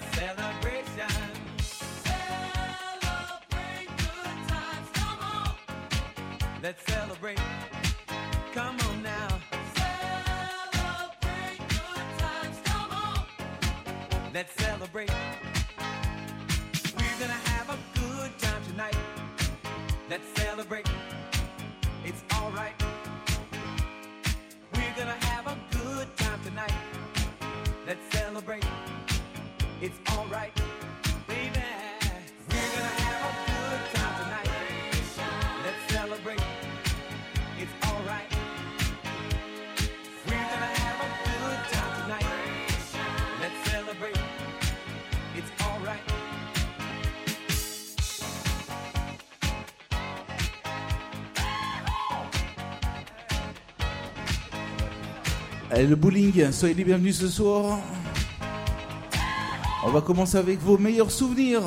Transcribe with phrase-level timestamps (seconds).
[0.00, 0.86] Celebrate
[3.98, 5.54] good times, come on.
[6.62, 7.38] Let's celebrate.
[8.54, 9.40] Come on now.
[9.74, 13.26] Celebrate good times, come on.
[14.32, 15.10] Let's celebrate.
[55.88, 57.80] Le bowling, soyez les bienvenus ce soir.
[59.84, 61.62] On va commencer avec vos meilleurs souvenirs.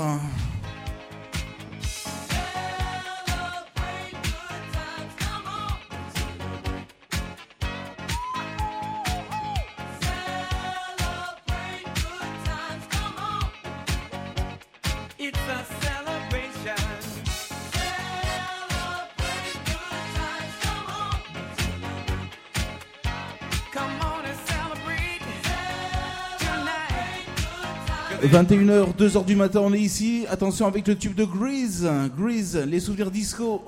[28.35, 30.25] 21h, 2h du matin, on est ici.
[30.29, 31.89] Attention avec le tube de Grease.
[32.17, 33.63] Grease, les souvenirs disco.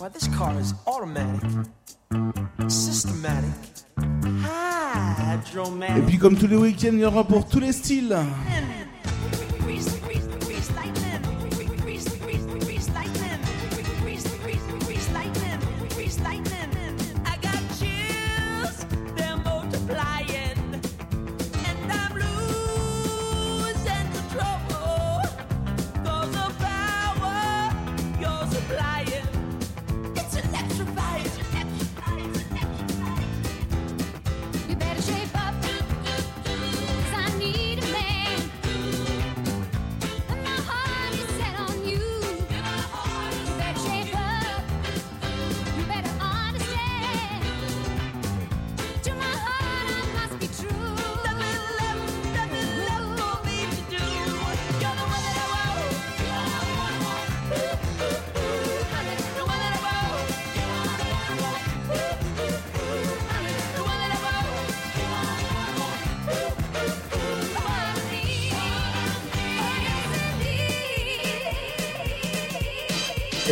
[0.00, 1.42] Well, this car is automatic,
[2.68, 3.84] systematic,
[5.94, 8.16] Et puis comme tous les week-ends, il y aura pour tous les styles.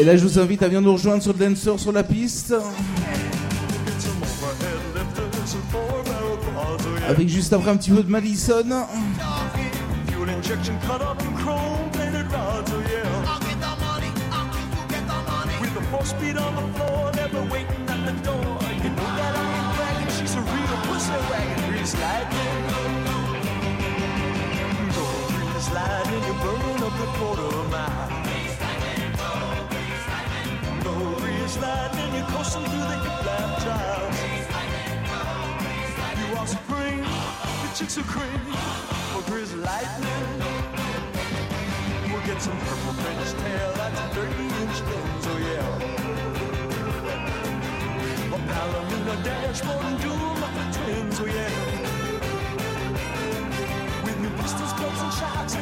[0.07, 2.55] Là, je vous invite à venir nous rejoindre sur dancer sur la piste.
[7.09, 8.87] Avec juste après un petit peu de Madison.
[25.57, 28.06] sliding, you're
[32.47, 34.15] coasting through the hip lap drive.
[36.19, 37.05] You are supreme,
[37.63, 38.41] your chicks are cream,
[39.13, 40.43] for grizz lightning.
[42.13, 44.31] We'll get some purple French tail, that's 30
[44.63, 45.79] inch lens, oh yeah.
[48.35, 51.53] A Palomino dashboard and dual muffler twins, oh yeah.
[54.05, 55.55] With new pistols, clubs, and shocks,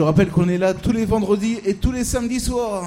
[0.00, 2.84] je rappelle qu'on est là tous les vendredis et tous les samedis soirs.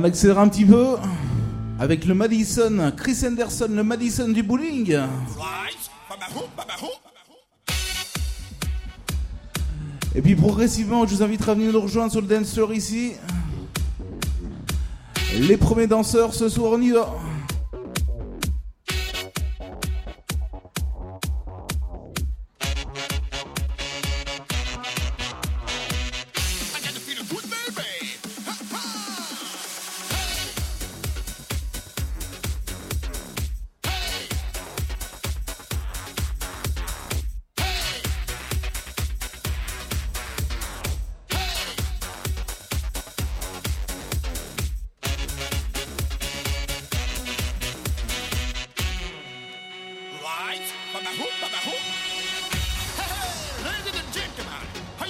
[0.00, 0.94] On accélère un petit peu
[1.80, 4.96] avec le Madison, Chris Anderson, le Madison du bowling.
[10.14, 13.14] Et puis progressivement, je vous invite à venir nous rejoindre sur le dance floor ici.
[15.34, 17.12] Les premiers danseurs ce soir, on y va.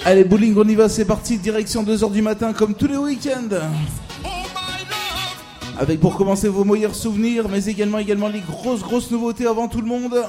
[0.09, 3.59] Allez, bowling, on y va, c'est parti, direction 2h du matin, comme tous les week-ends.
[5.77, 9.81] Avec pour commencer vos meilleurs souvenirs, mais également, également les grosses, grosses nouveautés avant tout
[9.81, 10.19] le monde.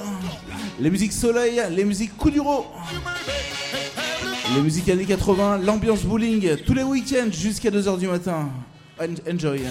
[0.79, 7.31] Les musiques soleil, les musiques coup Les musiques années 80, l'ambiance bowling, tous les week-ends
[7.31, 8.49] jusqu'à 2h du matin.
[9.27, 9.61] Enjoy.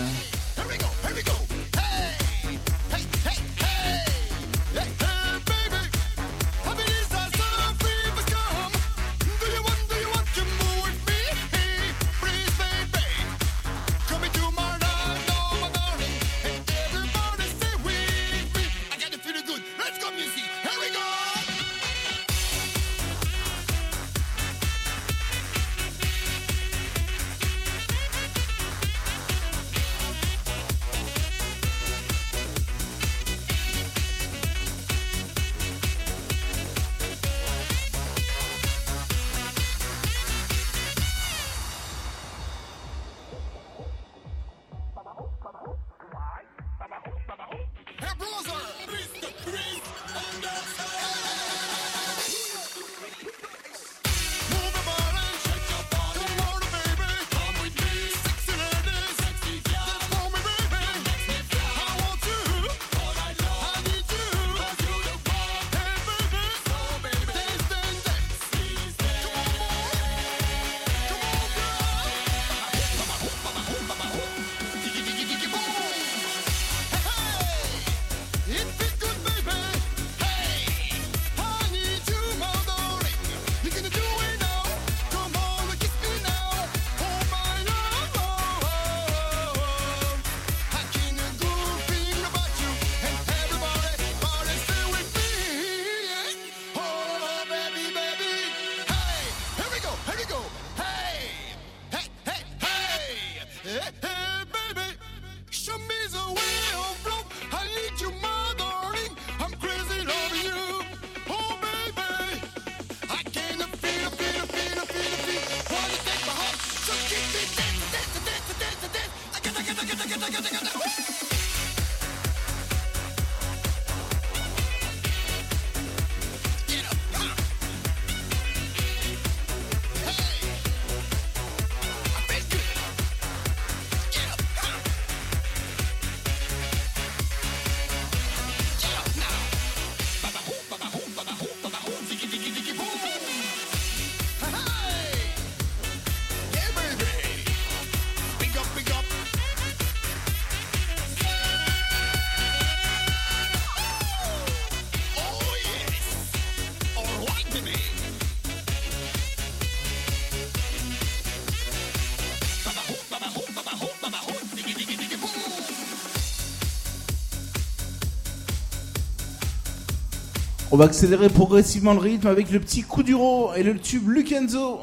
[170.81, 174.81] Va accélérer progressivement le rythme avec le petit coup du ro et le tube Lucenzo.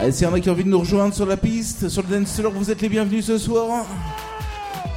[0.00, 2.02] Allez, s'il y en a qui ont envie de nous rejoindre sur la piste, sur
[2.02, 3.86] le dance vous êtes les bienvenus ce soir.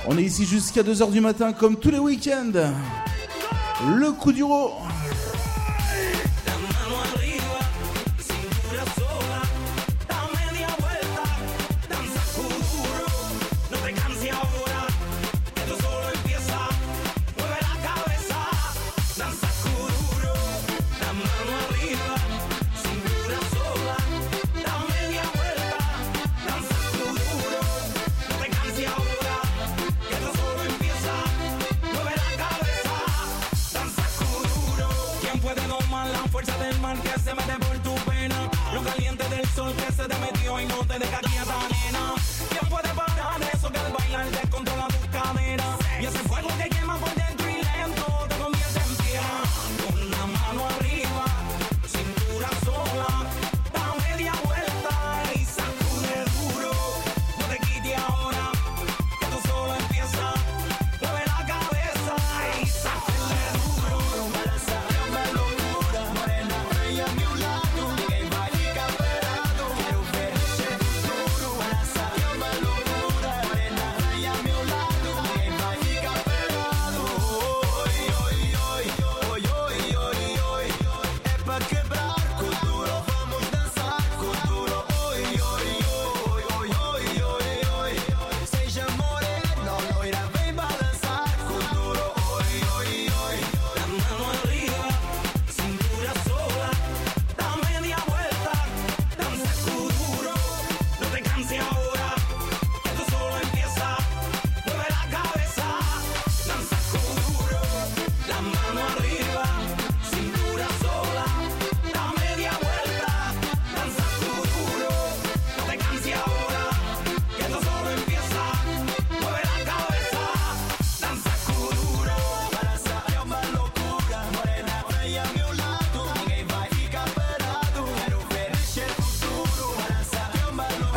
[0.08, 2.74] On est ici jusqu'à 2h du matin comme tous les week-ends.
[3.96, 4.44] Le coup du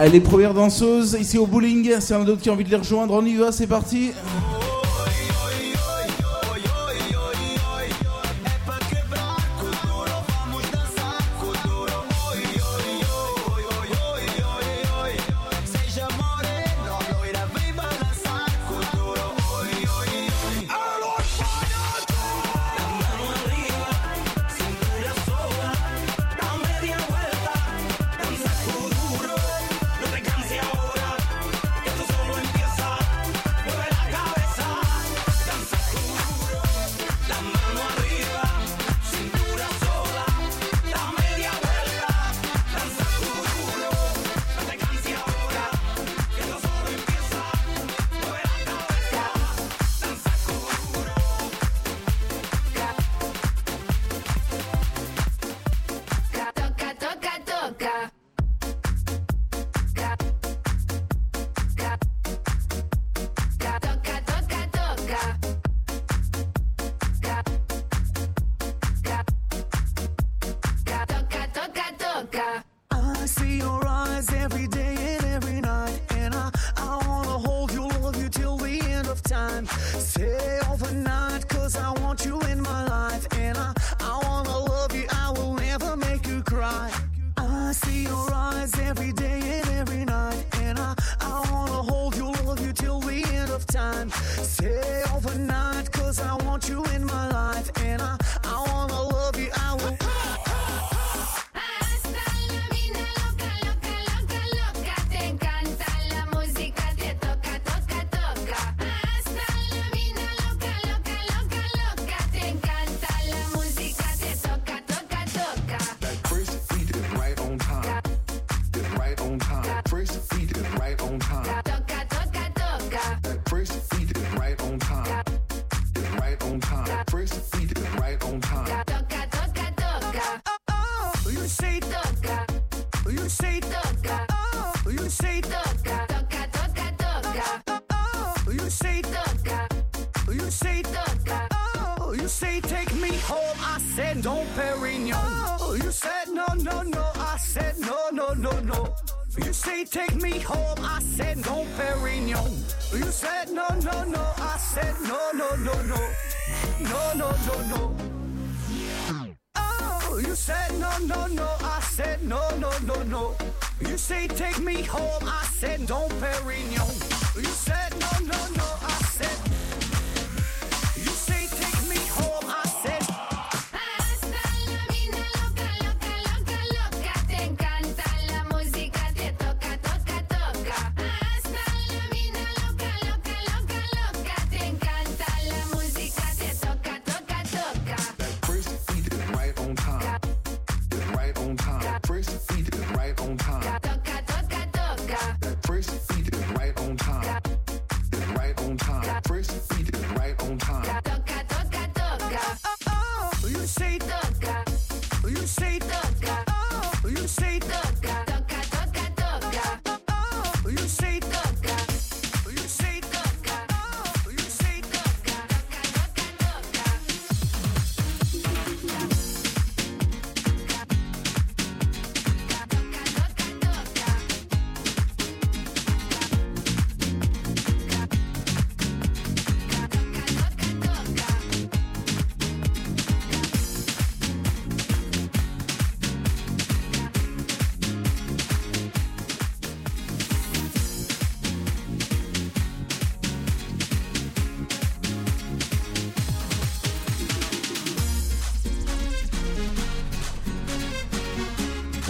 [0.04, 1.99] Allez, première danseuse ici au bowling.
[1.99, 3.14] C'est un d'autre qui a envie de les rejoindre.
[3.14, 4.12] On y va, c'est parti.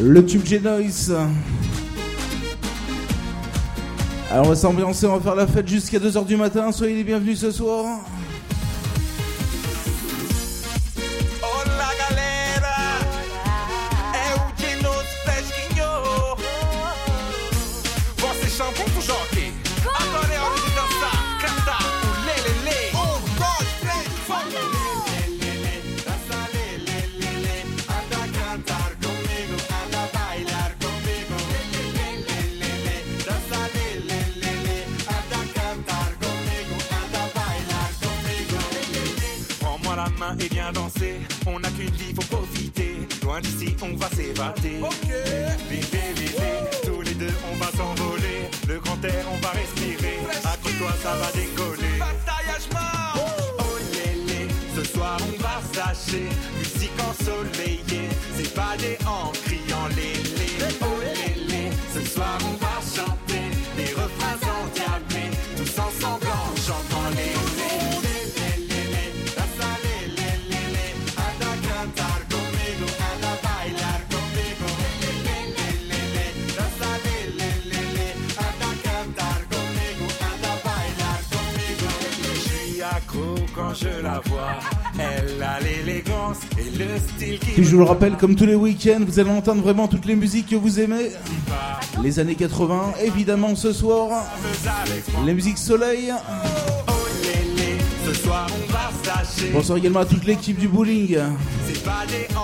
[0.06, 1.14] Le tube G-Noise.
[4.30, 6.70] Alors on va s'ambiancer, on va faire la fête jusqu'à 2h du matin.
[6.72, 8.00] Soyez les bienvenus ce soir.
[43.44, 44.80] D'ici, on va s'évader.
[44.82, 45.08] Ok.
[45.70, 46.56] Vivez, vivez.
[46.84, 48.48] Tous les deux, on va s'envoler.
[48.68, 50.18] Le grand air, on va respirer.
[50.44, 51.98] Accroche-toi, ça va décoller.
[53.16, 56.28] Oh lélé, ce soir on va sacher.
[56.58, 60.50] Musique ensoleillée, c'est pas des en criant lélé.
[60.82, 62.63] Oh lélé, ce soir on va
[83.84, 84.58] je la vois.
[84.98, 88.54] Elle a l'élégance et le style qui Puis je vous le rappelle, comme tous les
[88.54, 91.10] week-ends, vous allez entendre vraiment toutes les musiques que vous aimez.
[92.02, 94.24] Les années 80, évidemment ce soir.
[95.24, 96.12] Les musiques soleil.
[96.88, 96.92] Oh
[97.22, 99.50] lélé, ce soir on va sacher.
[99.52, 101.18] Bonsoir également à toute l'équipe du bowling.
[101.66, 102.34] C'est pas des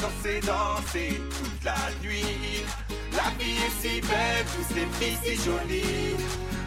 [0.00, 2.64] danser, danser toute la nuit.
[3.12, 6.16] La vie est si belle, tous les filles si jolies.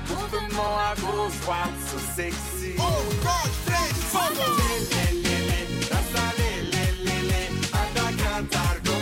[0.09, 2.75] Mouvement à gauche, droite, so sexy.
[2.77, 2.83] Oh,
[7.73, 8.92] anda cantar conmigo,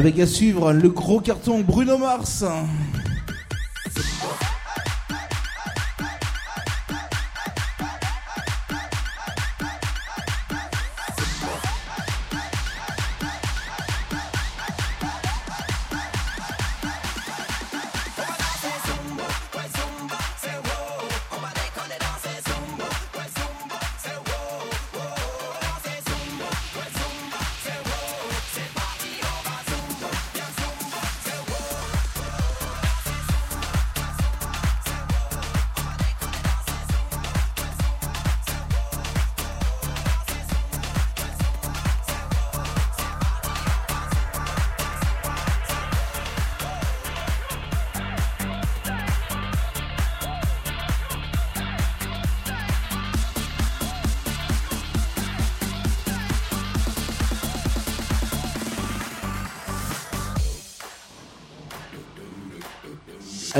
[0.00, 2.42] avec à suivre le gros carton Bruno Mars.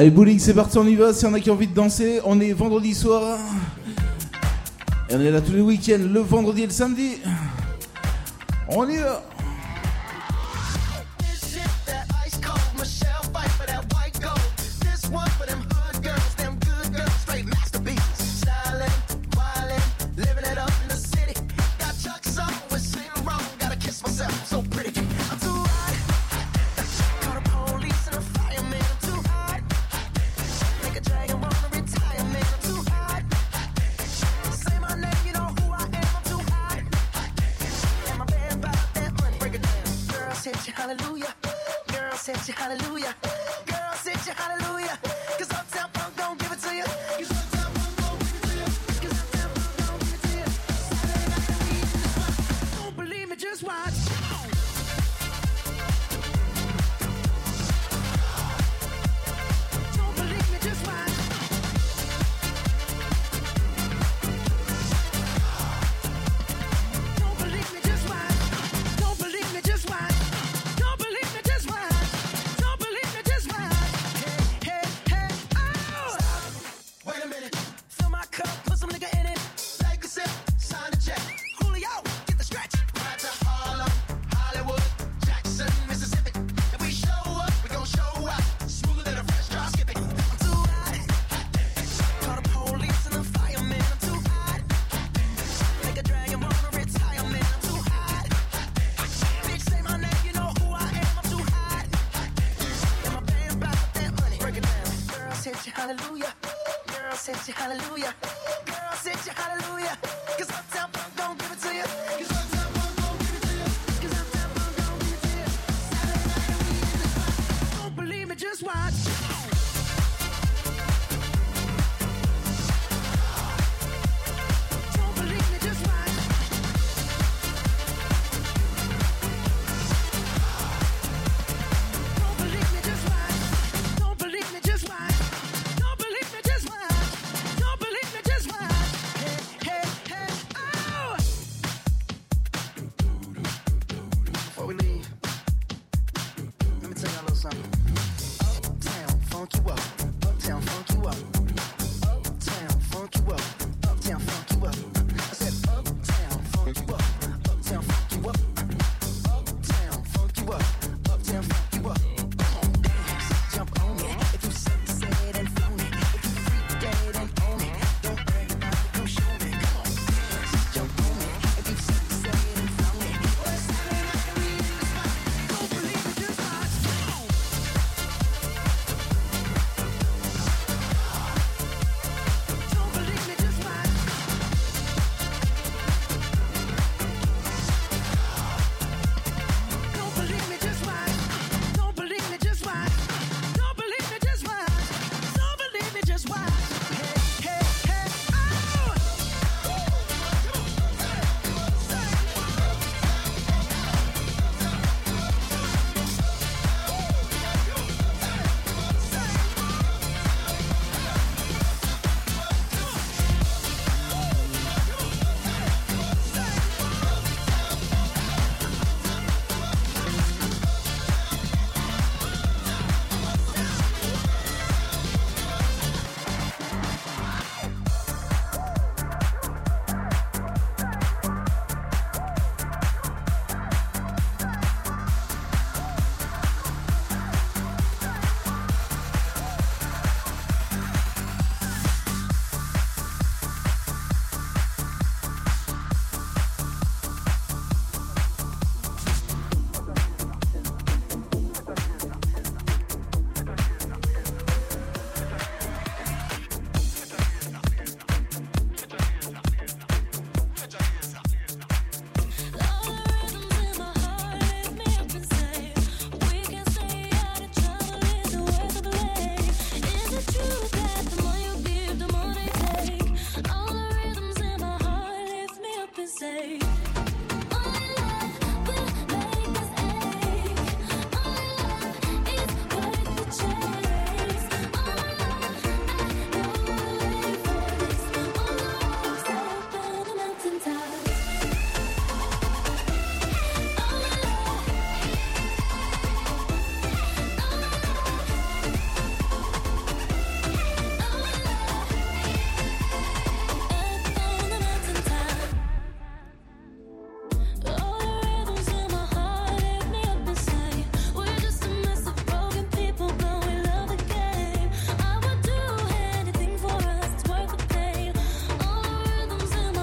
[0.00, 1.12] Allez, bowling, c'est parti, on y va.
[1.12, 3.38] S'il y a qui ont envie de danser, on est vendredi soir.
[5.10, 7.18] Et on est là tous les week-ends, le vendredi et le samedi.
[8.68, 9.22] On y va.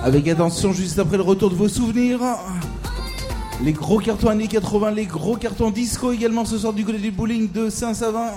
[0.08, 2.22] Avec attention, juste après le retour de vos souvenirs.
[3.62, 7.12] Les gros cartons années 80, les gros cartons disco également ce soir du côté du
[7.12, 8.32] bowling de Saint-Savin.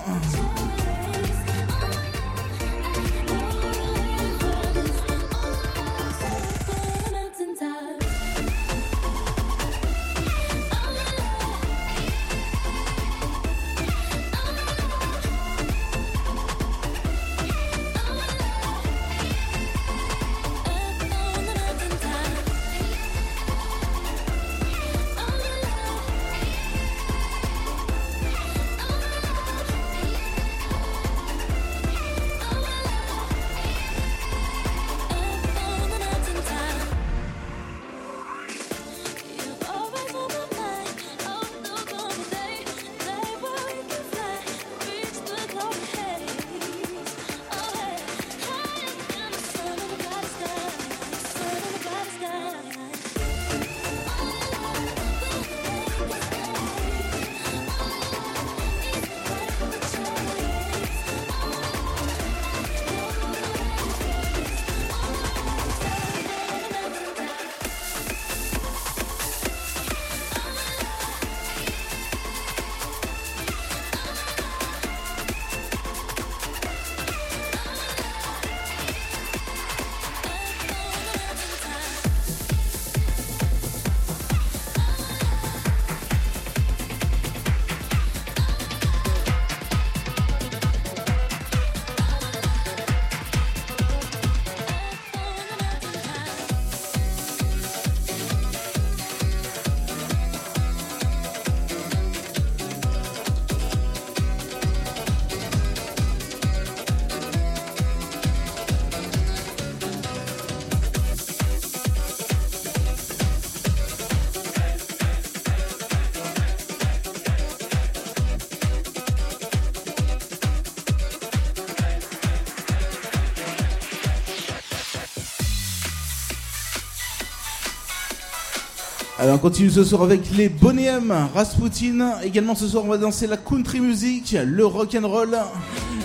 [129.32, 132.20] On continue ce soir avec les Bonhème, Rasputin.
[132.24, 135.38] Également ce soir on va danser la country music, le rock and roll,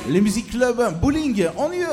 [0.08, 1.48] les music club, bowling.
[1.58, 1.84] On y.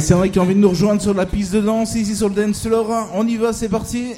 [0.00, 2.28] C'est vrai qui a envie de nous rejoindre sur la piste de danse ici sur
[2.28, 3.08] le dance floor.
[3.14, 4.14] On y va, c'est parti.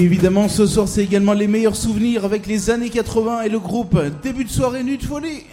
[0.00, 4.00] Évidemment, ce soir, c'est également les meilleurs souvenirs avec les années 80 et le groupe
[4.22, 5.44] Début de soirée, nuit de folie.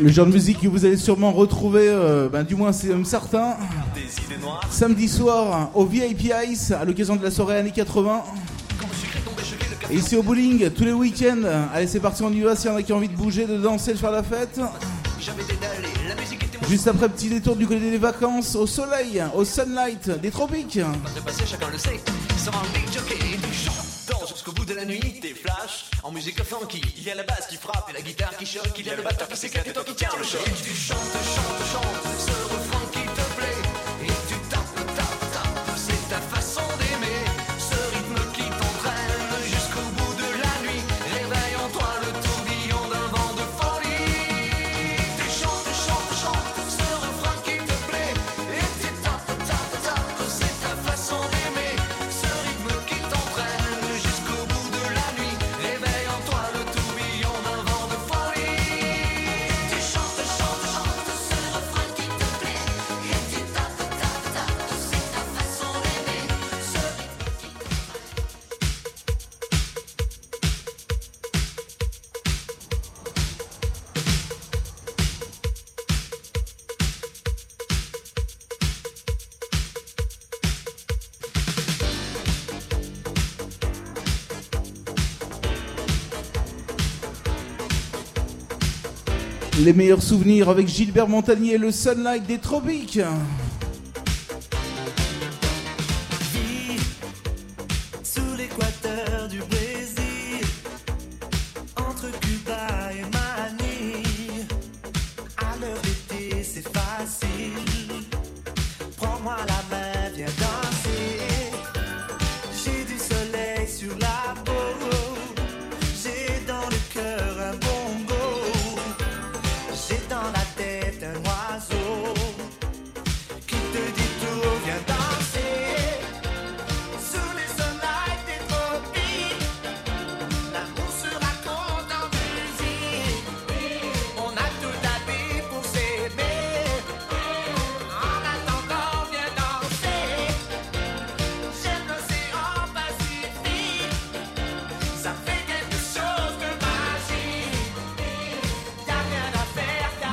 [0.00, 3.04] Le genre de musique que vous allez sûrement retrouver, euh, ben, du moins c'est même
[3.04, 3.56] certain,
[3.94, 4.60] Des idées noires.
[4.70, 8.22] samedi soir hein, au VIP Ice à l'occasion de la soirée années 80.
[9.90, 11.42] Et ici au bowling, tous les week-ends.
[11.72, 12.54] Allez, c'est parti, on y va.
[12.54, 14.60] S'il y en a qui ont envie de bouger, de danser, de faire la fête.
[16.68, 20.78] Juste après, petit détour du côté des vacances, au soleil, au sunlight, des tropiques
[26.96, 28.96] il y a la basse qui frappe et la guitare qui choque, il y a
[28.96, 31.47] le batteur qui s'éclate et toi qui tiens le choc.
[89.68, 93.00] les meilleurs souvenirs avec Gilbert Montagnier et le Sunlight des Tropiques.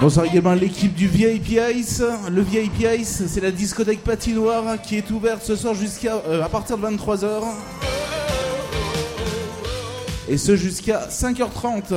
[0.06, 2.04] Bonsoir également l'équipe du VIP Ice.
[2.30, 6.48] Le VIP Ice, c'est la discothèque patinoire qui est ouverte ce soir jusqu'à euh, à
[6.48, 7.42] partir de 23h.
[10.30, 11.96] Et ce jusqu'à 5h30.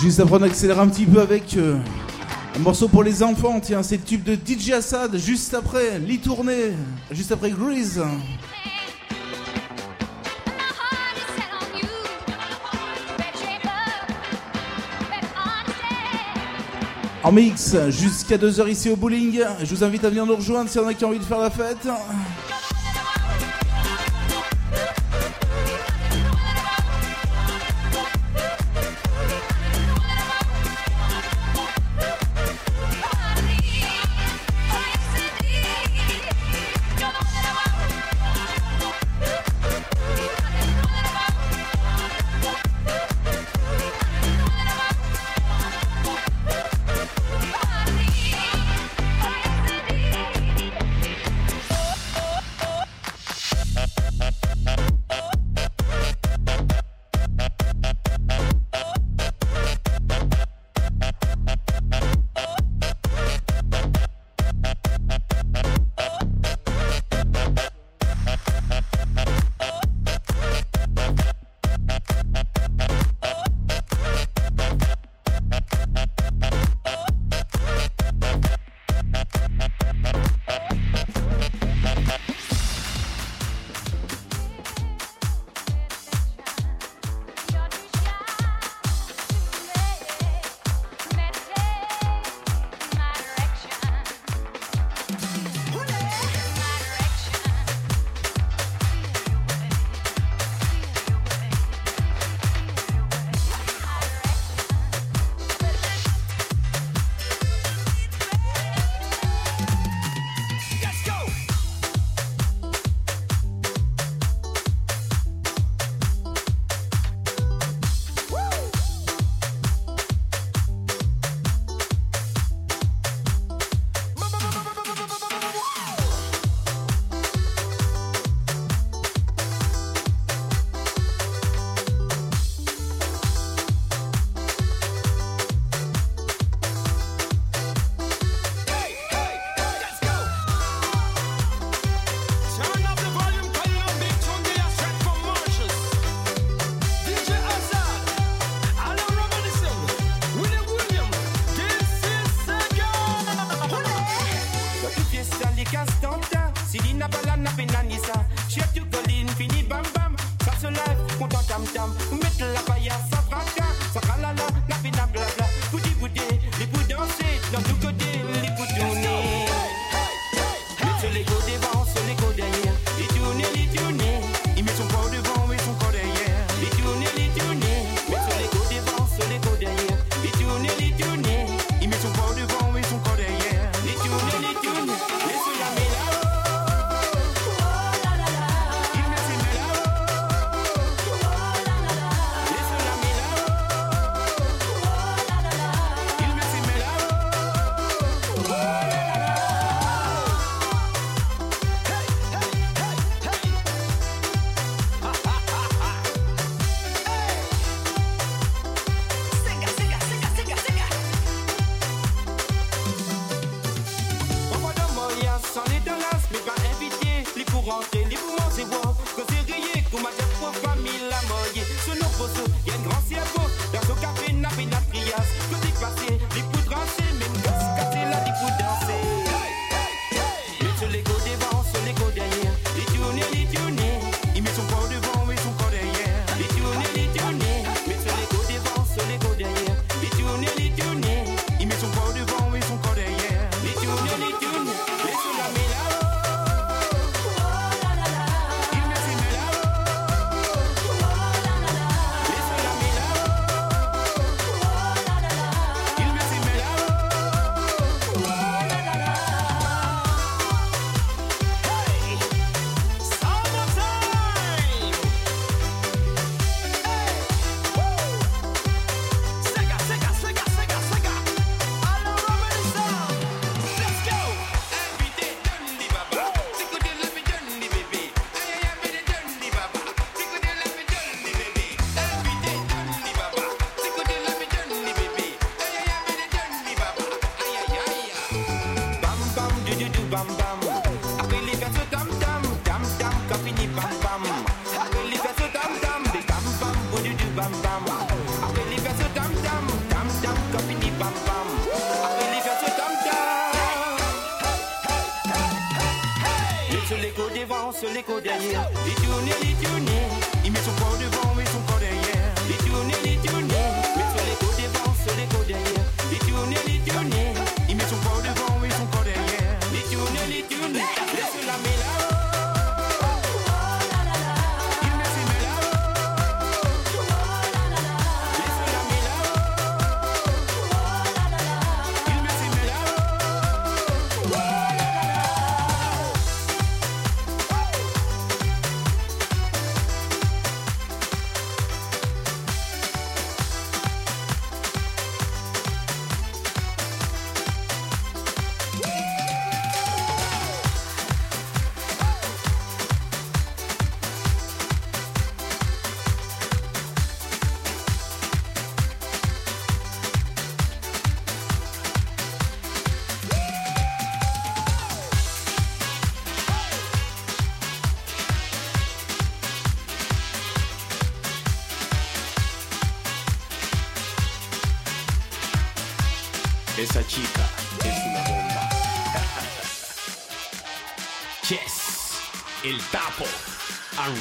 [0.00, 1.78] Juste après, on accélère un petit peu avec euh,
[2.54, 3.60] un morceau pour les enfants.
[3.60, 5.16] Tiens, c'est le tube de DJ Assad.
[5.16, 6.72] Juste après, Lee Tournée.
[7.10, 8.02] Juste après Grease.
[17.22, 19.40] En mix jusqu'à 2h ici au bowling.
[19.60, 21.40] Je vous invite à venir nous rejoindre si en a qui ont envie de faire
[21.40, 21.88] la fête.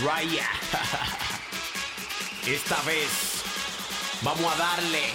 [0.03, 0.47] Raya.
[2.47, 3.43] Esta vez
[4.21, 5.14] vamos a darle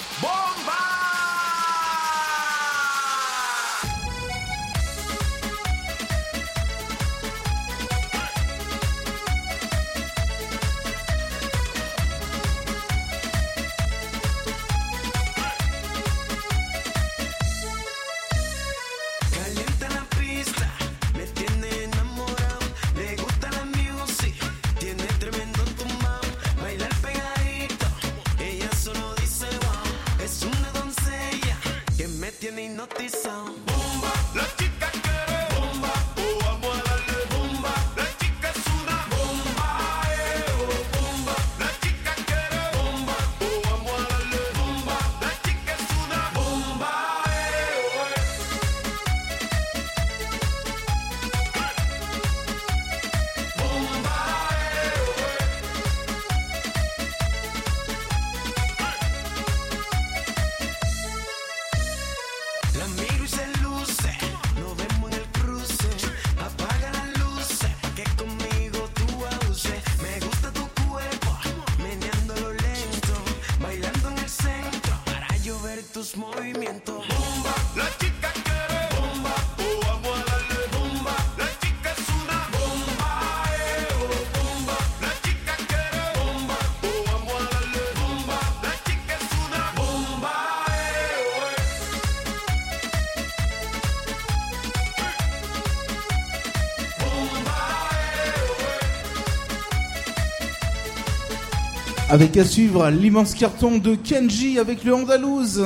[102.11, 105.65] Avec à suivre l'immense carton de Kenji avec le Andalouse.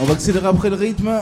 [0.00, 1.20] On va accélérer après le rythme.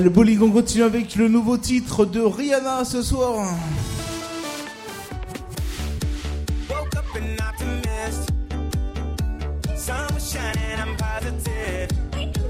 [0.00, 3.52] Le bowling on continue avec le nouveau titre de Rihanna ce soir.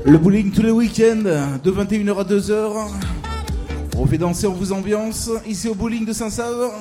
[0.04, 1.22] Le bowling tous les week-ends
[1.64, 2.90] de 21h à 2h.
[3.96, 6.72] On fait danser, on vous ambiance ici au bowling de Saint-Sauveur.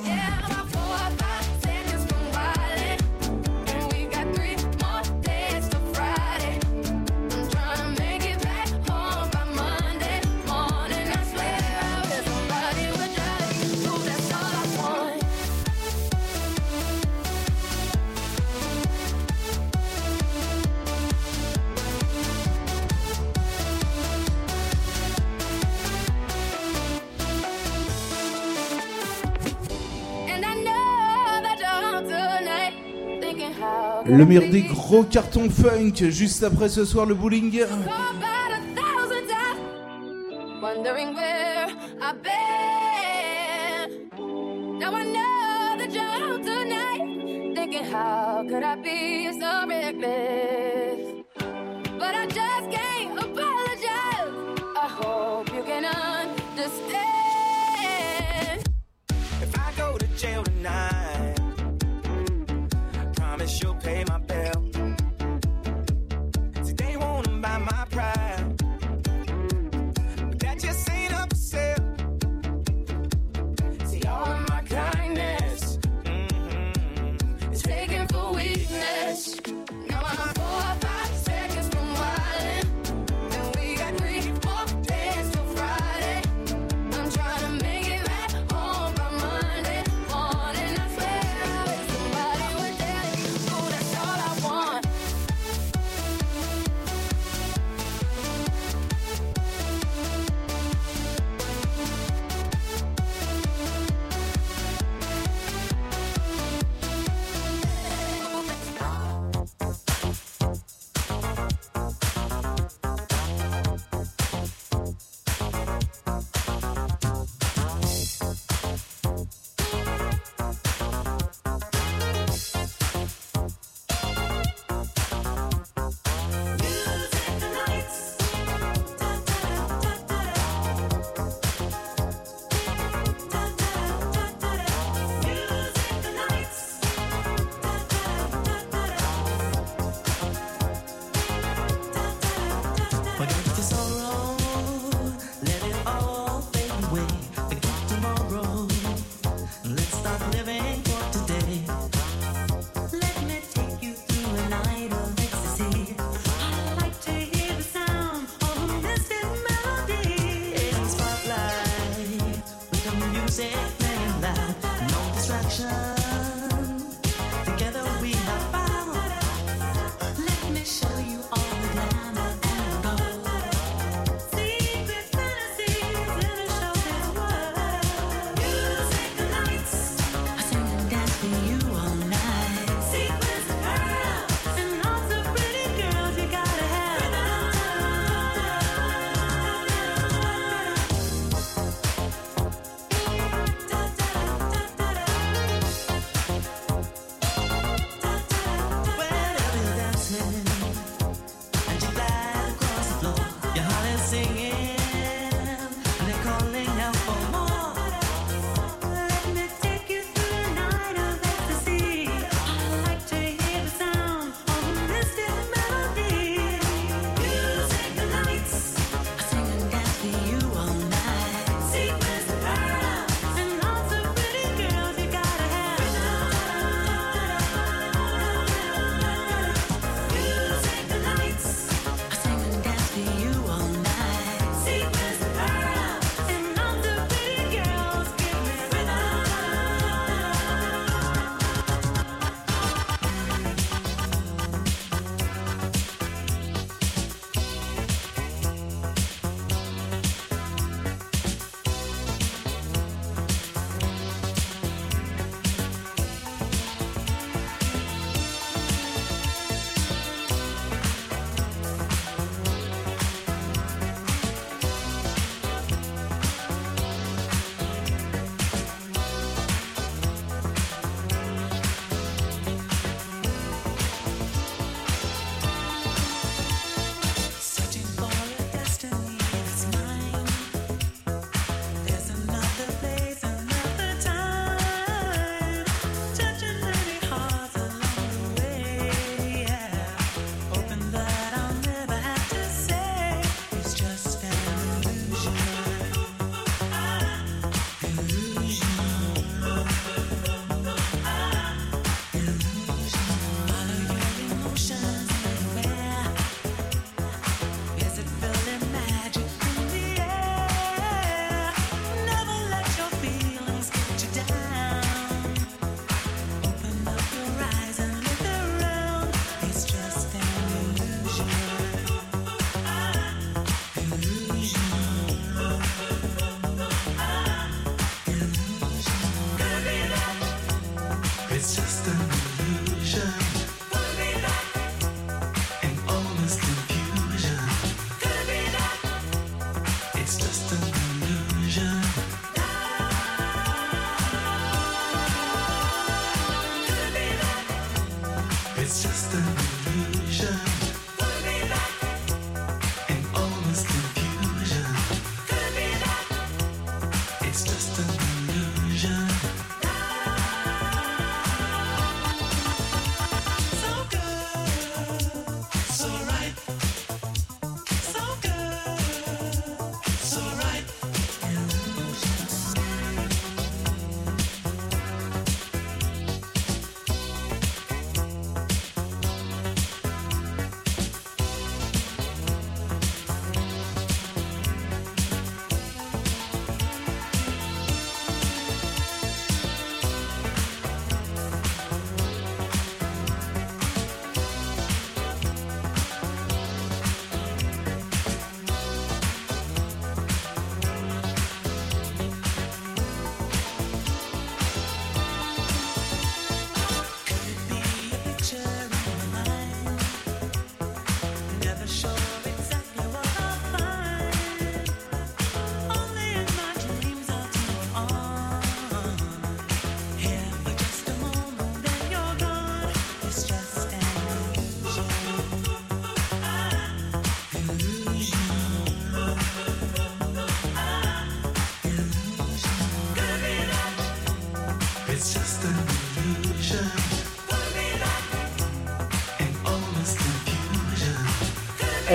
[34.17, 37.61] Le meilleur des gros cartons funk, juste après ce soir le Bowling.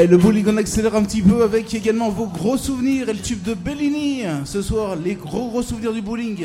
[0.02, 3.40] Et le on accélère un petit peu avec également vos gros souvenirs et le tube
[3.44, 4.24] de Bellini.
[4.44, 6.44] Ce soir, les gros gros souvenirs du bowling.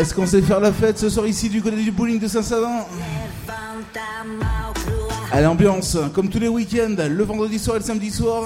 [0.00, 2.86] Est-ce qu'on sait faire la fête ce soir ici du côté du bowling de Saint-Savin
[5.30, 8.44] Allez, ambiance, comme tous les week-ends, le vendredi soir et le samedi soir.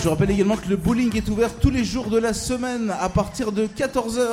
[0.00, 3.08] Je rappelle également que le bowling est ouvert tous les jours de la semaine à
[3.08, 4.28] partir de 14h.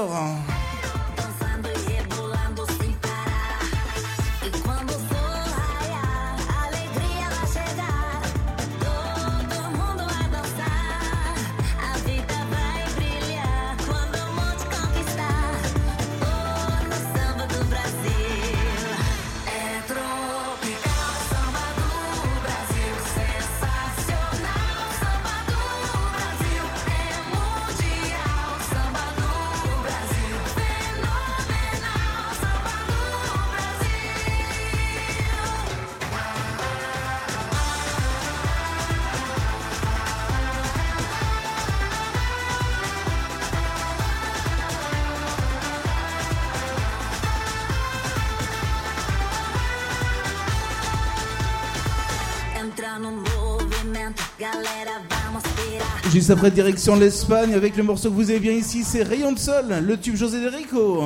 [56.31, 59.65] Après, direction l'Espagne avec le morceau que vous avez bien ici, c'est Rayon de Sol,
[59.81, 61.03] le tube José de Rico.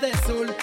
[0.00, 0.53] de azul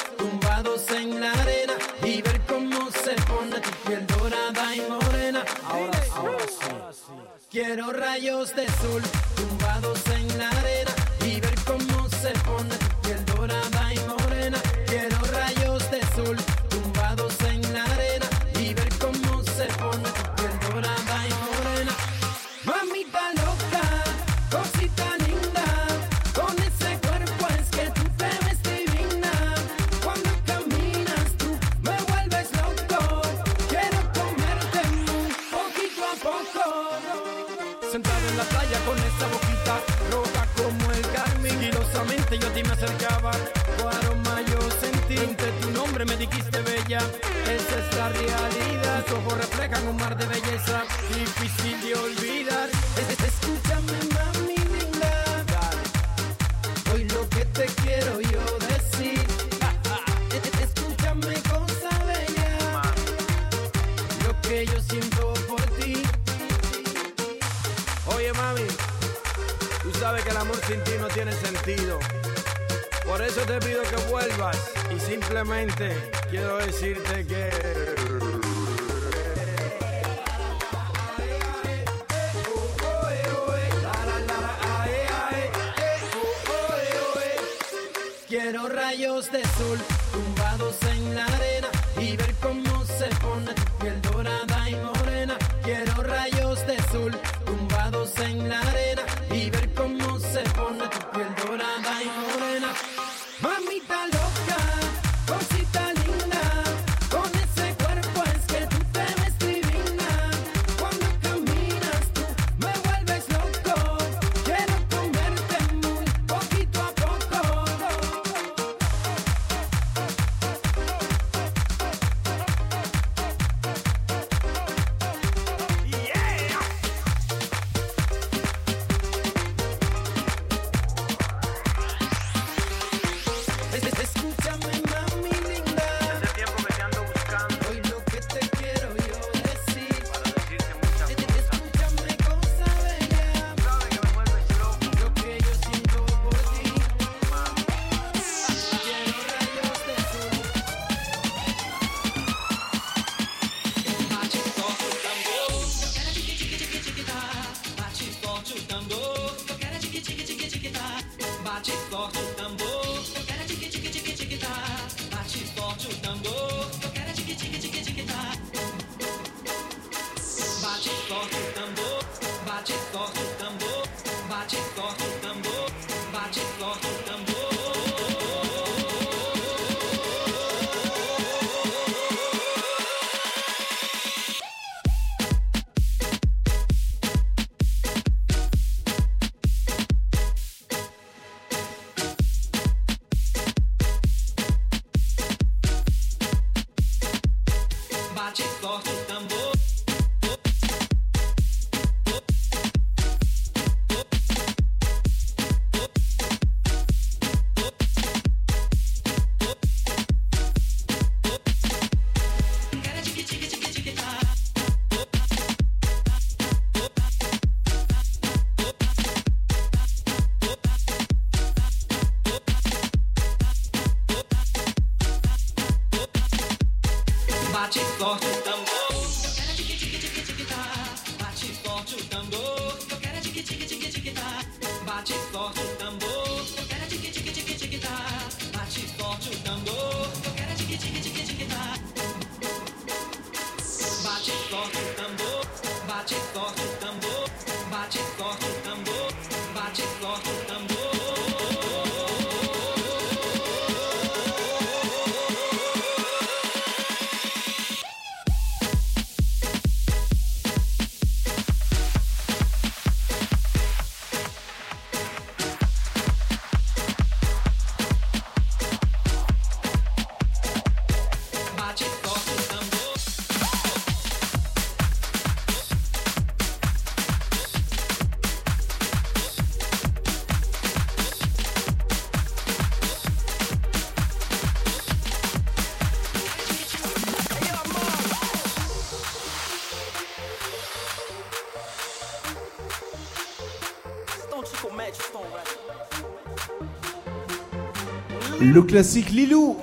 [298.51, 299.55] Le classique Lilou.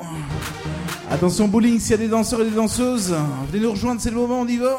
[1.10, 3.14] Attention bowling, s'il y a des danseurs et des danseuses,
[3.52, 4.78] venez nous rejoindre, c'est le moment, on y va.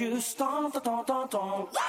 [0.00, 1.79] You stomp, stomp, stomp, stomp.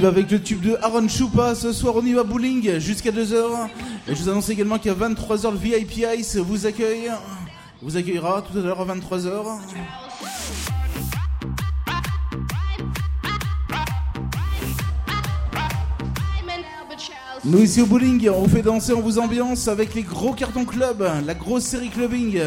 [0.00, 1.54] Va avec le tube de Aaron Choupa.
[1.54, 3.68] Ce soir, on y va bowling jusqu'à 2h.
[4.06, 7.10] Et je vous annonce également qu'à 23h, le VIP Ice vous accueille.
[7.82, 9.26] Vous accueillera tout à l'heure à 23h.
[16.36, 17.44] I'm an albatross.
[17.44, 20.64] Nous ici au bowling, on vous fait danser, on vous ambiance avec les gros cartons
[20.64, 22.40] club, la grosse série clubbing.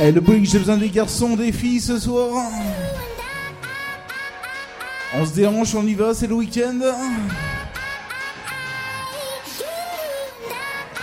[0.00, 2.44] Eh, le bowling, j'ai besoin des garçons, des filles ce soir.
[5.14, 6.78] On se dérange, on y va, c'est le week-end.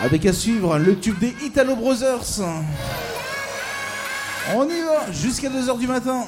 [0.02, 2.40] Avec à suivre le tube des Italo Brothers.
[4.56, 6.24] On y va jusqu'à 2h du matin.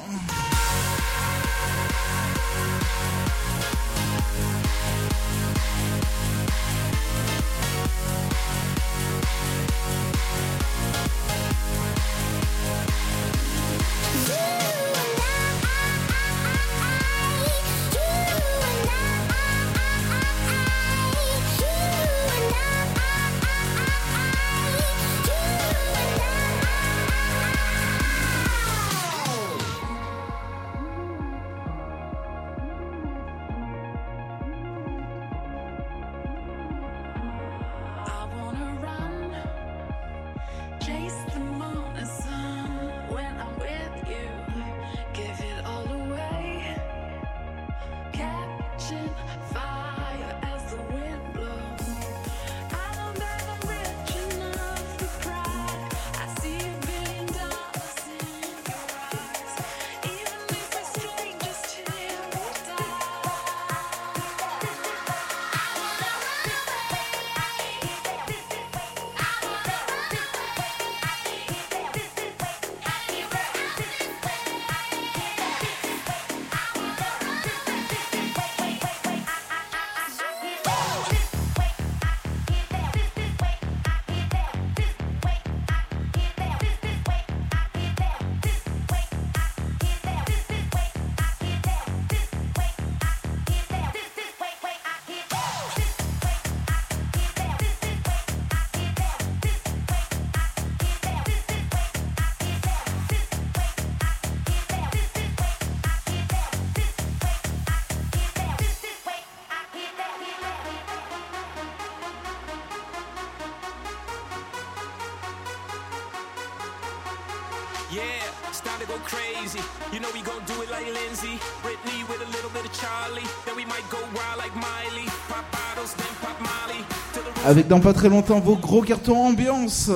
[127.48, 129.90] Avec dans pas très longtemps vos gros cartons ambiance.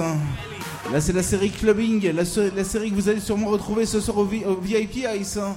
[0.91, 4.23] Là c'est la série clubbing, la, série que vous allez sûrement retrouver ce soir au,
[4.23, 5.37] au VIP Ice.
[5.37, 5.55] Hein.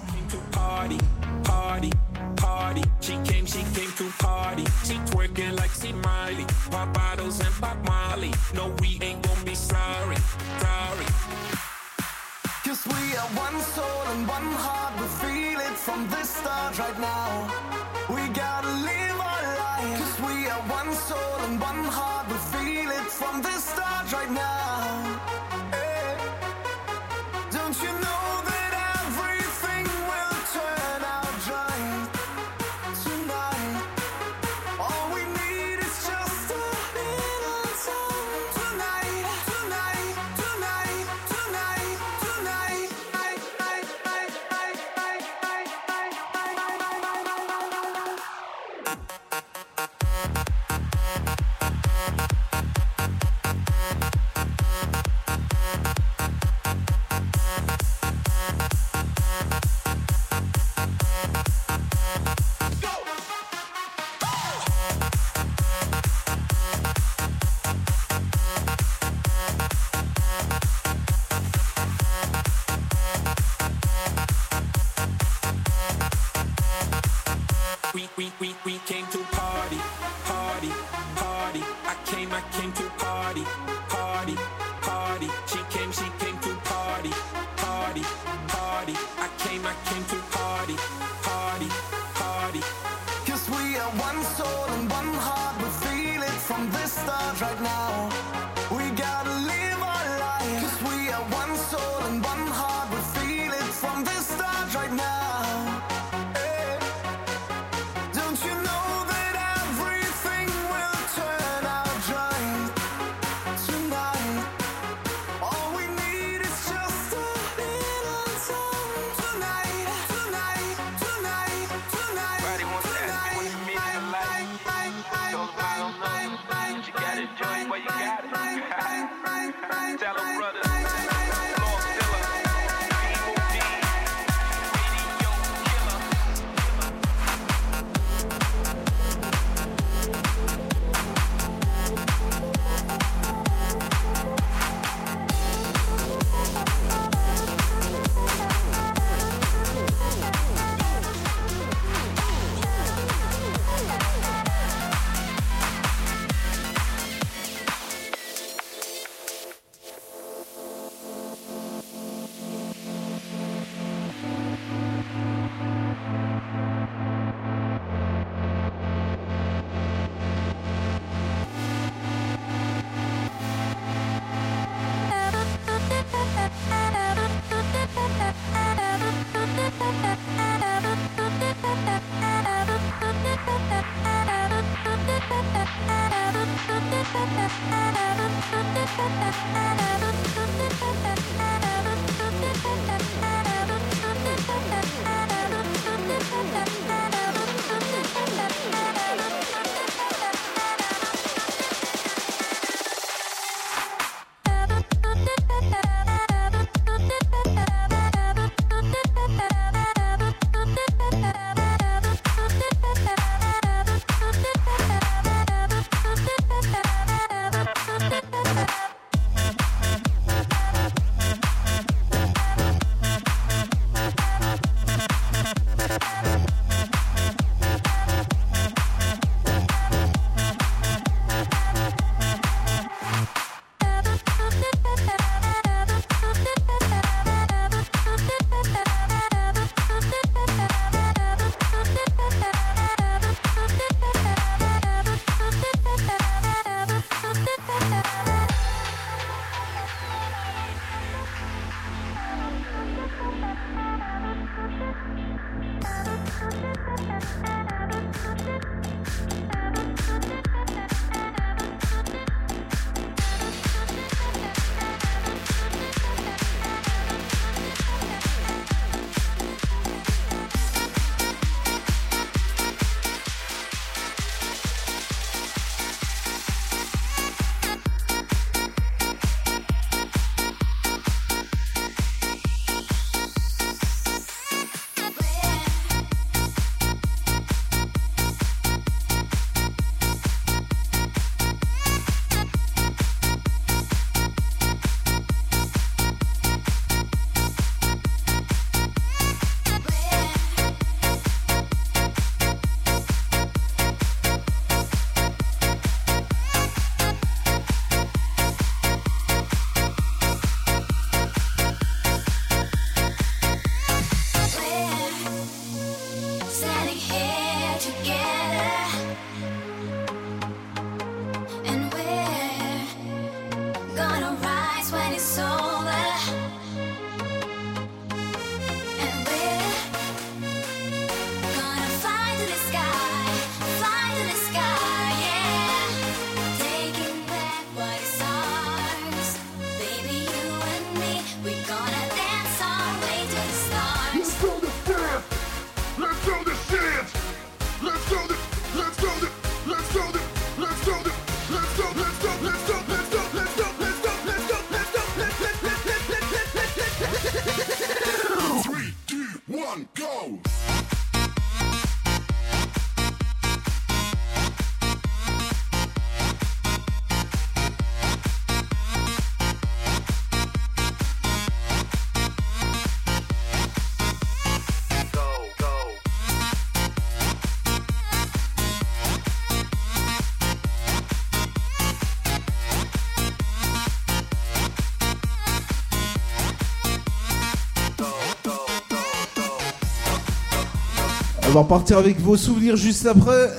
[391.56, 393.50] Va repartir avec vos souvenirs juste après.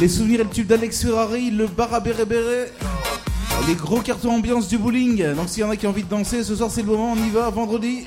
[0.00, 2.64] Les souvenirs et le tube d'Alex Ferrari, le bar à béré béré.
[3.68, 5.34] Les gros cartons ambiance du bowling.
[5.34, 7.12] Donc s'il y en a qui ont envie de danser, ce soir c'est le moment,
[7.12, 8.06] on y va, vendredi.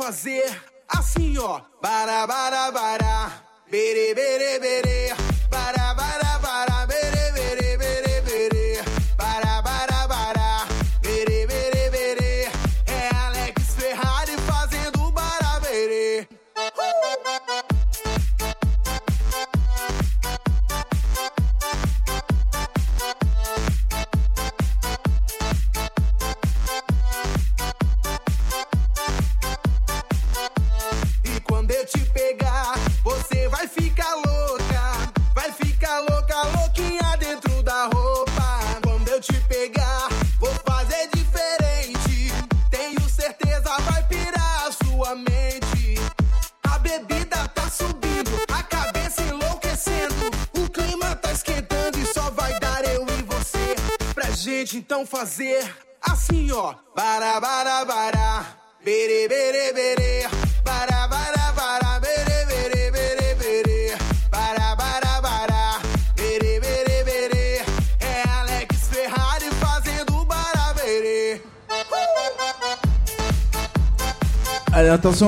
[0.00, 0.39] Fazer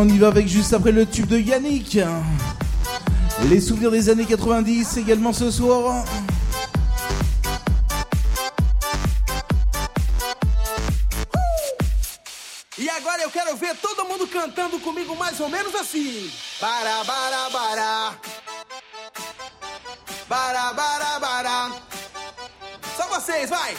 [0.02, 1.96] on y va avec juste après le tube de Yannick.
[3.48, 6.04] Les souvenirs des années 90 également ce soir.
[12.78, 16.28] E agora eu quero ver todo mundo cantando comigo mais ou menos assim.
[16.60, 17.32] Bara, bara.
[22.96, 23.76] Só vocês, vai.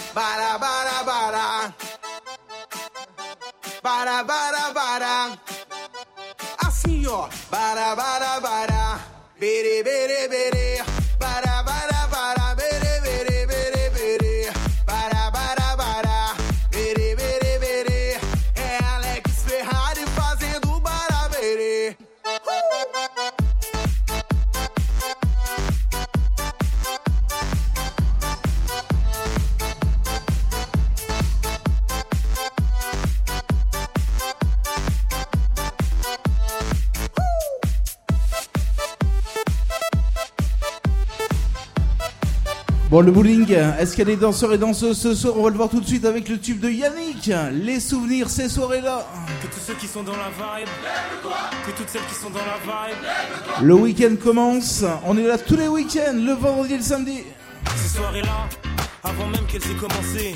[43.03, 45.33] Le bowling, est-ce qu'il y a des danseurs et danseuses ce soir?
[45.37, 47.29] On va le voir tout de suite avec le tube de Yannick.
[47.51, 49.05] Les souvenirs, ces soirées-là.
[49.41, 50.69] Que tous ceux qui sont dans la vibe,
[51.65, 52.97] que toutes celles qui sont dans la vibe,
[53.61, 54.83] Le week-end commence.
[55.05, 57.23] On est là tous les week-ends, le vendredi et le samedi.
[57.75, 58.47] ces soirées-là,
[59.03, 60.35] avant même qu'elles aient commencé.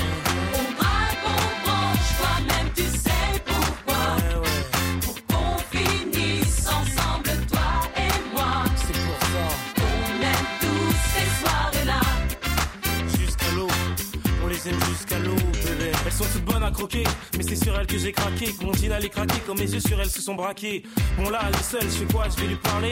[14.89, 15.91] jusqu'à l'eau, bébé.
[16.05, 17.03] Elles sont toutes bonnes à croquer,
[17.37, 18.53] mais c'est sur elles que j'ai craqué.
[18.53, 20.83] Que mon jean allait craquer, quand mes yeux sur elles se sont braqués.
[21.17, 22.25] Bon là, elle est seule, je fais quoi?
[22.29, 22.91] Je vais lui parler?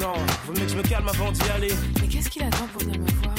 [0.00, 0.14] Non,
[0.46, 1.72] vaut mieux que je me calme avant d'y aller.
[2.00, 3.34] Mais qu'est-ce qu'il attend pour venir me voir?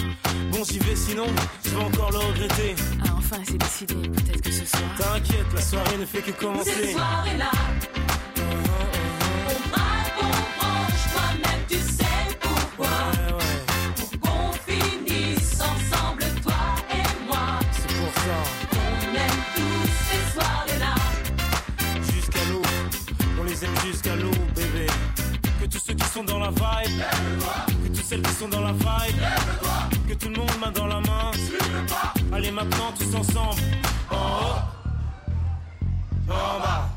[0.51, 1.25] Bon, j'y vais sinon,
[1.63, 2.75] je vais encore le regretter.
[3.05, 3.95] Ah, enfin, c'est décidé.
[3.95, 4.83] Peut-être que ce soir.
[4.97, 6.93] T'inquiète, la soirée ne fait que commencer.
[6.93, 7.51] soirées-là,
[7.95, 8.02] on
[26.21, 27.01] dans la vibe,
[27.83, 29.17] que toutes celles qui sont dans la vibe,
[30.07, 31.31] que tout le monde main dans la main.
[32.31, 33.61] Allez maintenant tous ensemble,
[34.11, 34.59] en haut,
[36.29, 36.89] en bas,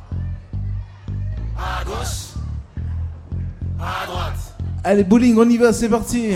[1.56, 2.34] à gauche,
[3.80, 4.55] à droite.
[4.84, 6.32] Allez, bowling, on y va, c'est parti.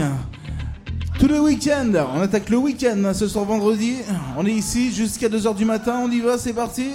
[1.18, 3.96] Tout le week-end, on attaque le week-end ce soir vendredi.
[4.38, 6.92] On est ici jusqu'à 2h du matin, on y va, c'est parti.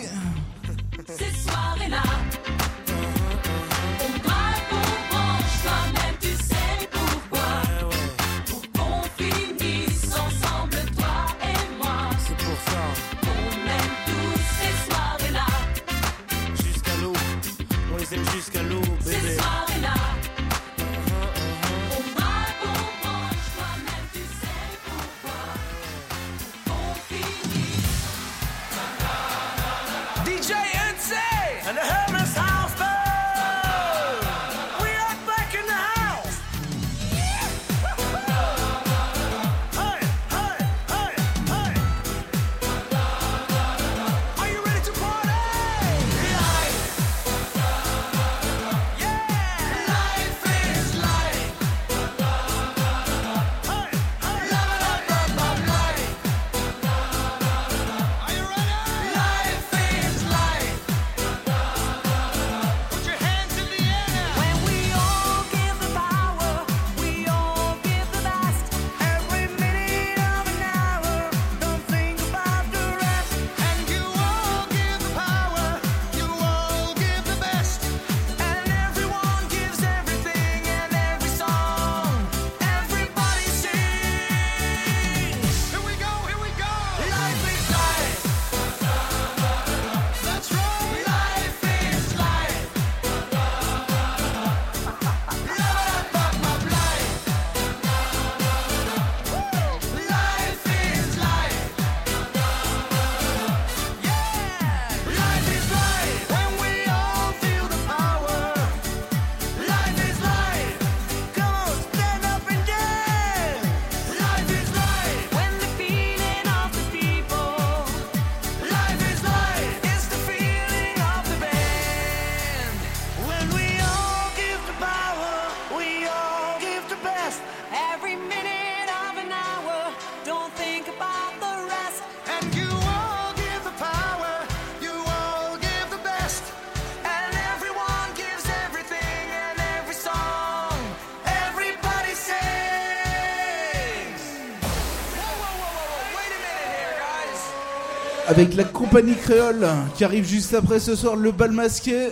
[148.35, 152.09] Avec la compagnie créole qui arrive juste après ce soir, le bal masqué.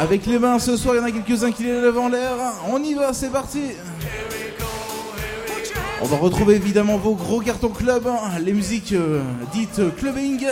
[0.00, 2.34] Avec les mains ce soir, il y en a quelques-uns qui les lèvent en l'air.
[2.68, 3.60] On y va, c'est parti.
[6.02, 10.44] On va retrouver évidemment vos gros cartons club, hein, les musiques euh, dites clubbing.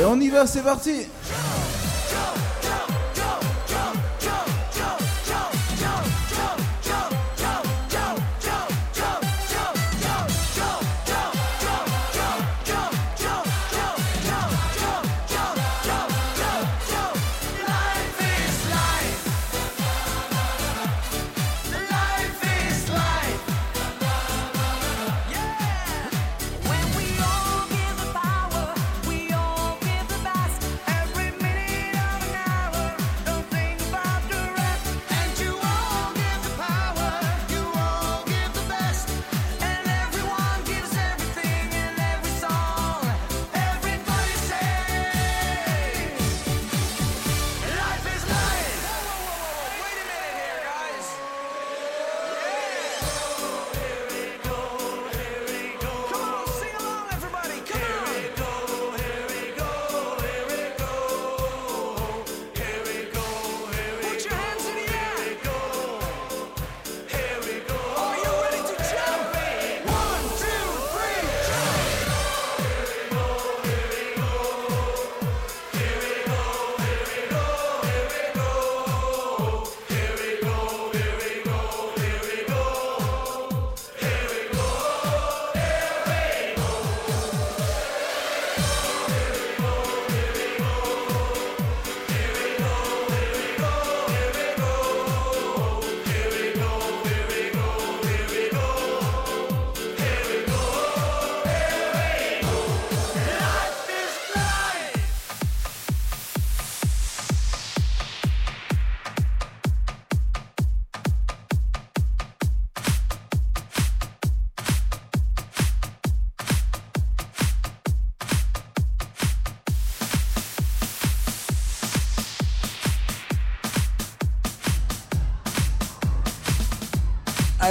[0.00, 1.08] Et on y va, c'est parti.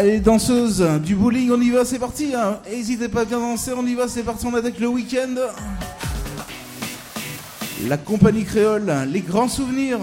[0.02, 2.34] Allez, danseuse du bowling, on y va, c'est parti.
[2.34, 2.58] hein.
[2.68, 5.36] N'hésitez pas à bien danser, on y va, c'est parti, on attaque le week-end.
[7.88, 10.00] La compagnie créole, les grands souvenirs.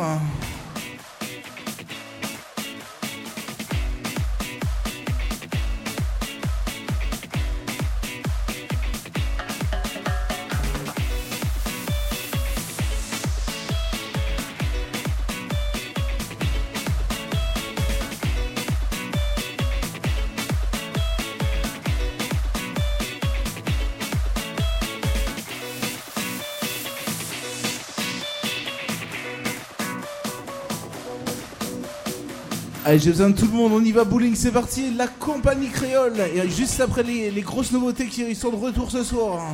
[32.89, 35.69] Allez, j'ai besoin de tout le monde, on y va, bowling, c'est parti, la compagnie
[35.69, 36.15] créole.
[36.35, 39.53] Et juste après les, les grosses nouveautés qui sont de retour ce soir.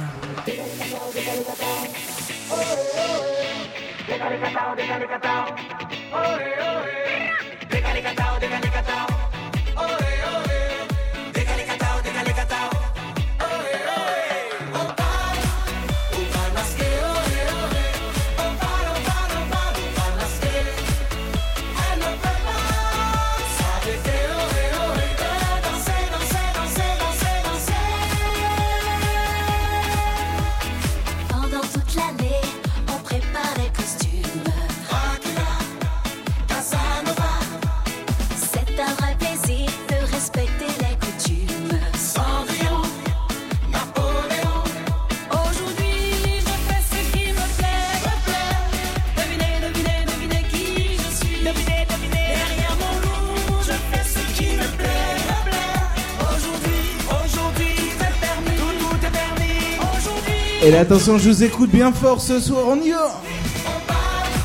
[60.79, 63.21] Attention, je vous écoute bien fort ce soir, on y va.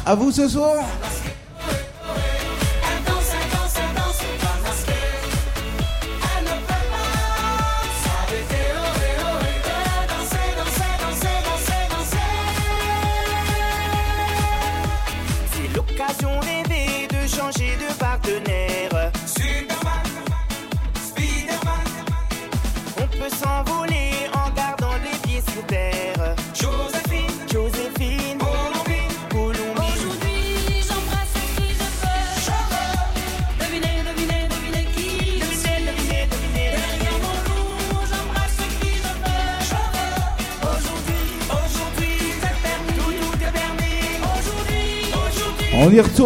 [0.05, 0.83] À vous ce soir.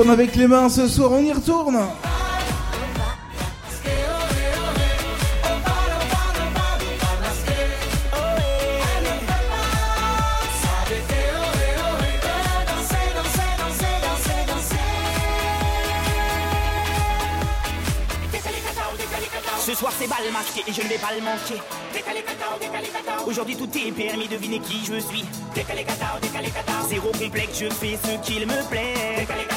[0.03, 1.79] Retourne avec les mains ce soir, on y retourne.
[19.61, 21.61] Ce soir c'est bal masqué et je ne vais pas le manquer.
[23.25, 25.23] Aujourd'hui tout est permis, devinez qui je suis.
[26.89, 29.52] Zéro complexe, je fais ce qu'il me plaît.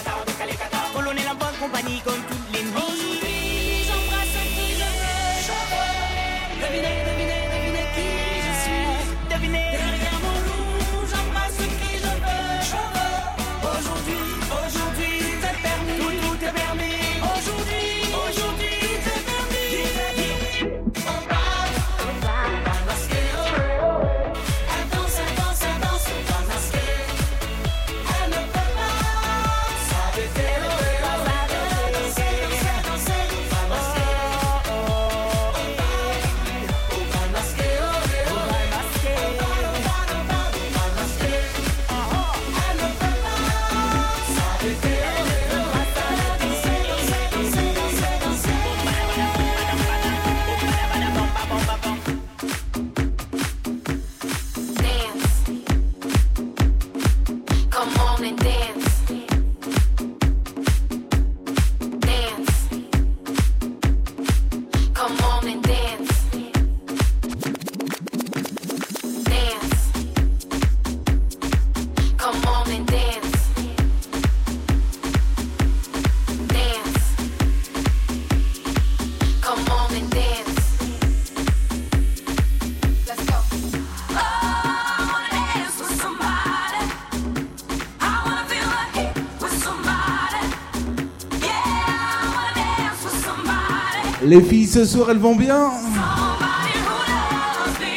[94.26, 95.70] Les filles ce soir, elles vont bien.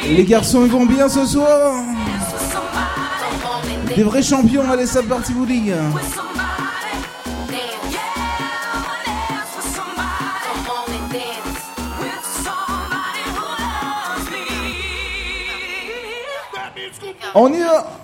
[0.04, 1.82] Les garçons, ils vont bien ce soir.
[3.96, 5.72] Des vrais champions, allez, ça parti, vous dites
[17.34, 17.99] On y va.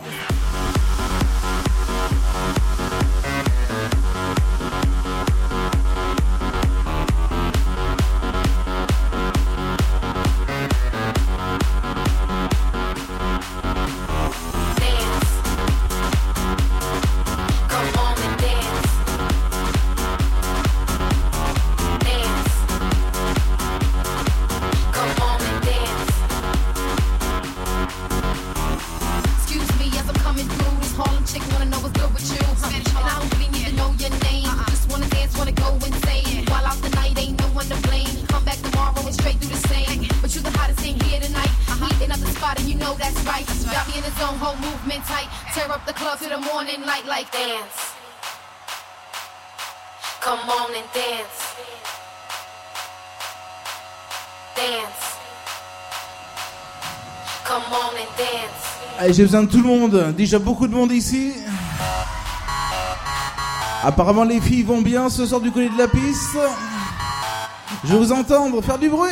[59.09, 60.15] J'ai besoin de tout le monde.
[60.17, 61.33] Déjà beaucoup de monde ici.
[63.85, 66.37] Apparemment, les filles vont bien ce soir du côté de la piste.
[67.85, 69.11] Je vous entendre faire du bruit.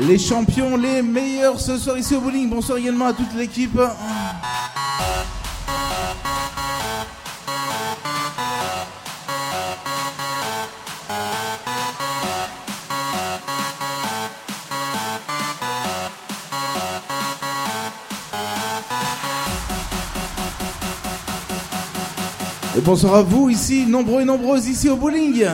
[0.00, 2.50] Les champions, les meilleurs ce soir ici au bowling.
[2.50, 3.78] Bonsoir également à toute l'équipe.
[22.88, 25.44] Bonsoir à vous ici, nombreux et nombreuses ici au bowling.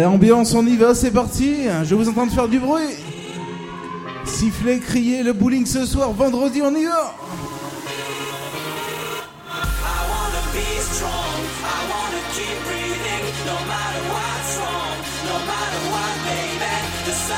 [0.00, 1.66] Allez, ambiance, on y va, c'est parti.
[1.84, 2.88] Je vous entends faire du bruit.
[4.24, 7.14] Siffler, crier, le bowling ce soir, vendredi, on y va.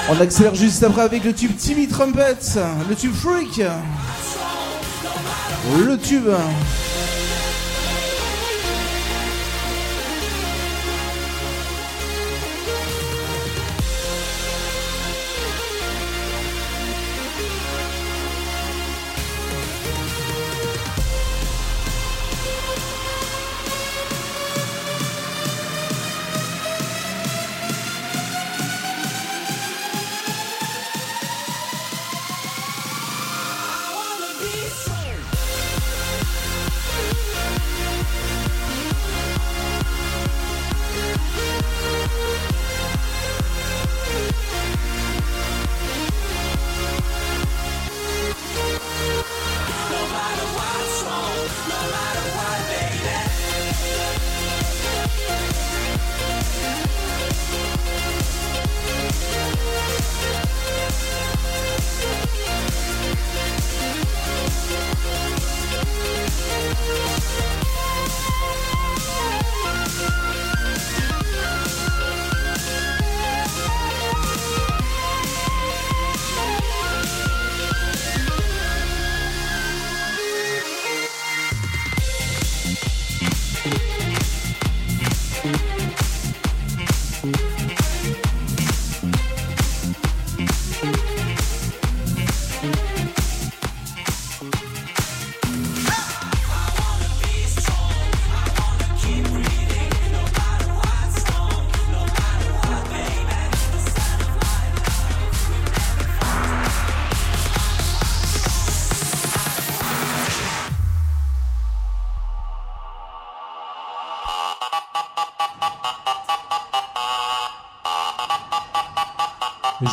[0.08, 2.36] On accélère juste après avec le tube Timmy Trumpet,
[2.88, 3.60] le tube Freak,
[5.84, 6.28] le tube.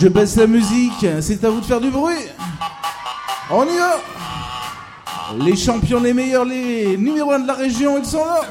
[0.01, 2.15] Je baisse la musique, c'est à vous de faire du bruit.
[3.51, 3.99] On y va.
[5.43, 8.41] Les champions, les meilleurs, les numéro 1 de la région, ils sont là.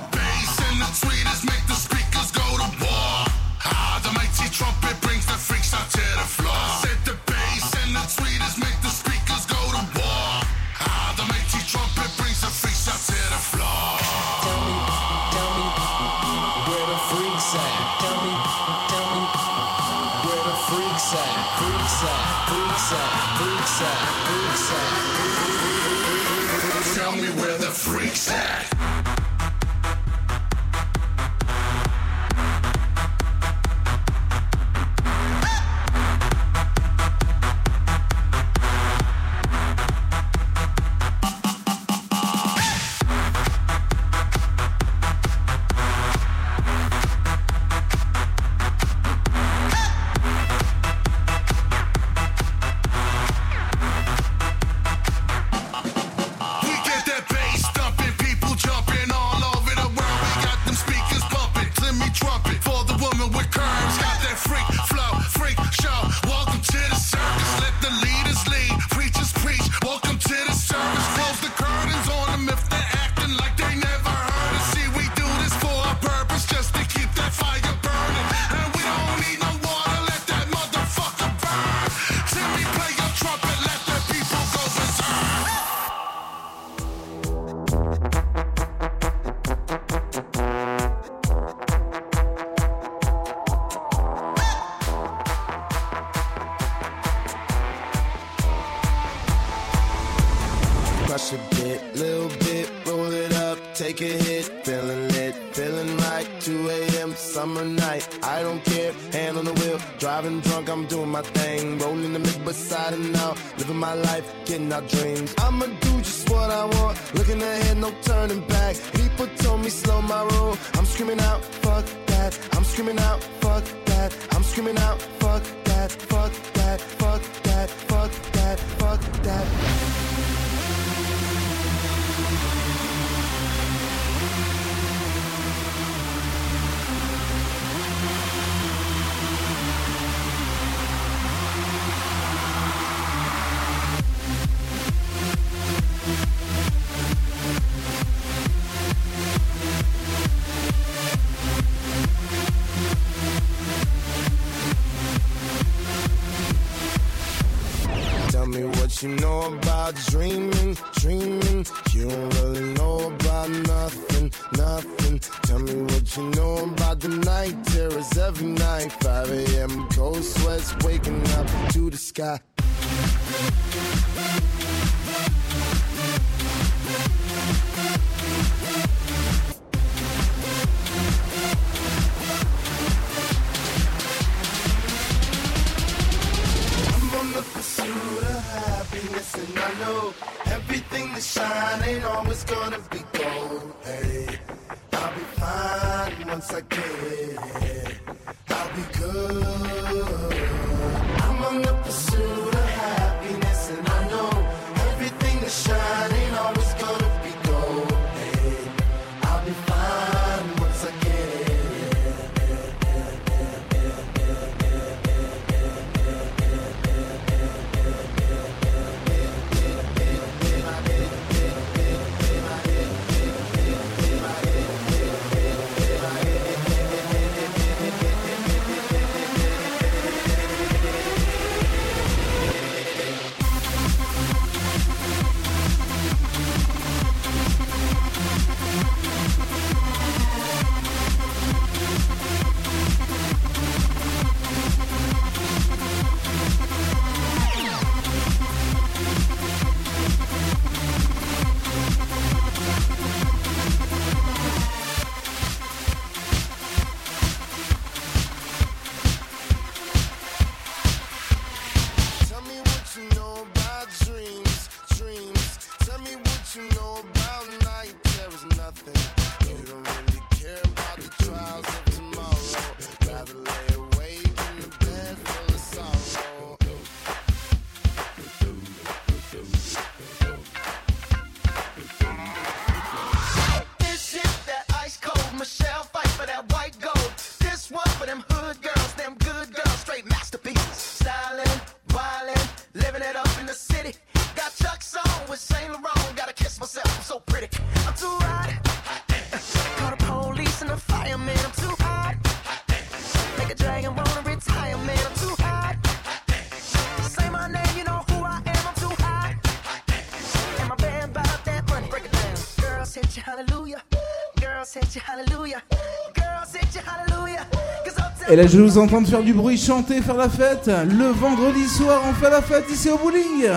[318.31, 320.67] Et là, je vais vous entendre faire du bruit, chanter, faire la fête.
[320.67, 323.49] Le vendredi soir, on fait la fête ici au bowling.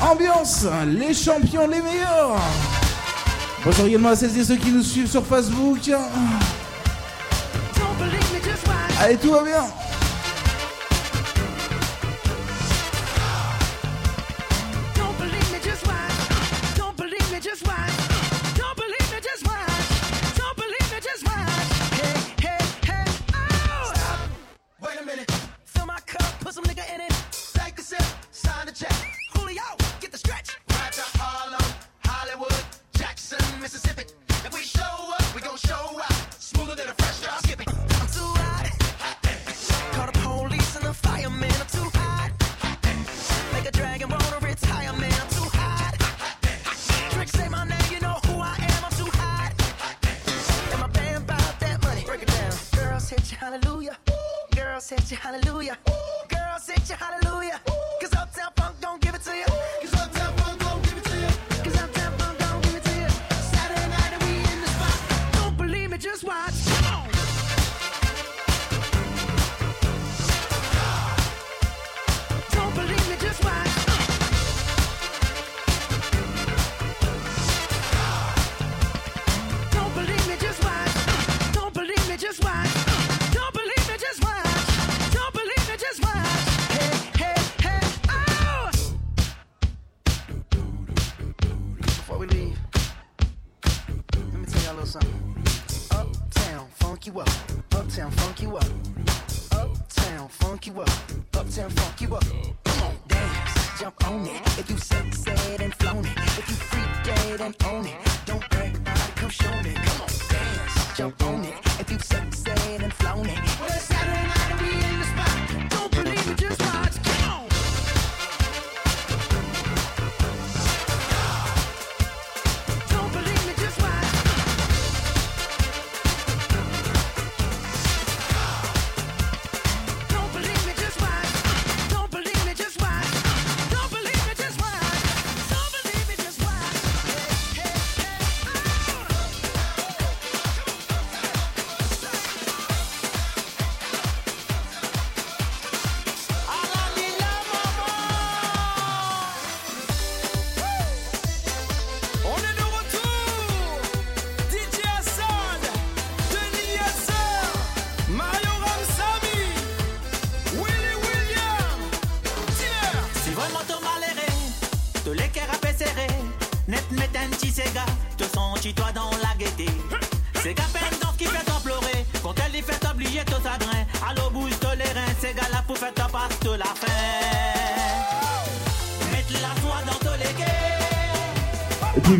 [0.00, 2.36] Ambiance, les champions, les meilleurs.
[3.64, 5.80] Bonjour également à celles et ceux qui nous suivent sur Facebook.
[9.00, 9.64] Allez, tout va bien.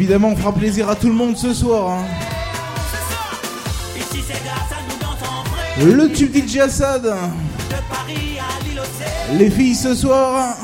[0.07, 1.91] évidemment, on fera plaisir à tout le monde ce soir.
[1.91, 2.05] Hein.
[5.85, 7.12] Le tube DJ Assad.
[9.33, 10.56] Les filles ce soir.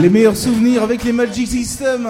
[0.00, 2.08] Les meilleurs souvenirs avec les Magic Systems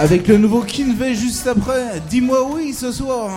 [0.00, 3.30] Avec le nouveau Kinvey juste après, dis-moi oui ce soir.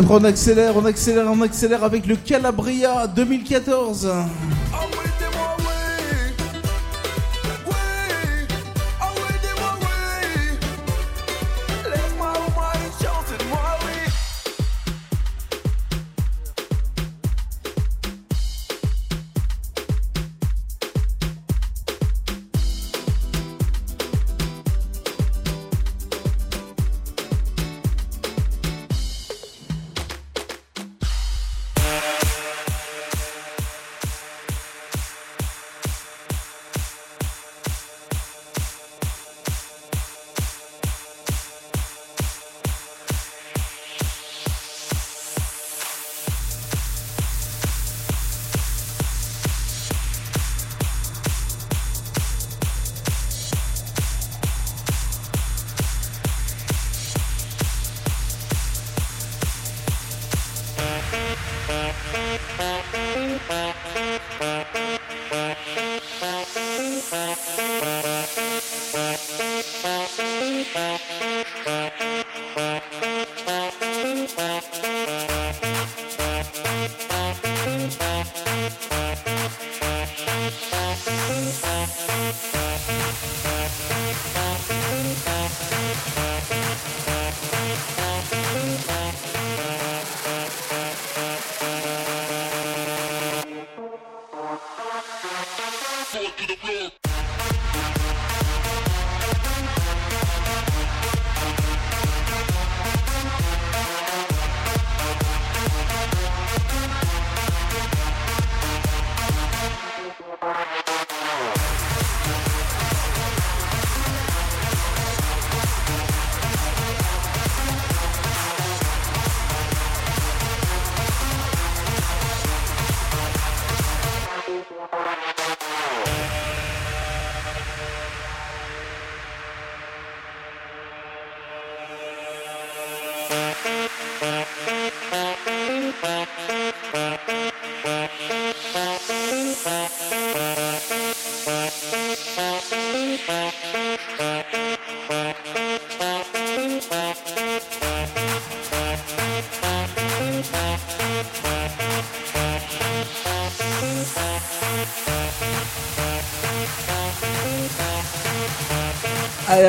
[0.00, 4.08] on accélère, on accélère, on accélère avec le Calabria 2014.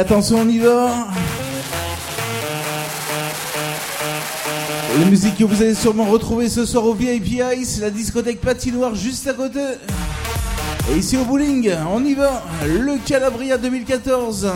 [0.03, 1.07] attention, on y va.
[4.99, 8.95] La musique que vous allez sûrement retrouver ce soir au VIP Ice, la discothèque patinoire
[8.95, 9.61] juste à côté.
[10.91, 12.43] Et ici au bowling, on y va.
[12.65, 14.51] Le Calabria 2014.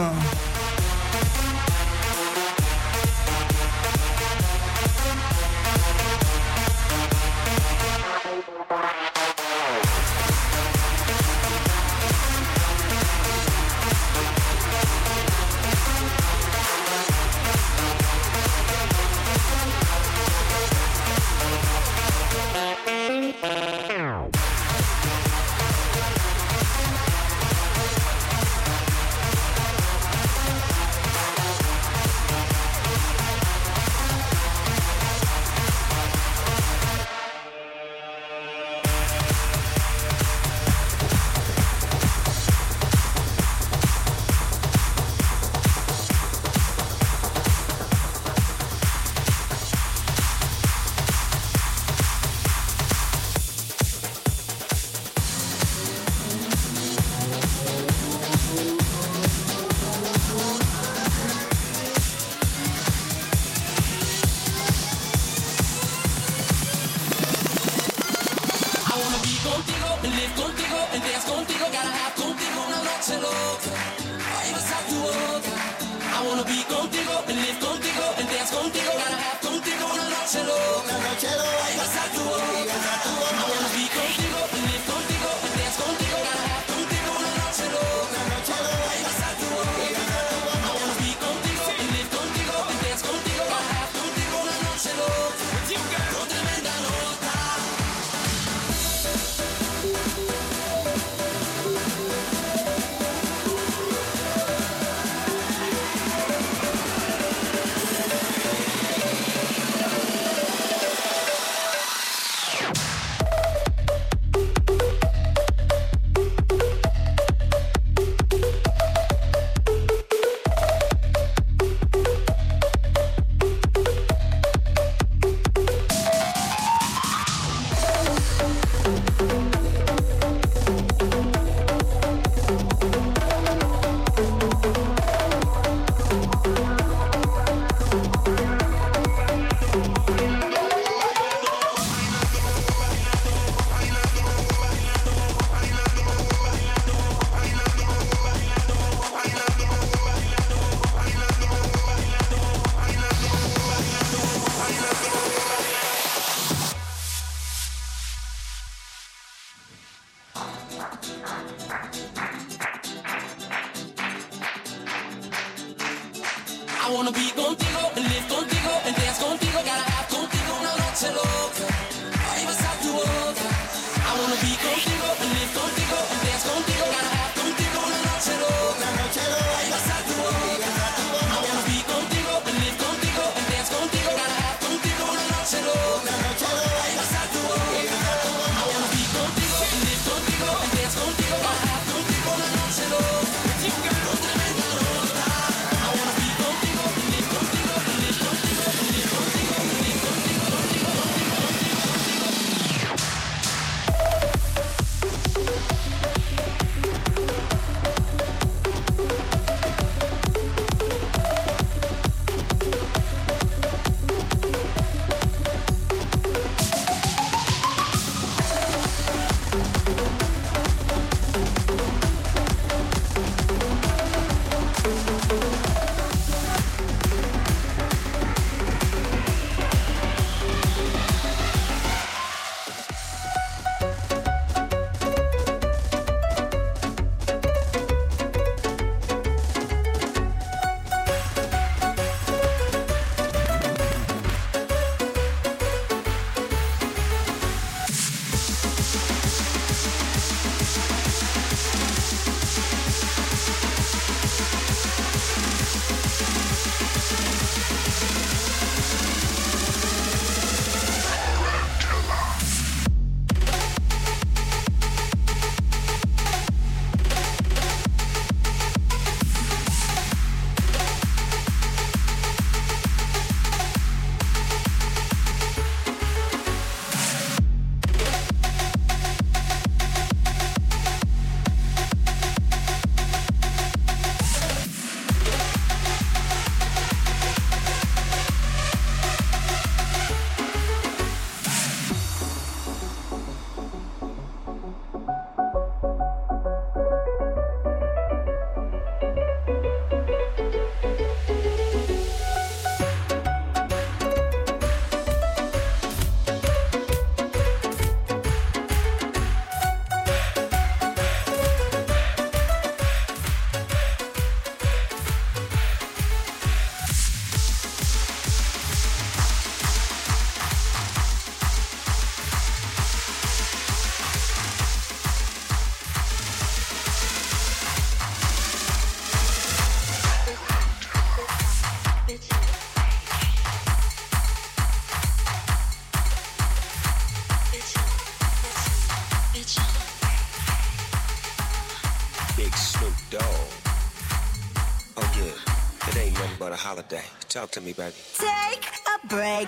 [347.37, 347.93] Talk to me, baby.
[348.15, 349.47] Take a break.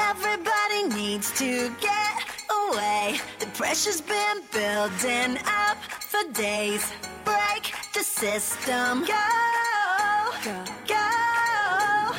[0.00, 2.16] Everybody needs to get
[2.48, 3.20] away.
[3.40, 6.90] The pressure's been building up for days.
[7.26, 9.04] Break the system.
[9.04, 10.54] Go,
[10.88, 12.12] go.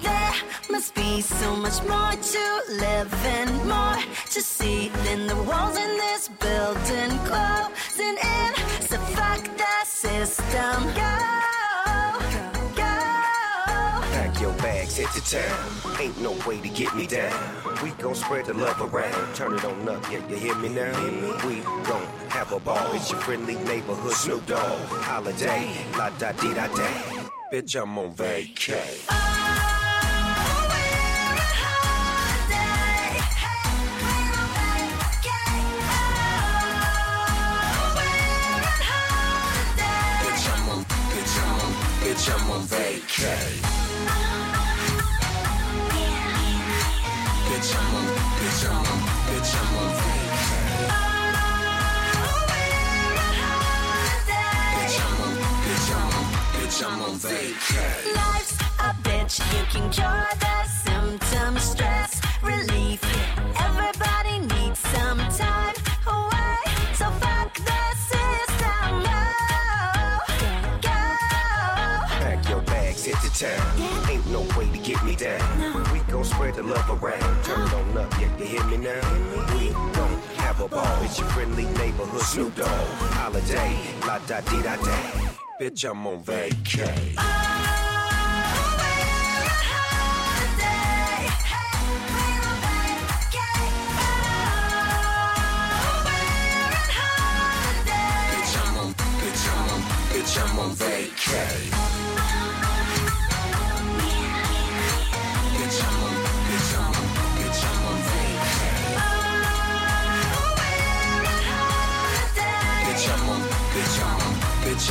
[0.00, 0.34] There
[0.70, 3.98] must be so much more to live and more
[4.30, 7.61] to see than the walls in this building closing
[15.22, 16.00] bags, town.
[16.00, 17.54] Ain't no way to get me down.
[17.82, 19.34] We gon' spread the love around.
[19.34, 21.46] Turn it on up, yeah, you hear me now?
[21.46, 22.92] We gon' have a ball.
[22.92, 24.60] It's your friendly neighborhood Snoop Dogg.
[24.60, 26.88] Holiday, la da di da da.
[27.52, 29.01] Bitch, I'm on vacay.
[73.42, 74.08] Town.
[74.08, 75.42] Ain't no way to get me down.
[75.92, 77.44] We gon' spread the love around.
[77.44, 79.02] Turn it on up, yeah, you hear me now?
[79.54, 81.02] We gon' have a ball.
[81.02, 82.68] It's your friendly neighborhood Snoop Dogg.
[83.18, 84.96] Holiday, la da di da da.
[85.60, 87.16] Bitch, I'm on vacay.
[98.74, 102.11] On, bitch, I'm on, bitch, I'm on vacay.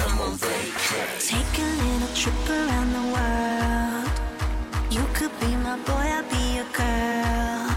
[0.04, 1.08] I'm on vacation.
[1.20, 4.10] Take a little trip around the world.
[4.90, 7.70] You could be my boy, I'll be your girl.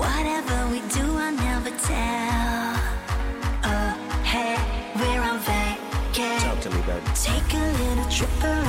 [0.00, 2.74] Whatever we do, I never tell.
[3.70, 3.90] Oh,
[4.24, 4.56] hey,
[4.98, 6.48] we're on vacation.
[6.48, 7.10] Talk to me, baby.
[7.14, 8.63] Take a little trip around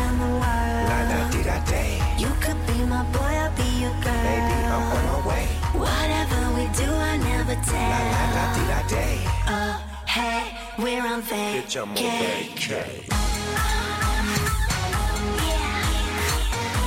[10.77, 12.83] we're on Bitch, I'm on vacation.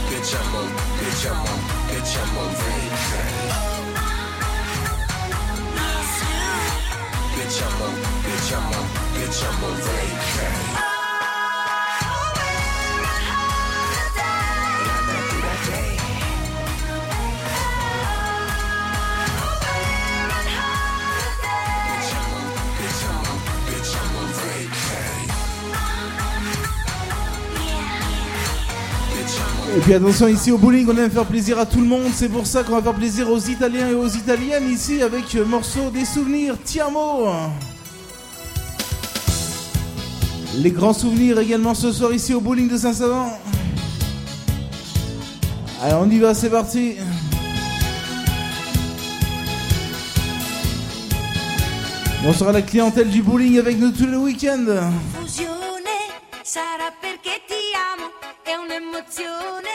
[0.09, 0.69] Bitch, I'm on,
[0.99, 3.29] bitch, I'm on, bitch, I'm on vacation.
[7.35, 7.95] Bitch, I'm on,
[8.25, 10.98] bitch, I'm on, bitch, I'm on vacation.
[29.77, 32.11] Et puis attention, ici au bowling, on aime faire plaisir à tout le monde.
[32.15, 35.91] C'est pour ça qu'on va faire plaisir aux Italiens et aux Italiennes ici avec morceau
[35.91, 37.29] des souvenirs Tiamo.
[40.57, 43.39] Les grands souvenirs également ce soir ici au bowling de Saint-Savant.
[45.83, 46.97] Allez, on y va, c'est parti.
[52.25, 54.91] Bonsoir à la clientèle du bowling avec nous tous les week-ends.
[58.49, 59.69] È un'emozione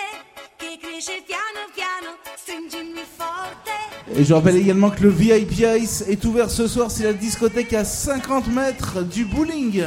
[0.57, 3.69] che cresce piano piano, stringimi forte.
[4.15, 7.73] Et je rappelle également que le VIP Ice est ouvert ce soir, c'est la discothèque
[7.73, 9.83] à 50 mètres du bowling.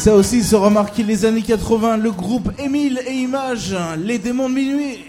[0.00, 4.54] Ça aussi se remarquer les années 80, le groupe Émile et Images, les démons de
[4.54, 4.99] minuit.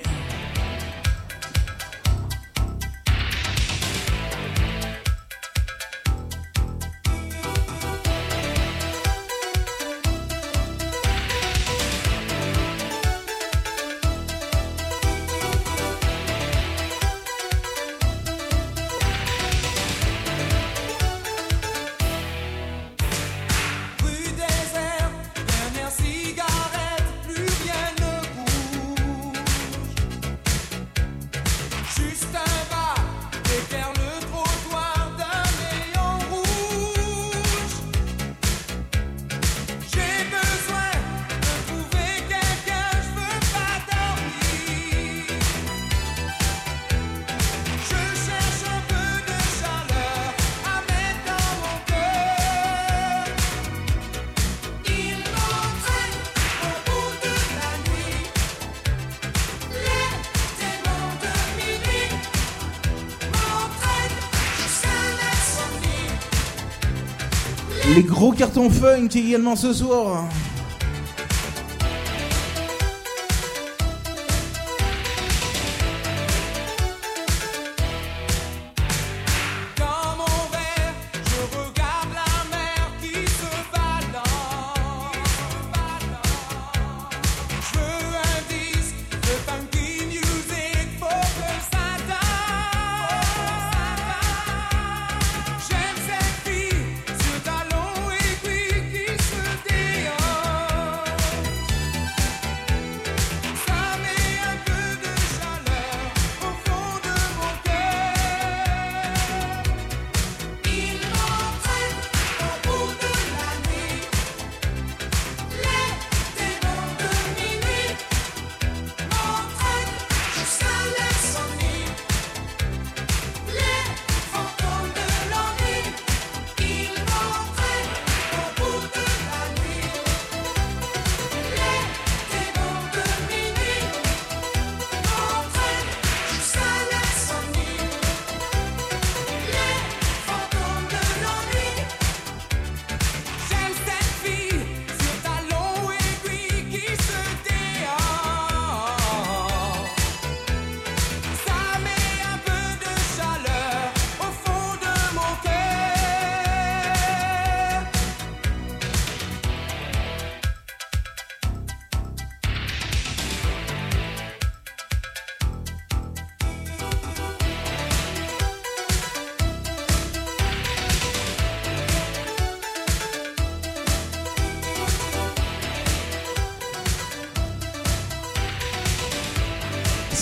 [68.41, 70.27] carton funk également ce soir.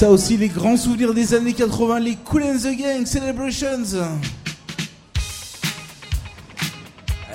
[0.09, 3.97] aussi les grands souvenirs des années 80, les Cool and the Gang Celebrations.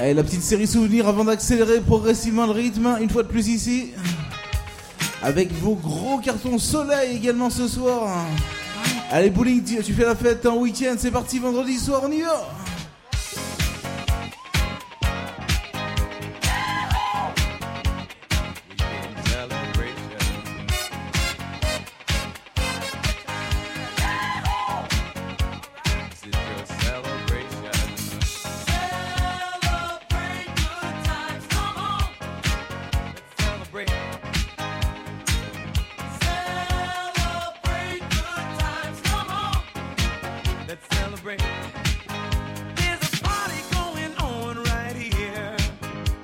[0.00, 3.90] Et la petite série souvenirs avant d'accélérer progressivement le rythme, une fois de plus ici.
[5.22, 8.26] Avec vos gros cartons soleil également ce soir.
[9.10, 12.24] Allez, bowling, tu fais la fête en week-end, c'est parti vendredi soir, on y!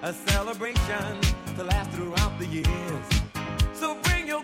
[0.02, 1.20] a celebration
[1.56, 2.66] to last throughout the years.
[3.74, 4.42] So bring your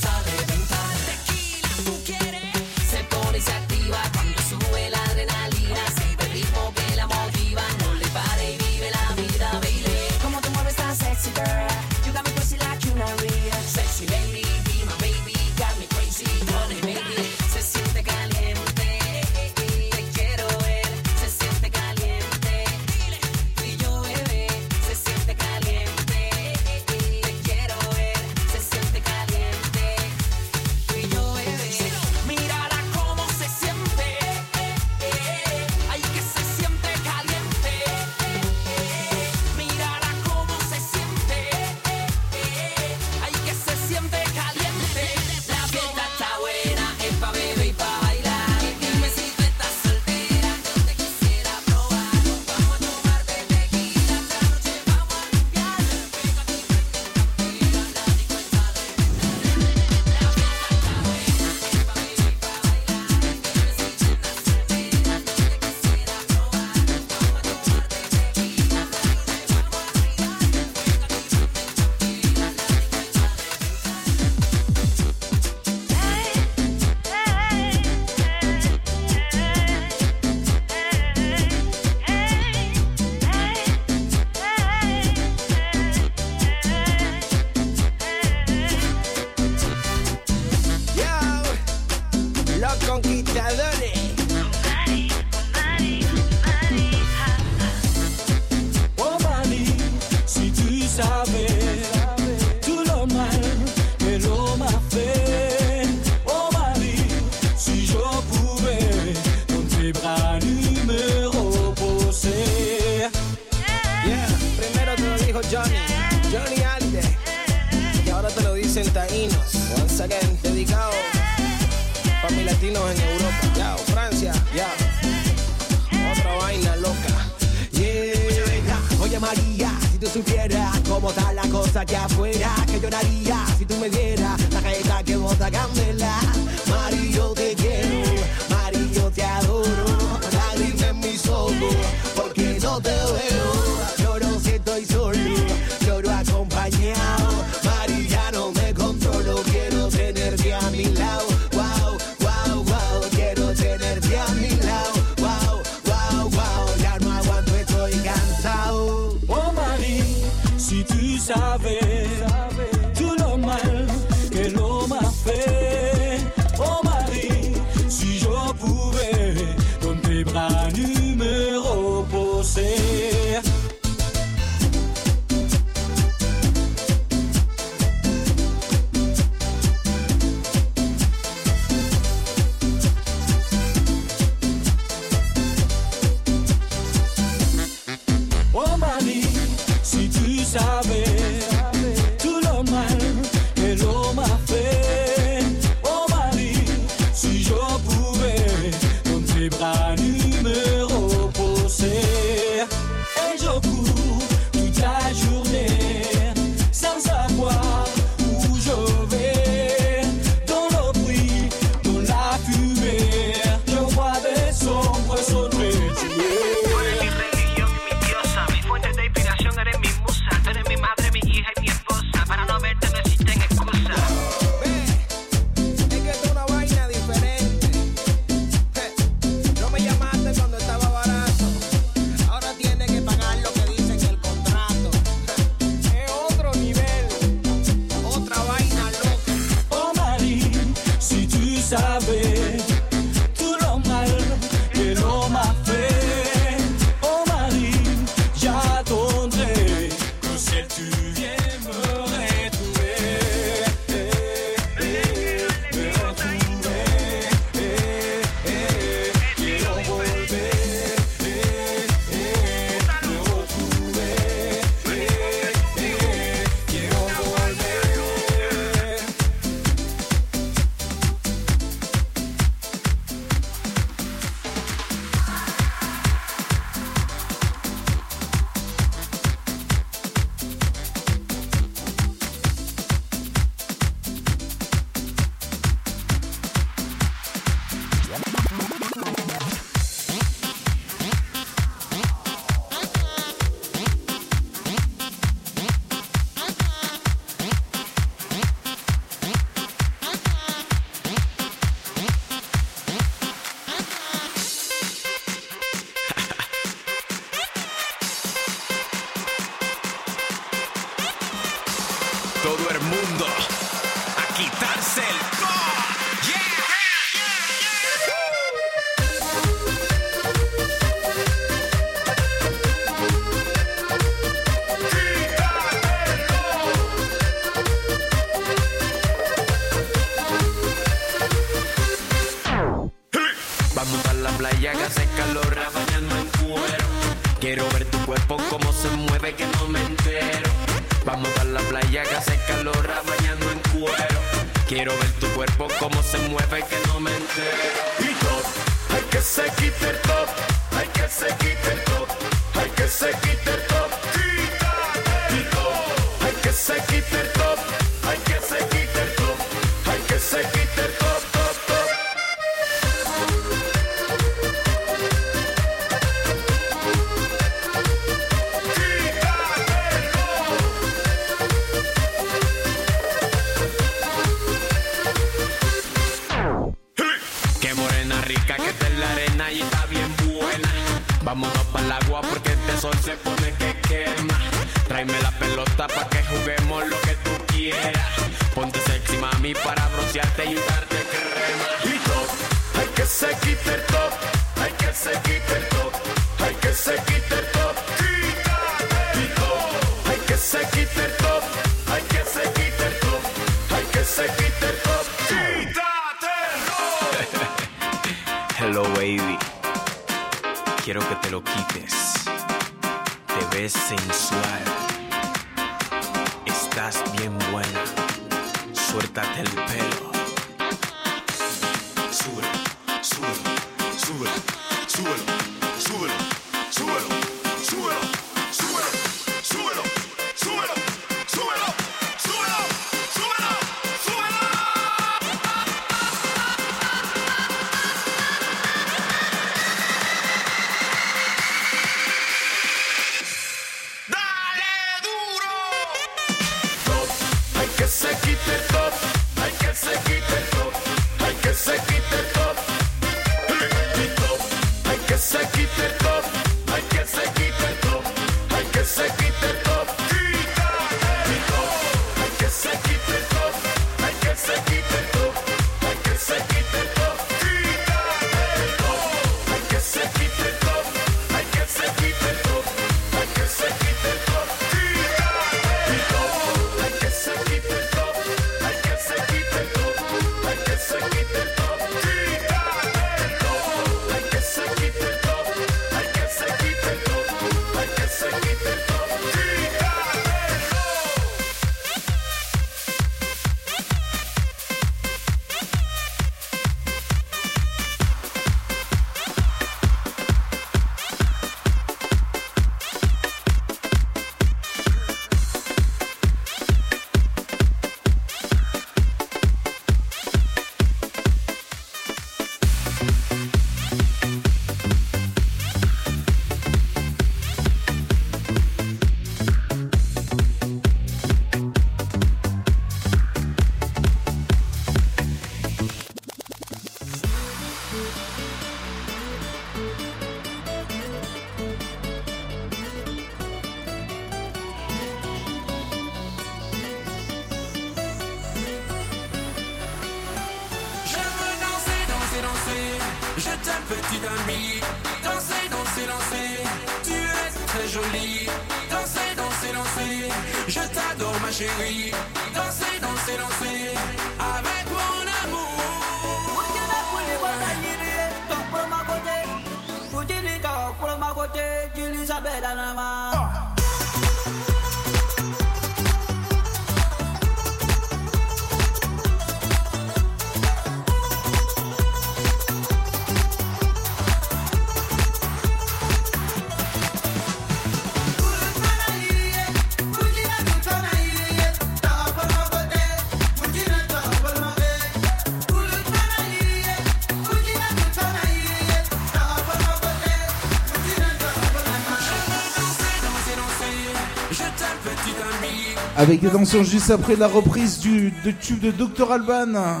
[596.30, 600.00] Avec des juste après la reprise du tube de Dr Alban.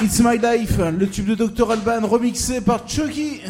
[0.00, 3.40] It's My Life, le tube de Dr Alban remixé par Chucky.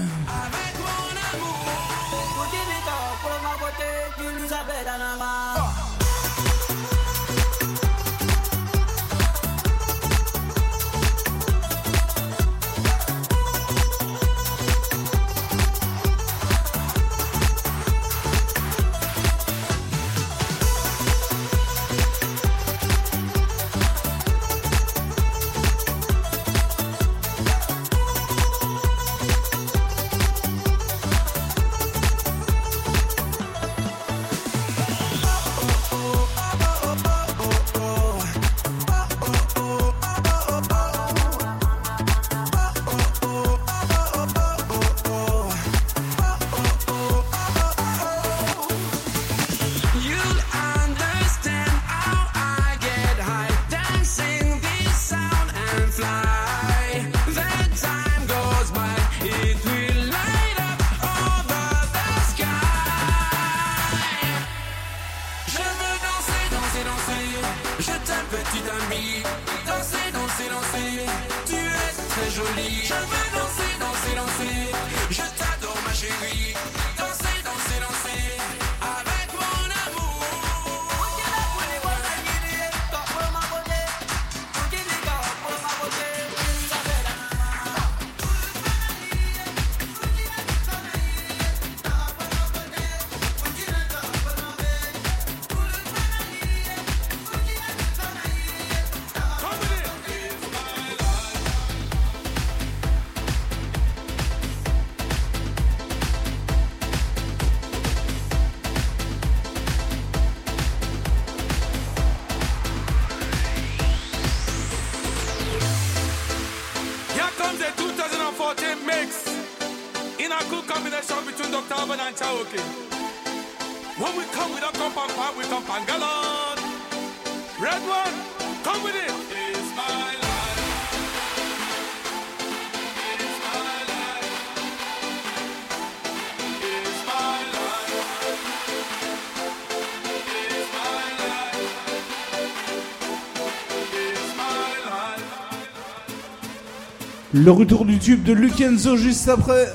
[147.35, 149.67] Le retour du tube de Lukenzo juste après.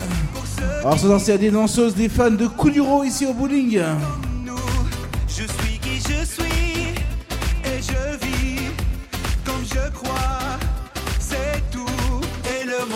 [0.79, 3.81] Alors, ce danser à des danseuses, des fans de Kuduro ici au bowling.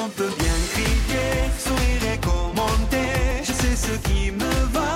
[0.06, 3.42] On peut bien crier, sourire et commenter.
[3.42, 4.93] Je sais ce qui me va.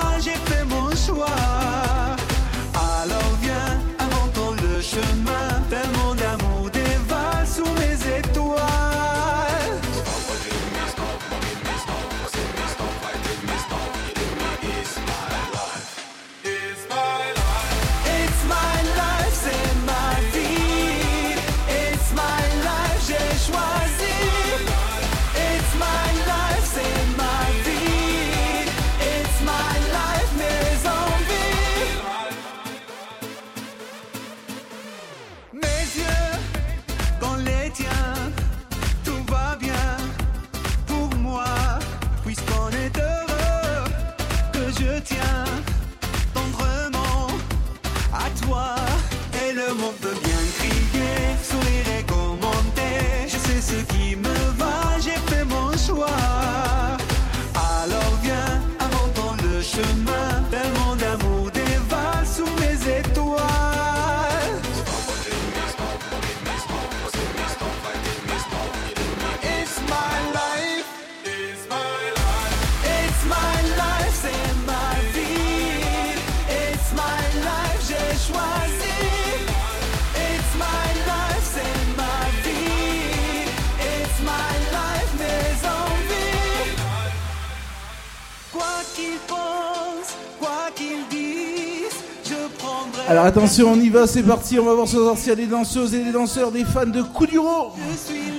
[93.38, 94.58] Attention, on y va, c'est parti.
[94.58, 97.04] On va voir ce soir y a des danseuses et des danseurs, des fans de
[97.04, 97.72] Kuduro.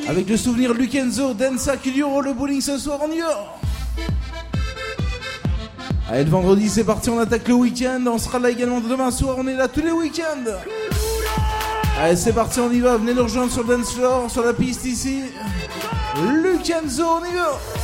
[0.08, 3.60] Avec le souvenir Lukenzo, Densa, Kuduro, le bowling ce soir, on y va.
[6.10, 8.02] Allez, le vendredi, c'est parti, on attaque le week-end.
[8.08, 10.50] On sera là également demain soir, on est là tous les week-ends.
[12.00, 12.96] Allez, c'est parti, on y va.
[12.96, 15.22] Venez nous rejoindre sur le dance floor, sur la piste ici.
[16.42, 17.77] Lukenzo, on y va.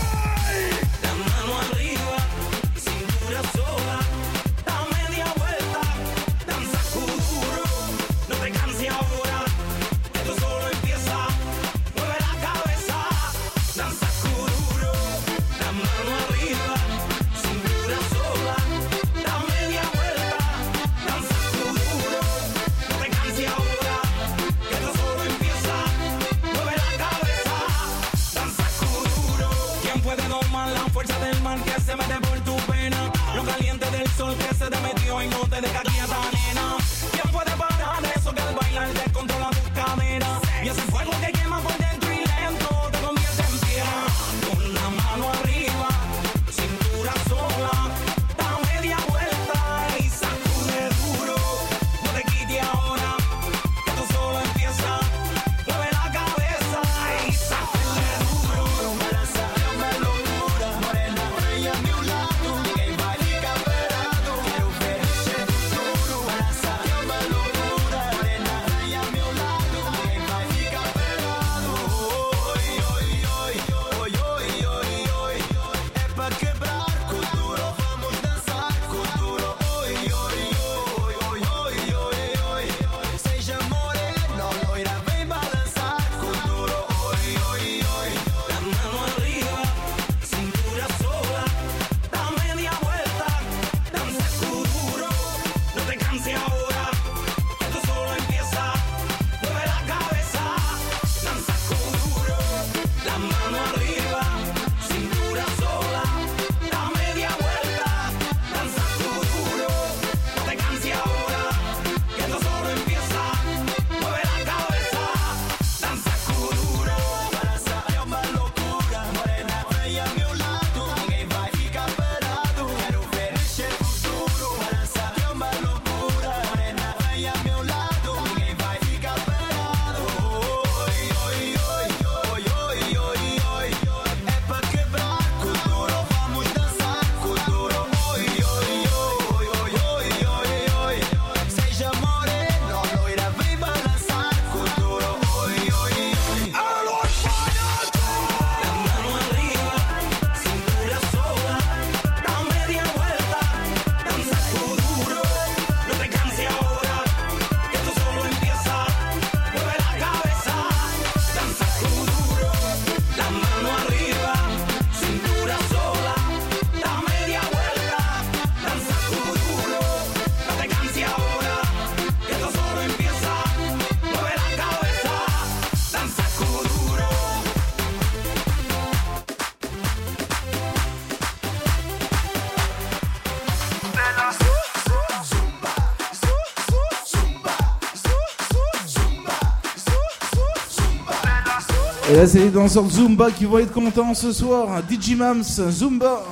[192.26, 194.68] c'est les danseurs Zumba qui vont être contents ce soir.
[194.72, 196.22] Hein, DJ Mams, Zumba.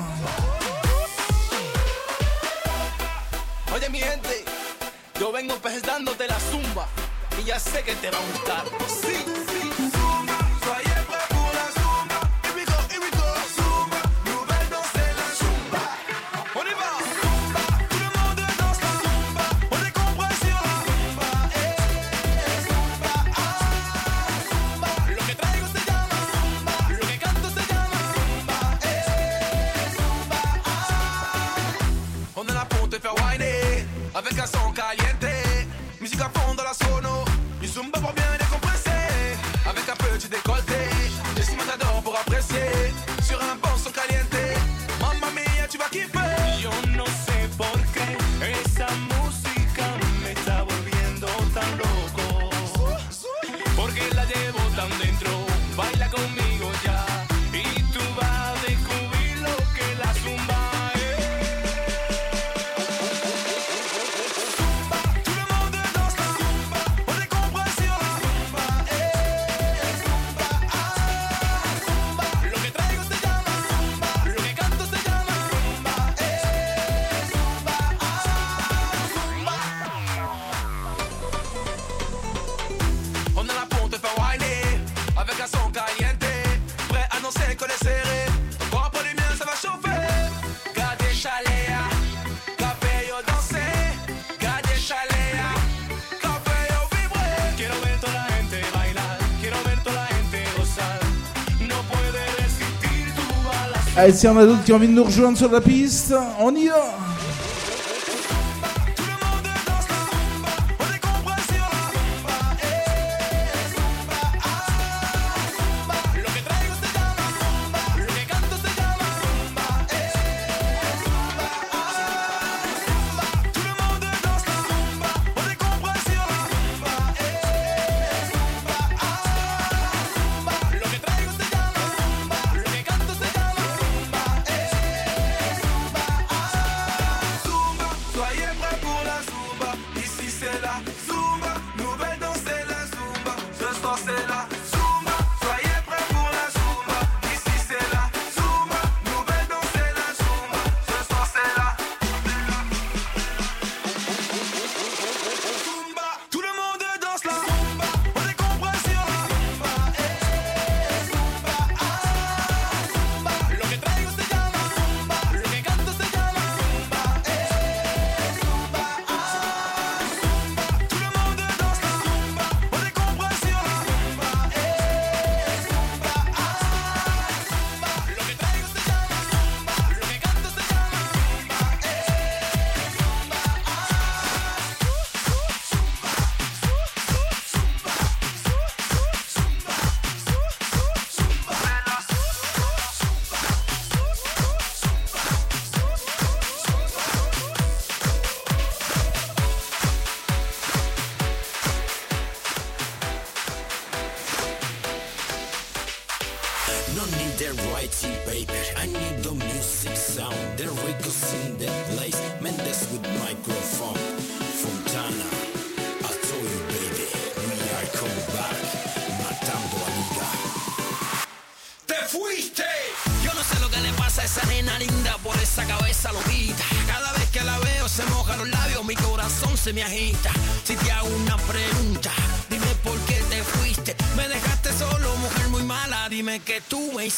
[104.03, 106.13] Allez, s'il y en a d'autres qui ont envie de nous rejoindre sur la piste,
[106.41, 107.02] on y va.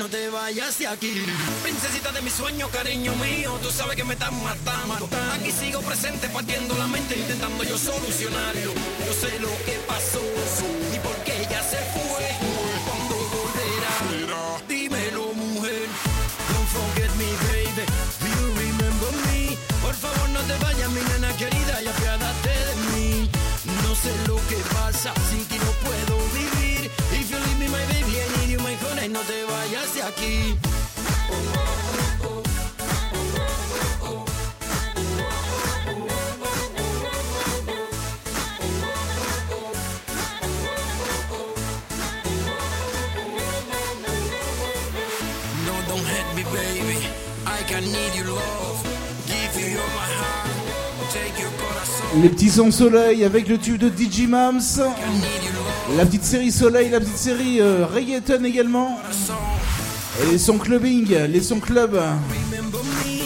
[0.00, 1.12] no te vayas de aquí.
[1.62, 5.08] Princesita de mi sueño, cariño mío, tú sabes que me estás matando.
[5.34, 8.72] Aquí sigo presente, partiendo la mente, intentando yo solucionarlo.
[9.06, 10.20] Yo sé lo que pasó
[10.94, 12.26] y por qué ella se fue.
[12.86, 15.86] Cuando volverá, dímelo, mujer.
[16.52, 17.84] Don't forget me, baby.
[18.20, 19.56] Do you remember me?
[19.82, 23.30] Por favor, no te vayas, mi nena querida, y apiádate de mí.
[23.82, 25.44] No sé lo que pasa, si
[52.22, 54.60] Les petits sons soleil avec le tube de DJ Mams.
[55.96, 58.98] La petite série soleil, la petite série euh, reggaeton également.
[60.22, 62.18] Et les sons clubbing, les sons club hein,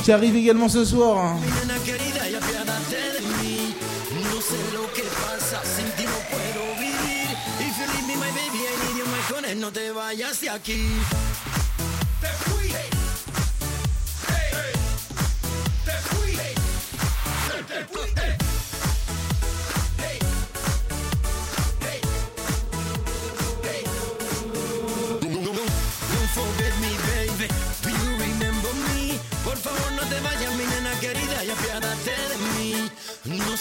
[0.02, 1.18] qui arrivent également ce soir.
[1.18, 1.40] Hein.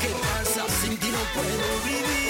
[0.00, 0.66] ¿Qué pasa?
[0.80, 2.27] Sin ti no puedo vivir.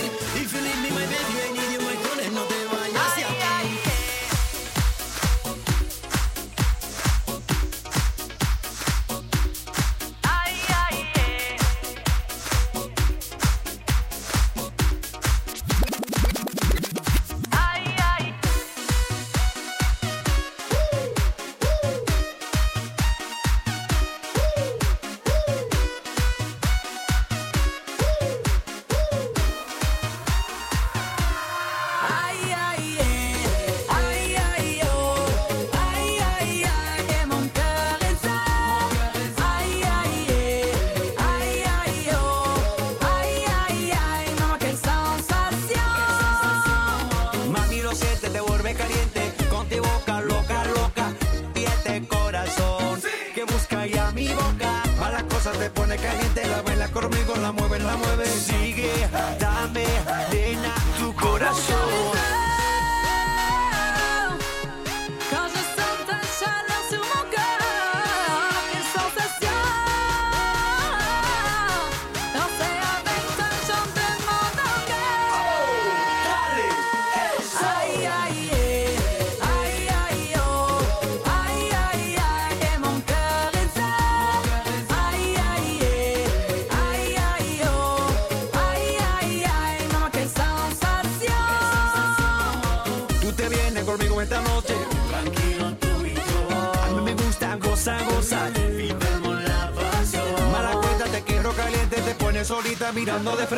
[103.37, 103.58] de frente.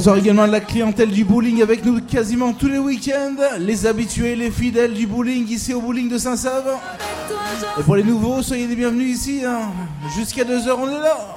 [0.00, 3.36] On sort également de la clientèle du bowling avec nous quasiment tous les week-ends.
[3.58, 6.74] Les habitués, les fidèles du bowling ici au bowling de Saint-Save.
[7.78, 9.42] Et pour les nouveaux, soyez les bienvenus ici.
[9.44, 9.60] Hein.
[10.16, 11.29] Jusqu'à 2h, on est là.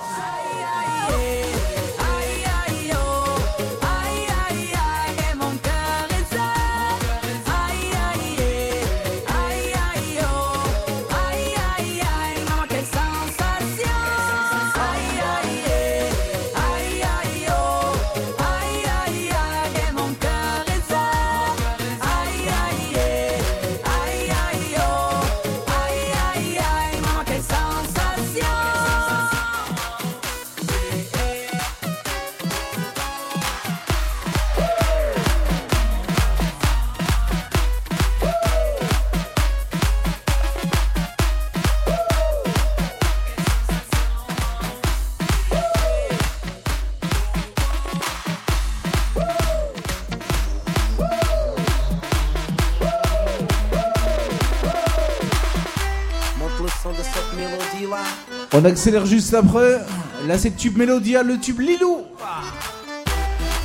[58.63, 59.81] On accélère juste après.
[60.25, 62.05] Là, c'est le tube Mélodia, le tube Lilou.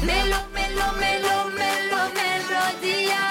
[0.04, 3.22] Mélo, mélo, mélo, mélo, mélodia.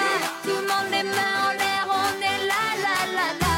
[0.42, 3.56] Tout le monde est main en l'air, on est là, là, là, là.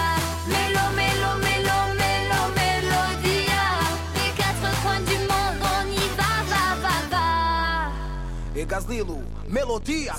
[0.49, 3.63] Mélo, mélo, mélo, mélo, mélodia.
[4.17, 8.61] Les quatre coins du monde, on y va, va, va, va.
[8.61, 10.15] Et Gaz Lilou, Mélodia.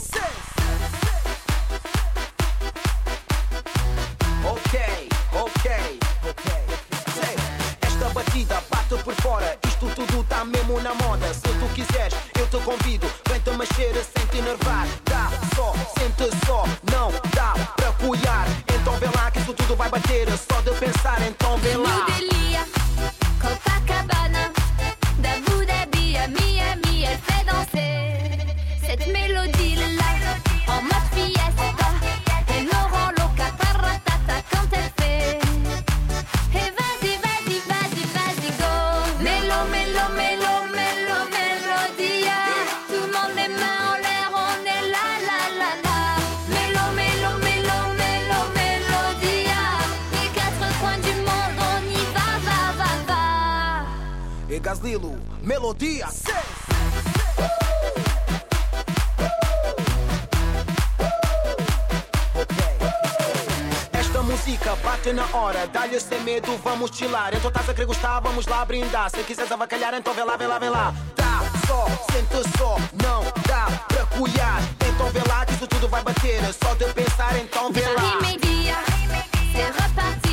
[54.71, 56.61] músicas, Lilo, melodia, seis.
[64.23, 68.63] música bate na hora, dá-lhe sem medo, vamos tilar, Então estás a gostar, vamos lá
[68.63, 69.09] brindar.
[69.09, 70.93] Se quiseres avacalhar, então vê lá, vê lá, vê lá.
[71.15, 74.61] Tá só, sente só, não dá pra cuidar.
[74.87, 76.41] Então vê lá que isso tudo vai bater.
[76.43, 78.01] É só de pensar, então vê lá.
[78.01, 78.77] Rime dia,
[79.51, 80.31] se é repartir.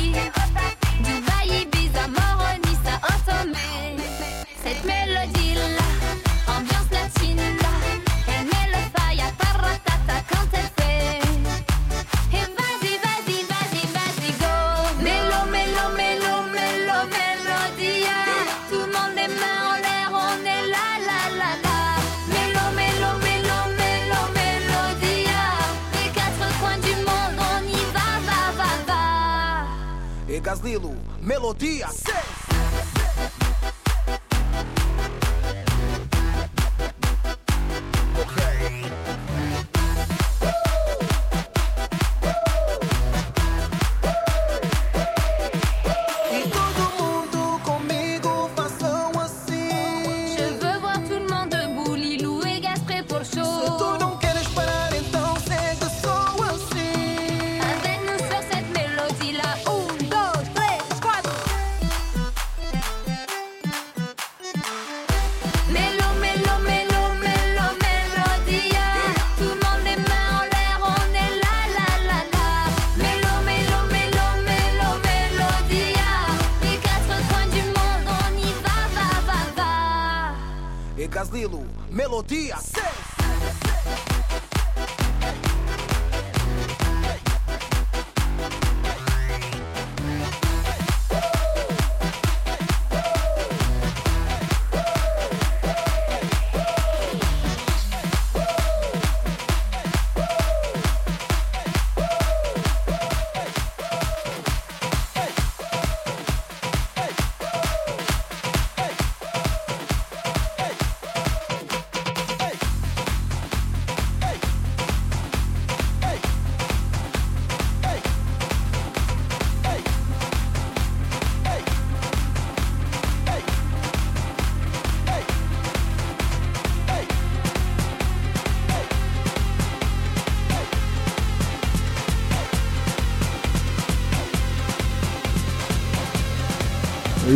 [31.39, 31.89] melodía.
[31.91, 32.38] Sí.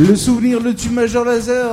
[0.05, 1.63] Le souvenir, le tue Major Laser.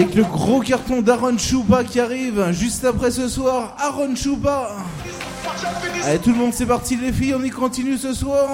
[0.00, 3.76] Avec le gros carton d'Aaron Choupa qui arrive juste après ce soir.
[3.78, 4.74] Aaron Choupa.
[6.06, 8.48] Allez, tout le monde, c'est parti les filles, on y continue ce soir.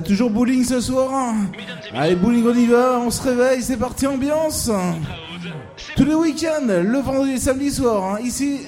[0.00, 1.34] Toujours bowling ce soir
[1.94, 4.70] Allez, bowling, on y va, on se réveille, c'est parti, ambiance
[5.96, 8.60] Tous les week-ends, le vendredi et samedi soir, hein, ici.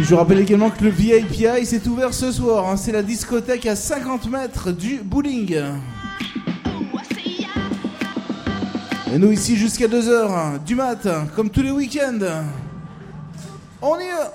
[0.00, 3.66] Je vous rappelle également que le VIPI s'est ouvert ce soir, hein, c'est la discothèque
[3.66, 5.56] à 50 mètres du bowling.
[9.14, 12.42] Et nous ici jusqu'à 2h du mat, comme tous les week-ends.
[13.92, 14.31] On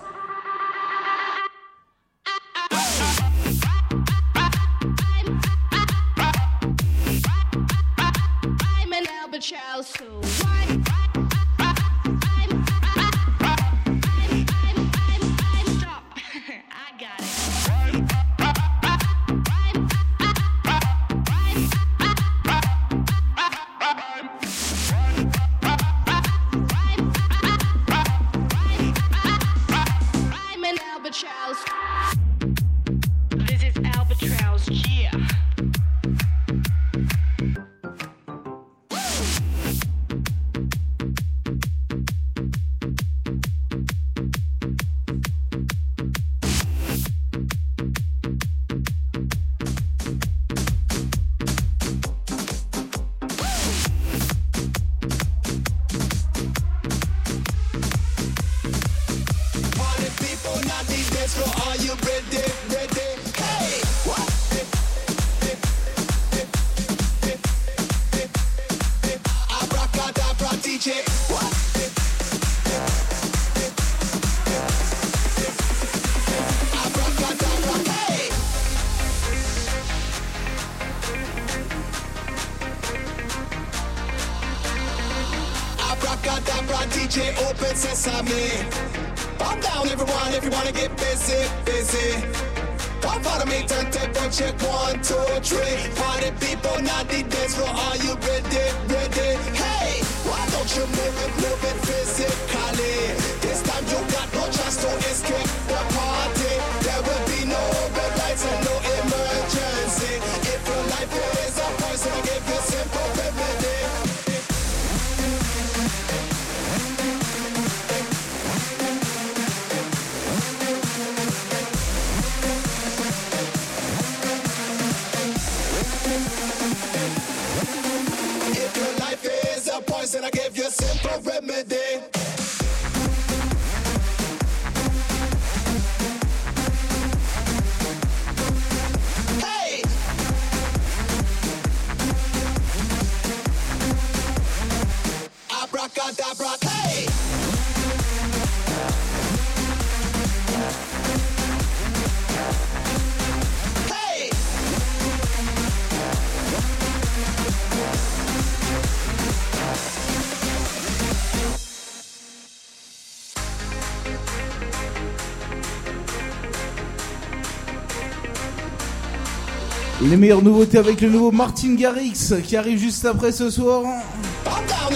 [170.18, 173.84] Les meilleures nouveautés avec le nouveau Martin Garrix qui arrive juste après ce soir.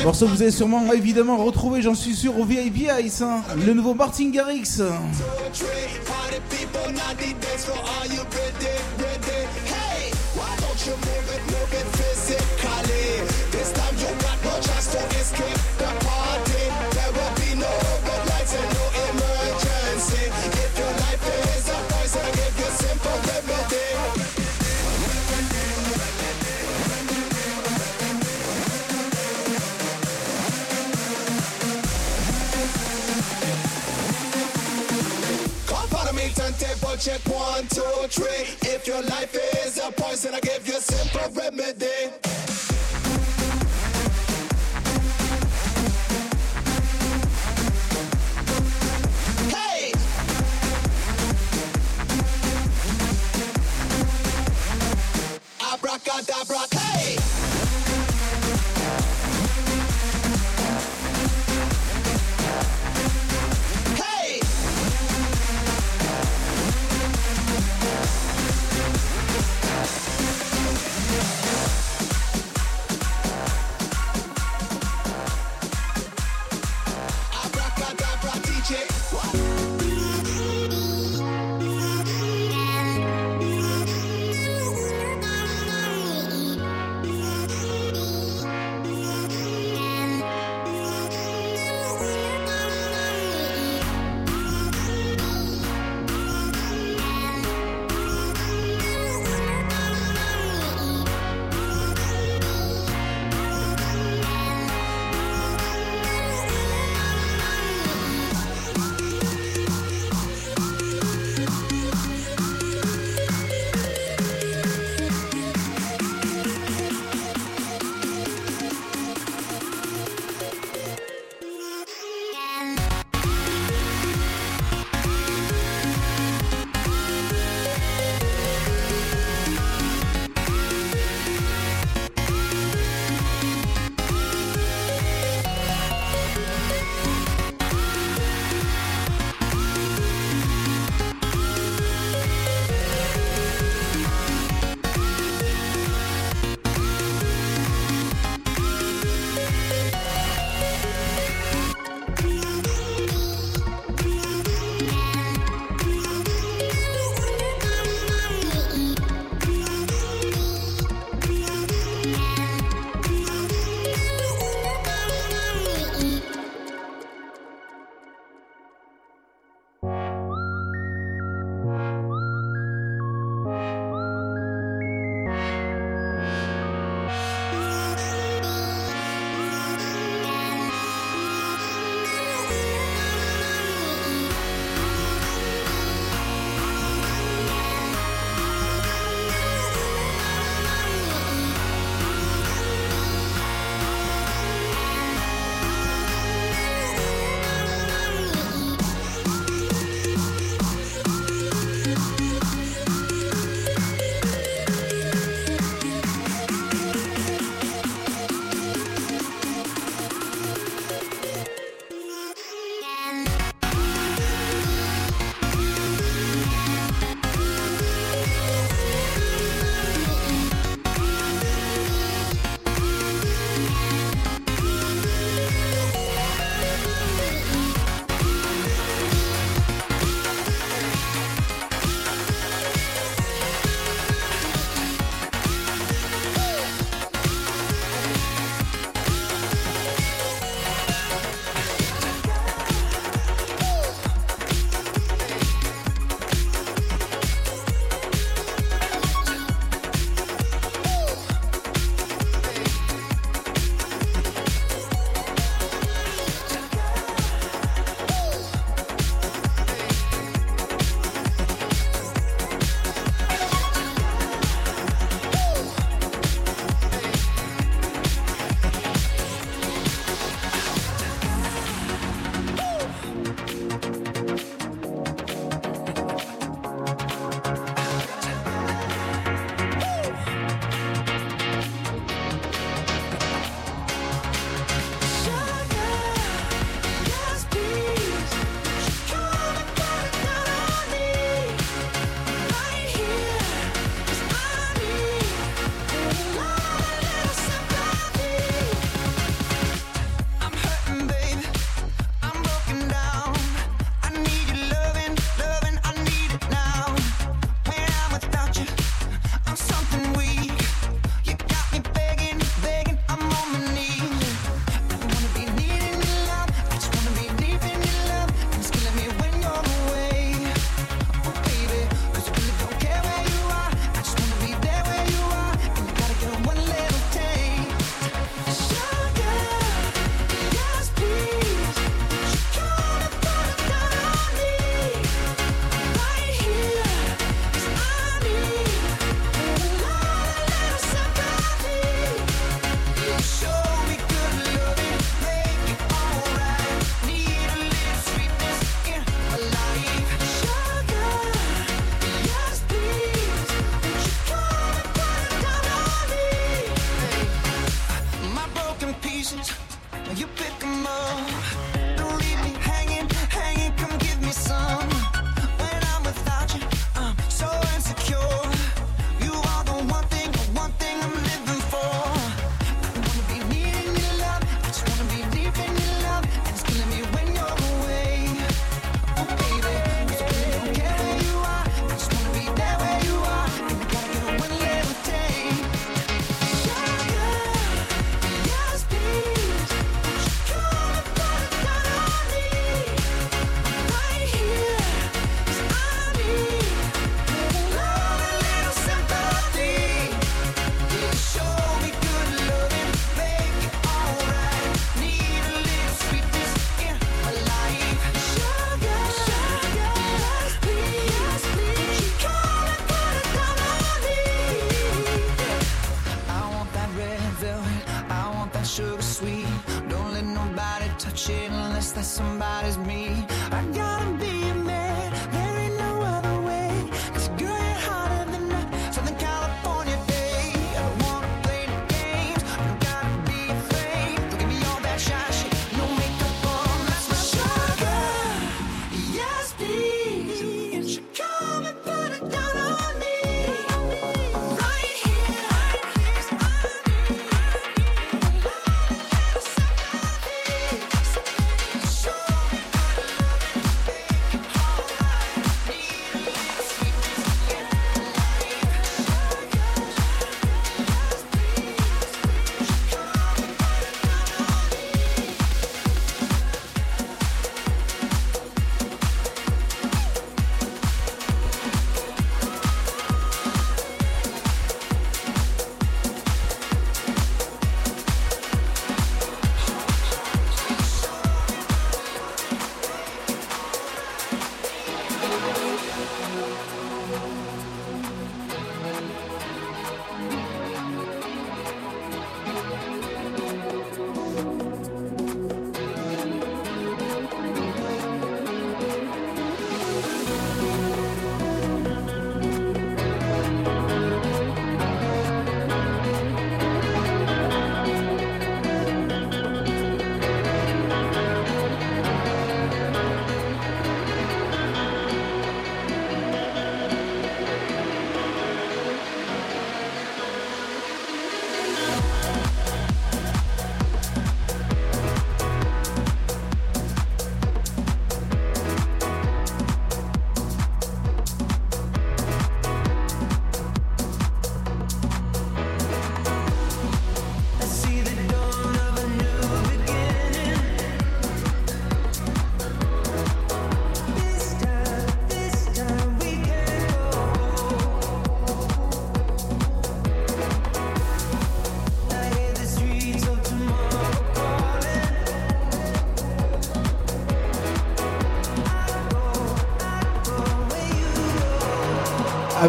[0.04, 3.22] Morceau que vous avez sûrement évidemment retrouvé, j'en suis sûr, au VIP Ice.
[3.22, 3.44] Hein.
[3.64, 4.82] Le nouveau Martin Garrix.
[37.62, 38.72] One, two, three.
[38.74, 42.21] If your life is a poison, I give you a simple remedy.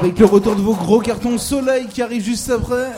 [0.03, 2.91] avec le retour de vos gros cartons soleil qui arrive juste après.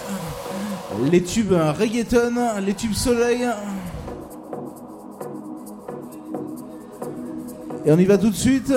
[1.12, 2.32] Les tubes reggaeton,
[2.64, 3.46] les tubes soleil.
[7.84, 8.72] Et on y va tout de suite.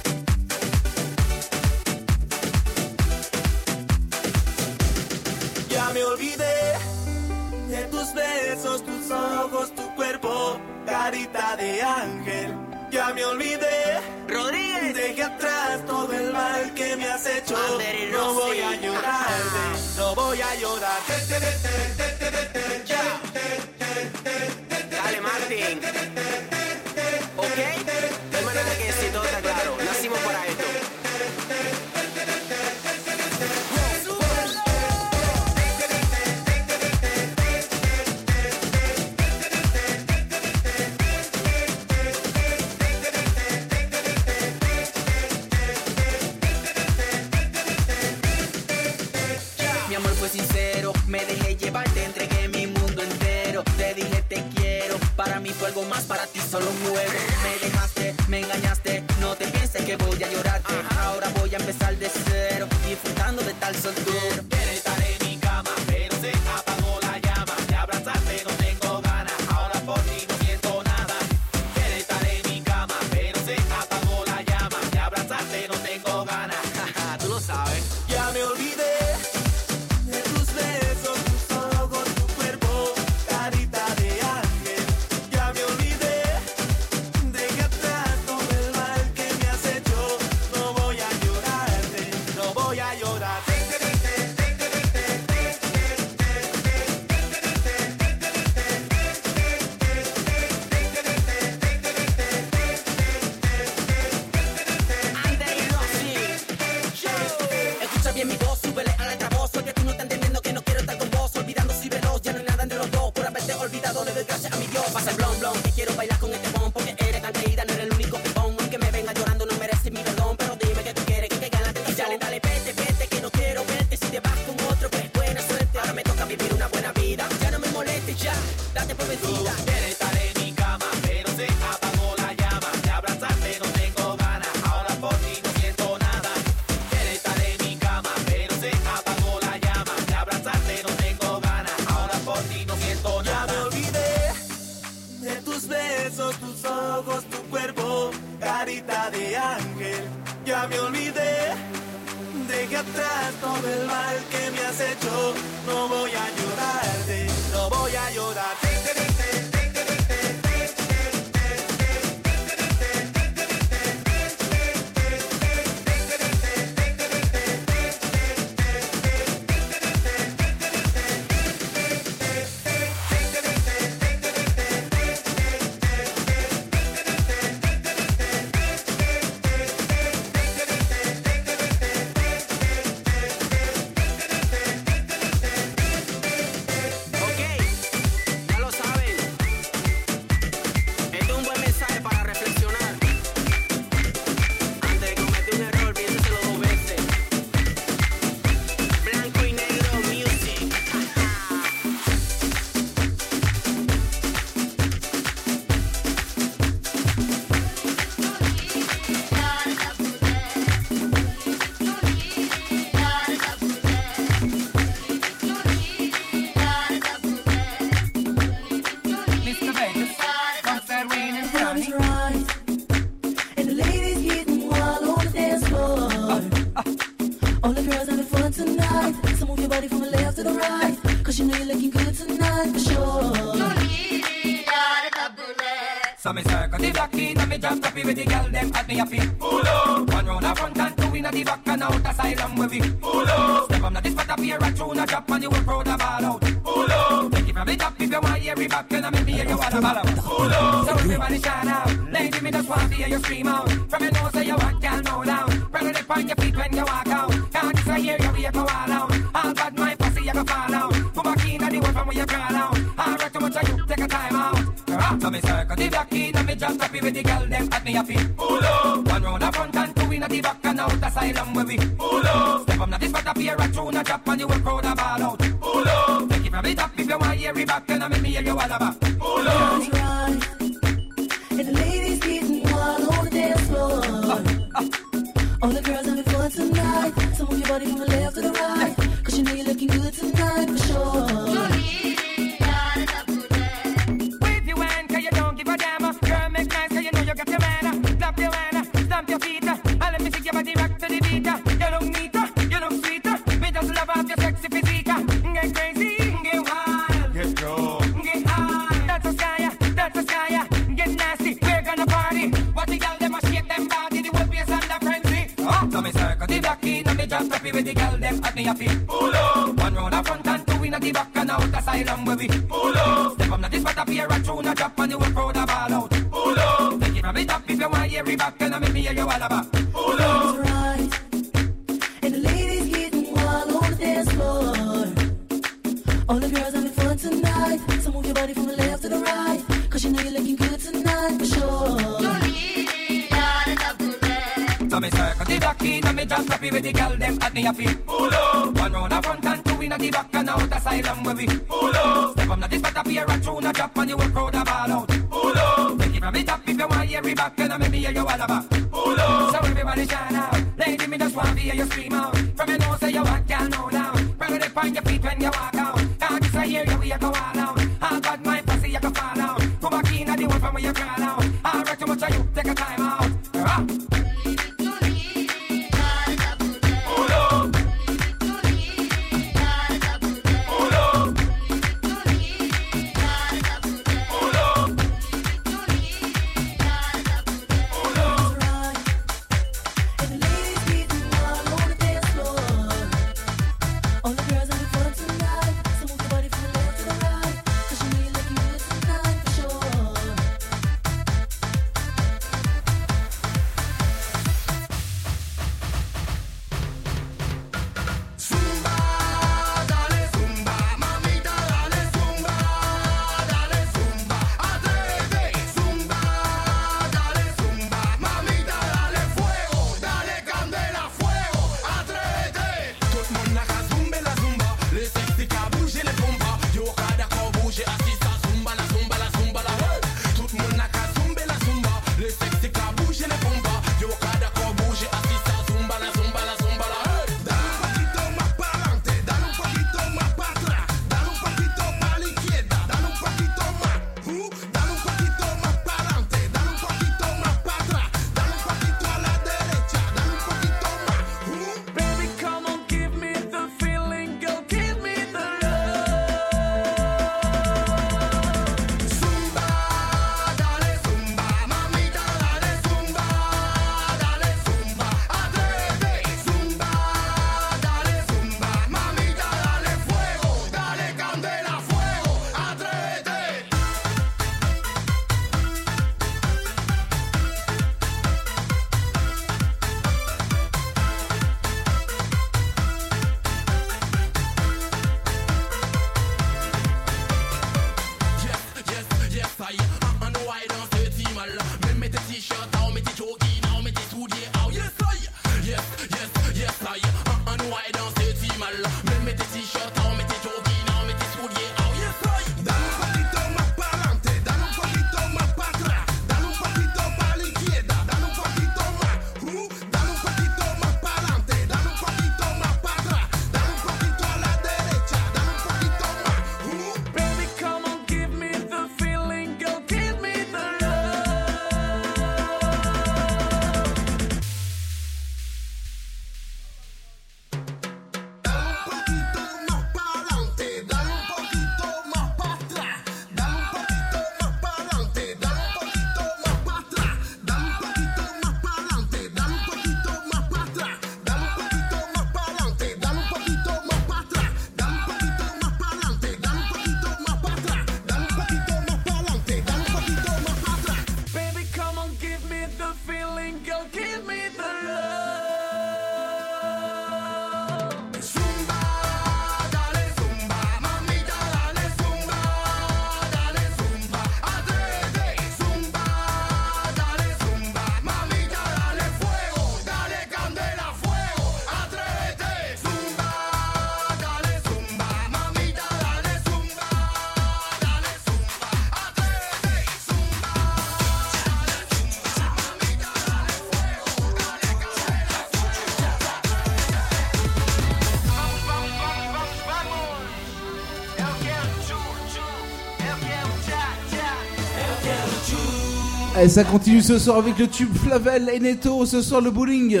[596.42, 600.00] Et ça continue ce soir avec le tube Flavel et Neto, ce soir le bowling.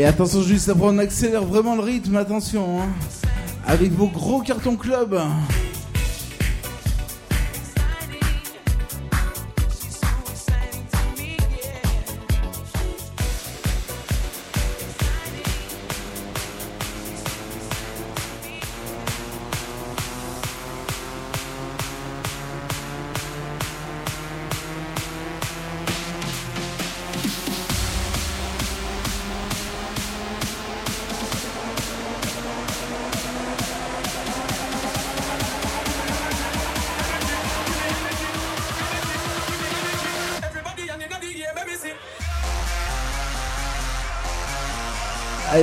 [0.00, 2.80] Et attention juste après on accélère vraiment le rythme, attention.
[2.80, 2.88] Hein.
[3.66, 5.20] Avec vos gros cartons club.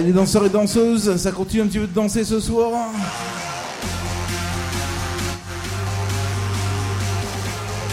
[0.08, 2.72] les danseurs et danseuses, ça continue un petit peu de danser ce soir.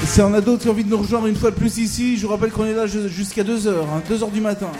[0.06, 2.16] Si on a d'autres qui ont envie de nous rejoindre une fois de plus ici,
[2.16, 3.68] je vous rappelle qu'on est là jusqu'à 2h,
[4.08, 4.70] 2h hein, du matin.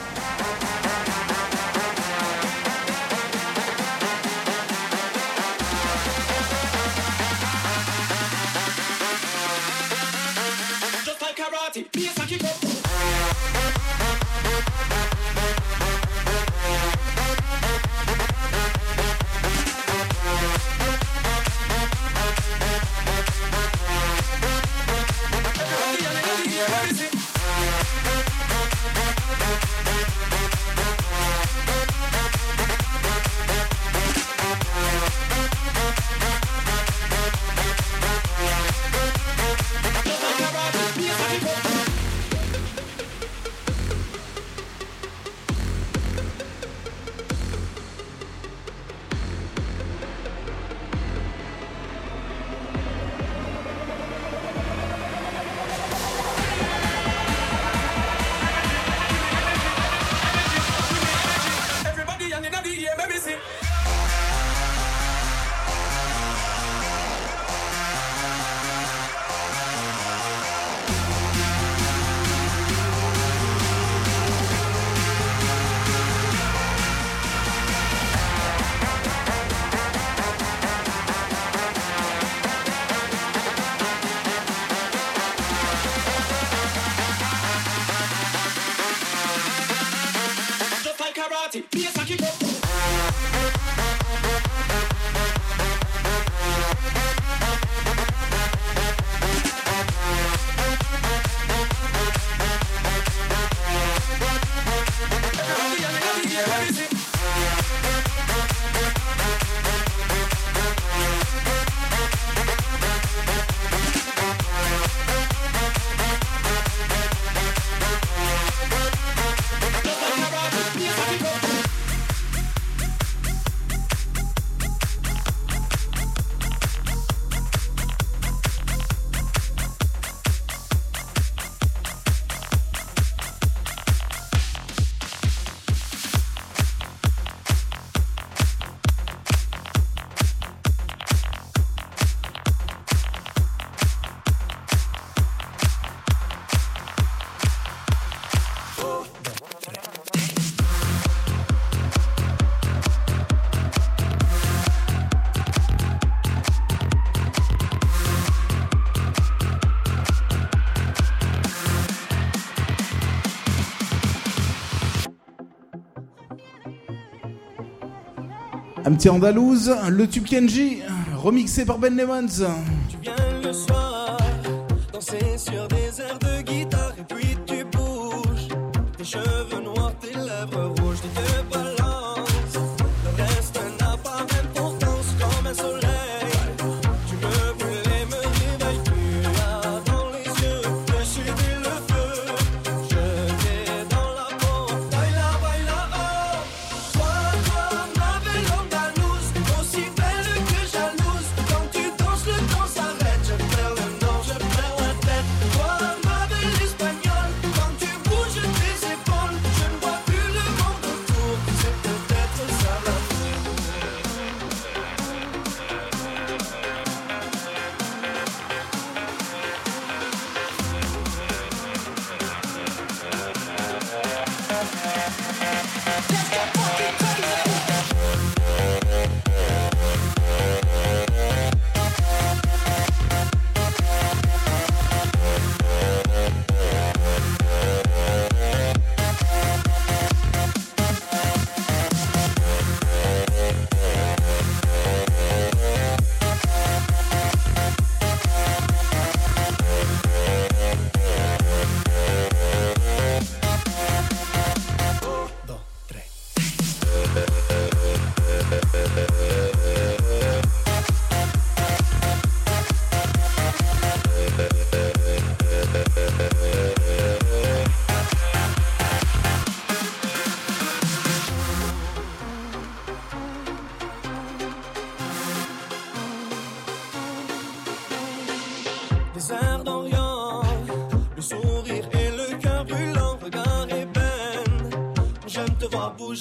[169.05, 170.79] variété andalouse, le tube Kenji,
[171.17, 172.45] remixé par Ben Lemons.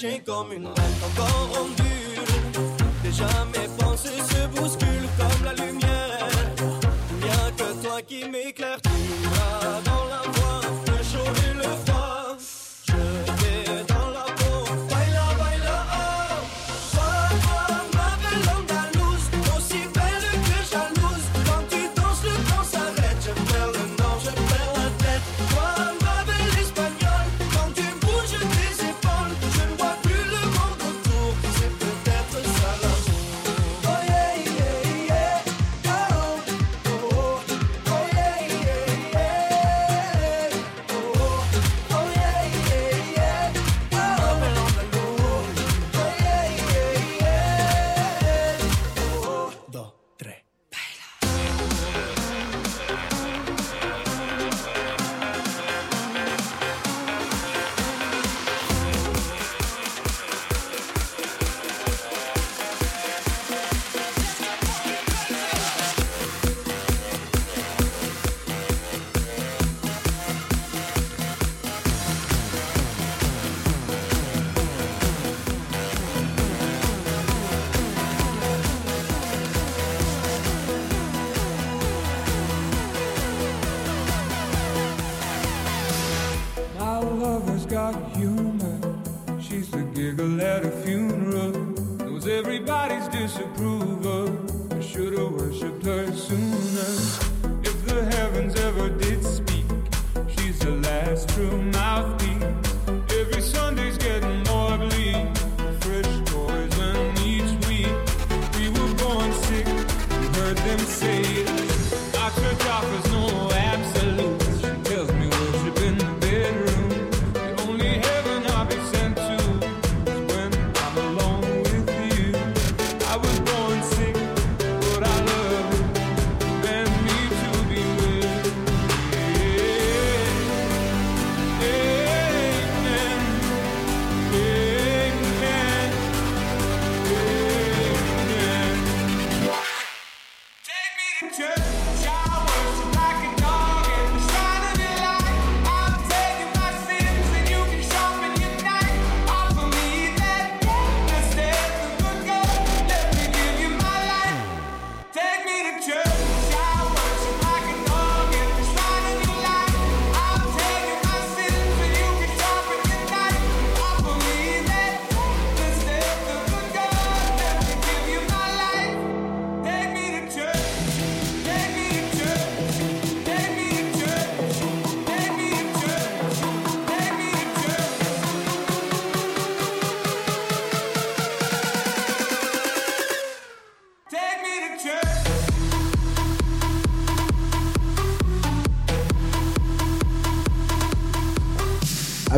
[0.04, 1.73] Shake om min mand, der går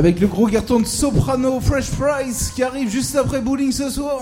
[0.06, 4.22] avec le gros carton de Soprano Fresh Fries qui arrive juste après Bowling ce soir.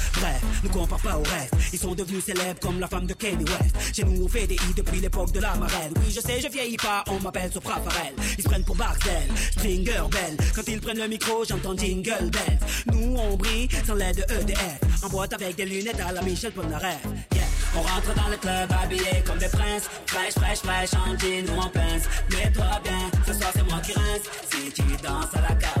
[0.19, 1.53] Bref, ne compare pas au reste.
[1.73, 3.95] Ils sont devenus célèbres comme la femme de Kanye West.
[3.95, 5.91] Chez nous, on fait des hits depuis l'époque de la marelle.
[5.97, 8.13] Oui, je sais, je vieillis pas, on m'appelle Sopra Farel.
[8.37, 10.37] Ils se prennent pour Barcel, Stringer Bell.
[10.55, 12.59] Quand ils prennent le micro, j'entends Jingle Bells.
[12.93, 14.79] Nous, on brille sans l'aide de EDF.
[15.03, 16.99] En boîte avec des lunettes à la Michel Polnareff.
[17.33, 17.41] Yeah.
[17.73, 19.89] On rentre dans le club habillé comme des princes.
[20.05, 22.03] Fraîche, fraîche, fraîche, en jean ou en pince.
[22.31, 24.27] Mets-toi bien, ce soir c'est moi qui rince.
[24.51, 25.80] Si tu danses à la cartonne,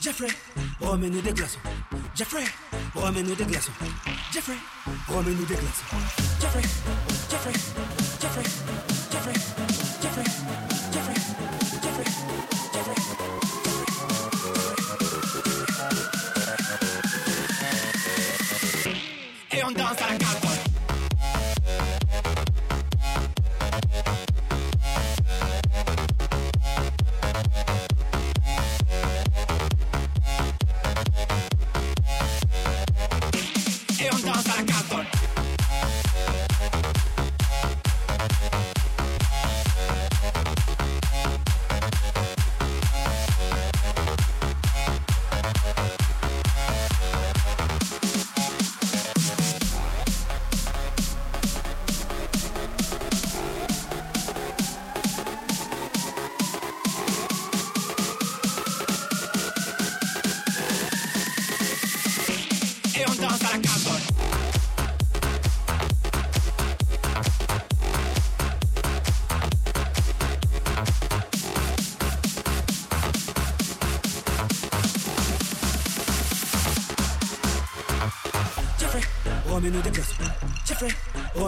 [0.00, 0.28] Jeffrey,
[0.80, 1.58] remets-nous des glaçons.
[2.14, 2.44] Jeffrey,
[2.94, 3.72] remets-nous des glaçons.
[4.32, 4.54] Jeffrey,
[5.08, 5.96] remets-nous des glaçons.
[6.40, 6.62] Jeffrey,
[7.28, 7.52] Jeffrey,
[8.20, 8.81] Jeffrey,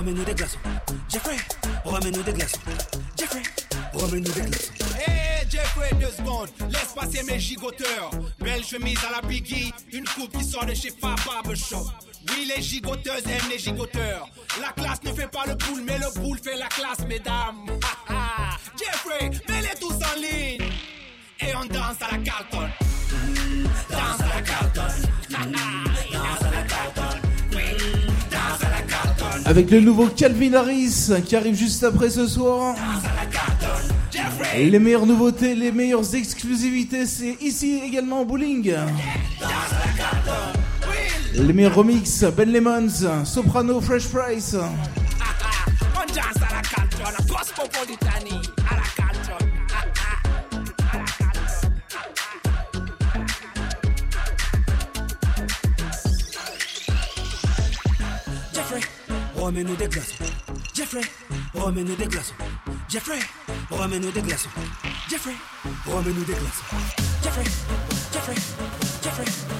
[0.04, 0.58] remets-nous des glaçons.
[1.08, 1.36] Jeffrey,
[1.84, 2.58] remets-nous des glaçons.
[3.18, 3.42] Jeffrey,
[3.94, 4.72] remets-nous des glaçons.
[5.06, 8.10] Hey Jeffrey, deux secondes, laisse passer mes gigoteurs.
[8.38, 11.86] Belle chemise à la Biggie, une coupe qui sort de chez Fab Barbershop.
[12.30, 14.13] Oui, les gigoteuses aiment les gigoteurs.
[29.54, 32.74] Avec le nouveau Calvin Harris qui arrive juste après ce soir.
[34.56, 38.74] Les meilleures nouveautés, les meilleures exclusivités, c'est ici également au bowling.
[41.34, 44.56] Les meilleurs remix, Ben Lemons, Soprano, Fresh Price.
[59.64, 60.24] Remets-nous des glaçons.
[60.74, 61.00] Jeffrey,
[61.54, 62.34] oh, remets-nous des glaçons.
[62.88, 63.18] Jeffrey,
[63.70, 64.48] oh, remets-nous des glaçons.
[65.08, 65.32] Jeffrey,
[65.64, 66.64] oh, remets-nous des glaçons.
[67.22, 67.44] Jeffrey,
[68.12, 68.34] Jeffrey,
[69.02, 69.53] Jeffrey,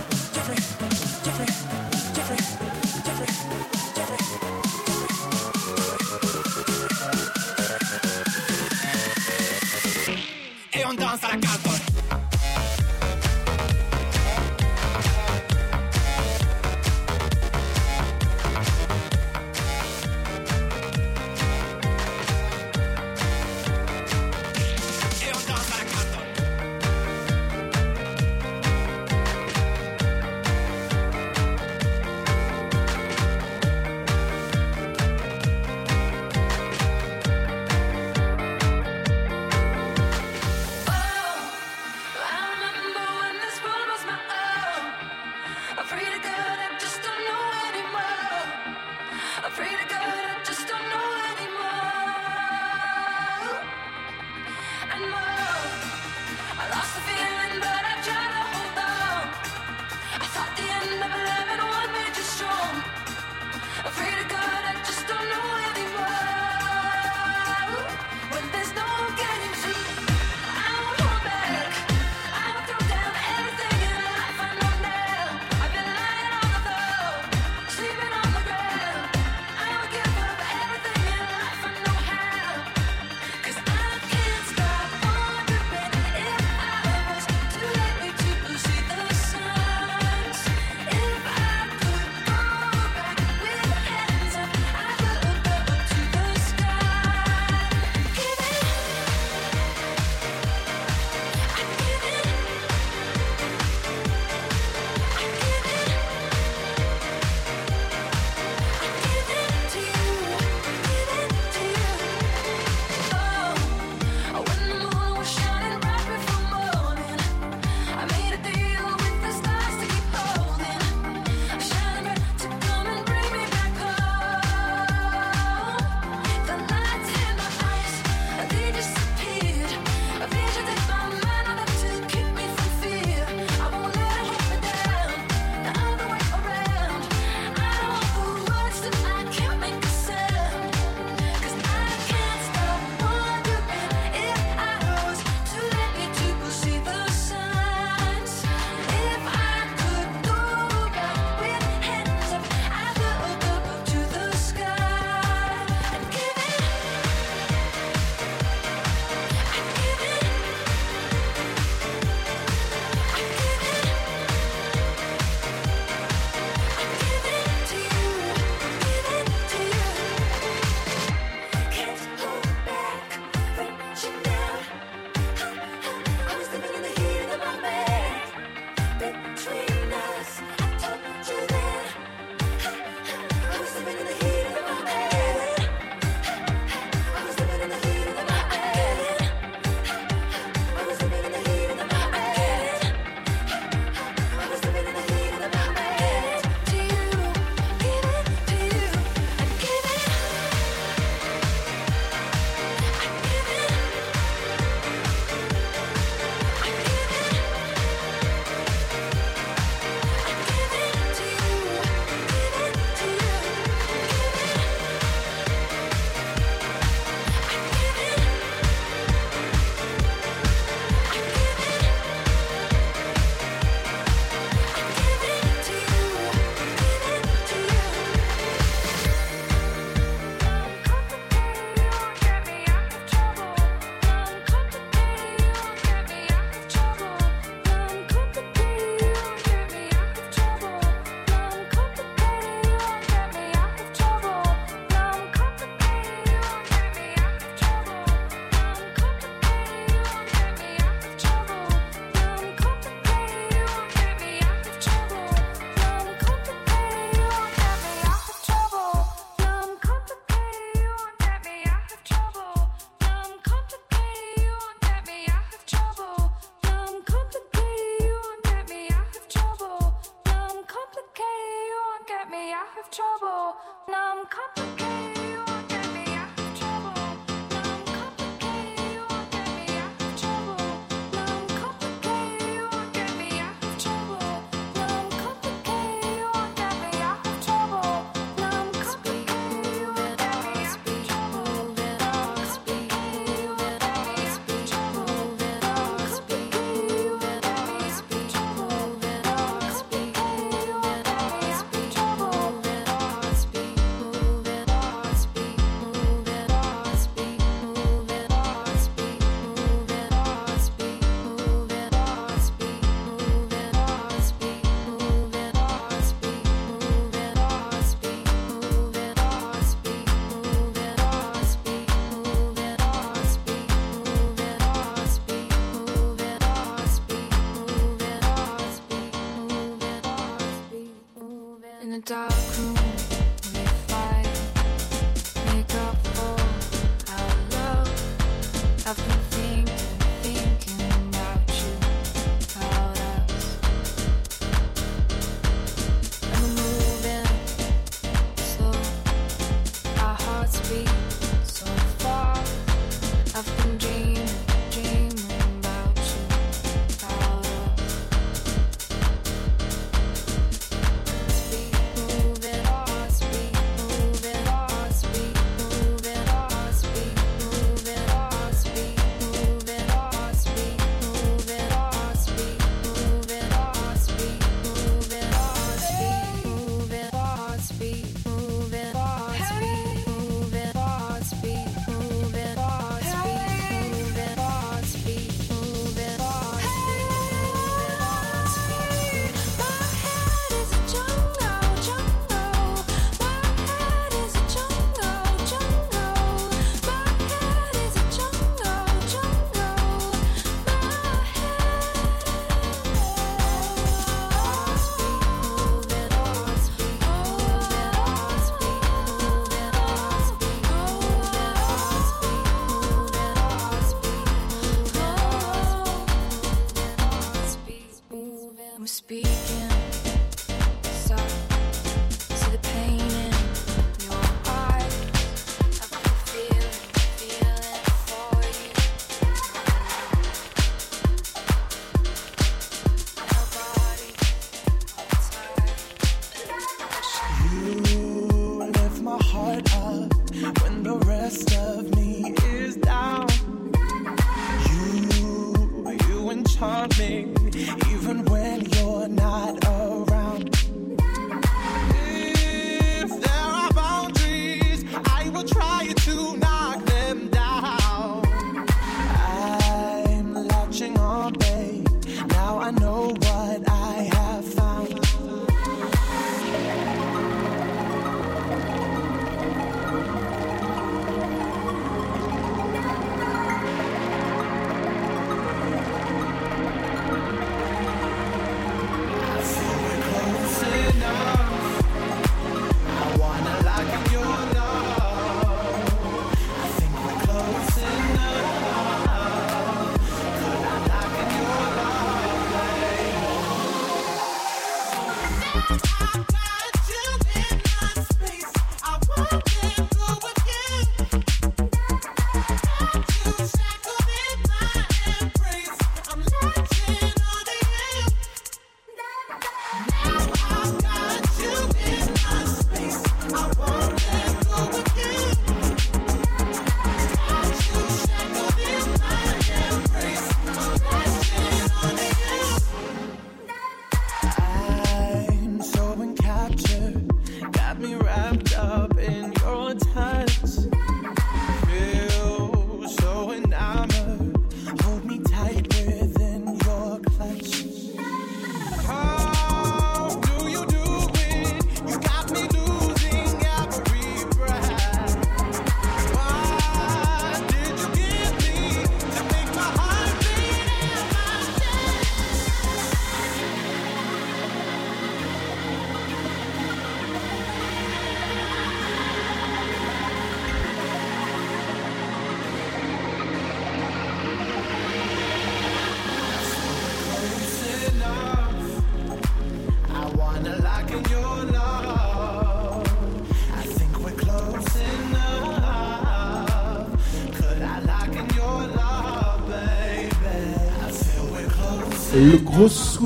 [332.05, 332.54] dark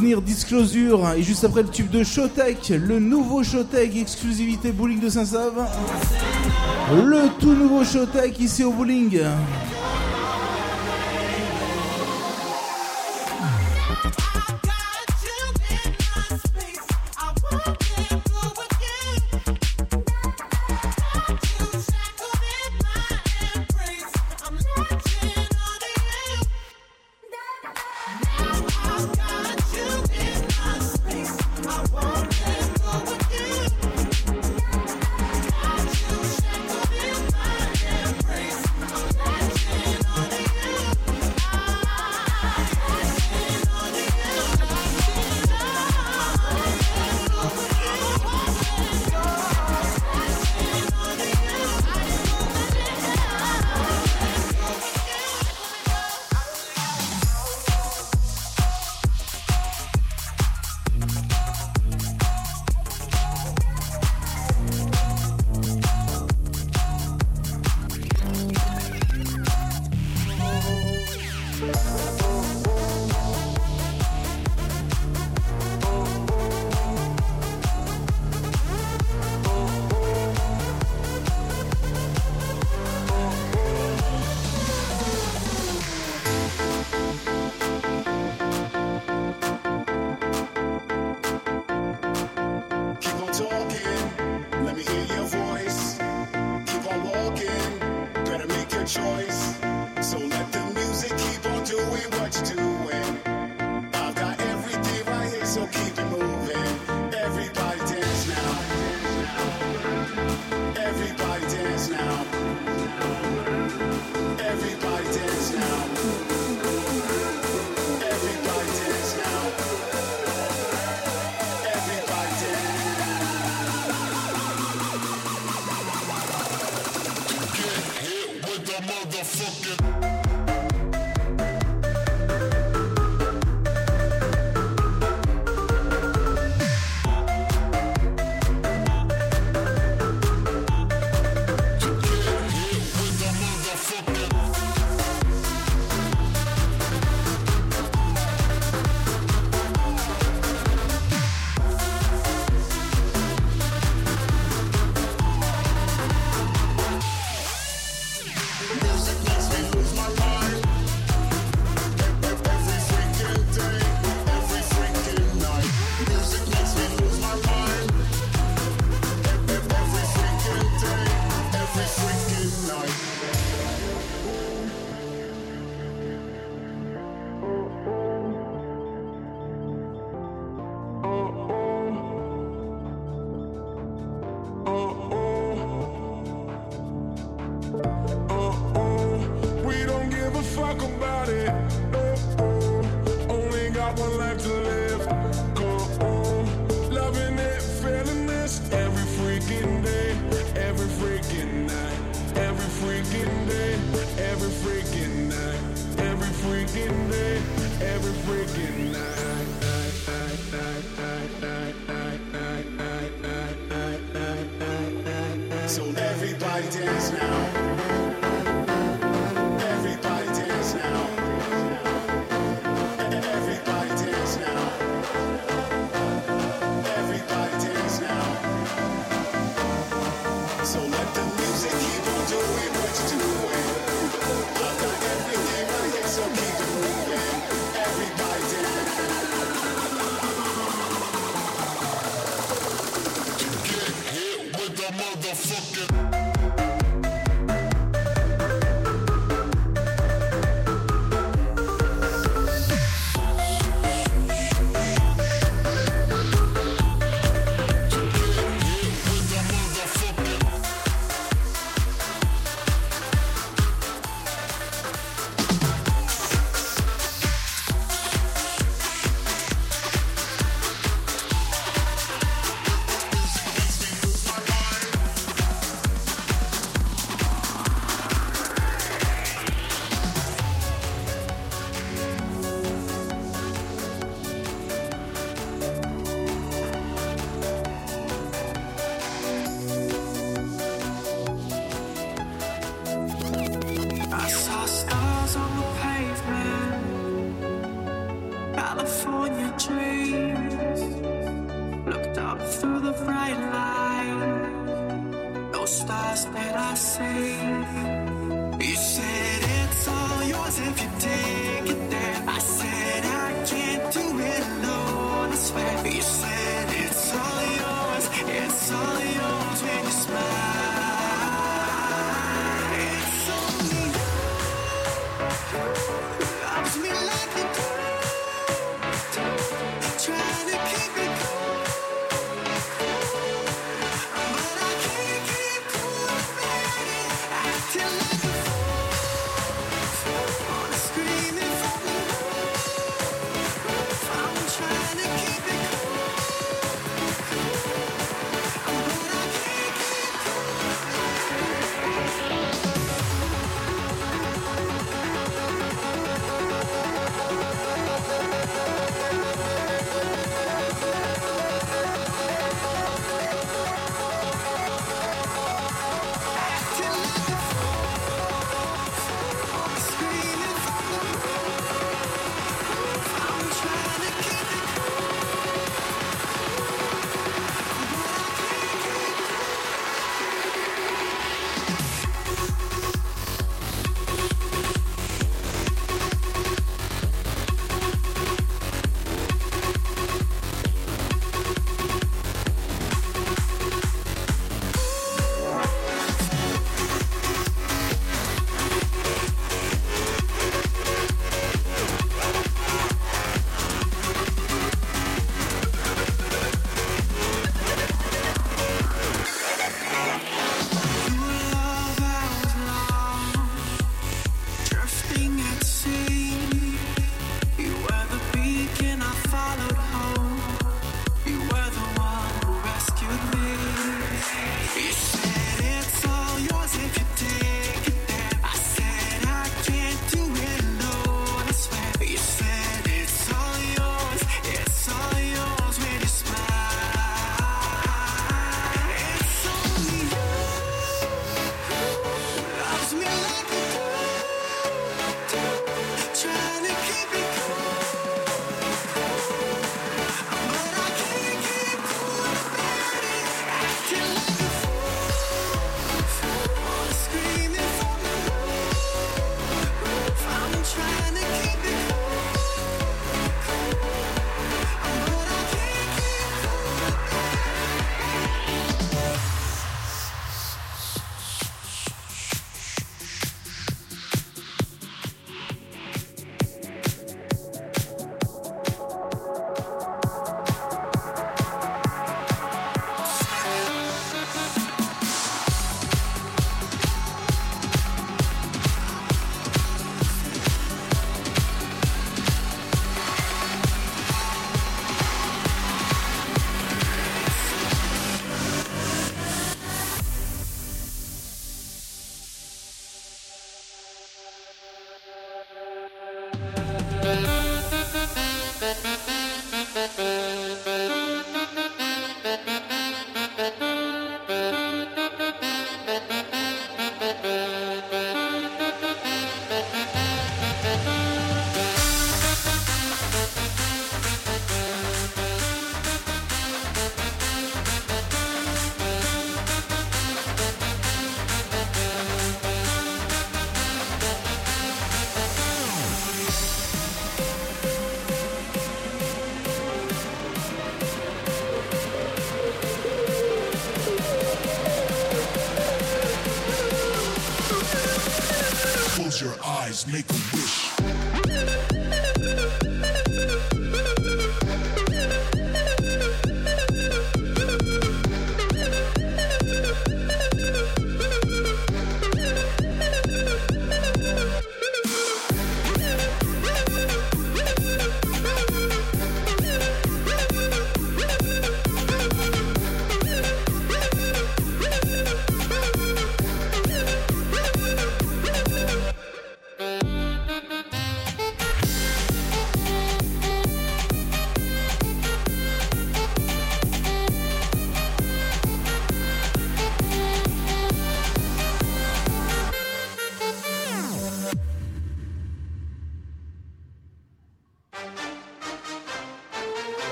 [0.00, 5.68] Disclosure et juste après le tube de Showtech, le nouveau Showtech exclusivité bowling de Saint-Save.
[7.04, 9.20] Le tout nouveau Showtech ici au bowling.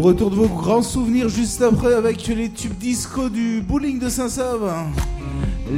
[0.00, 4.72] retour de vos grands souvenirs juste après avec les tubes disco du bowling de Saint-Save.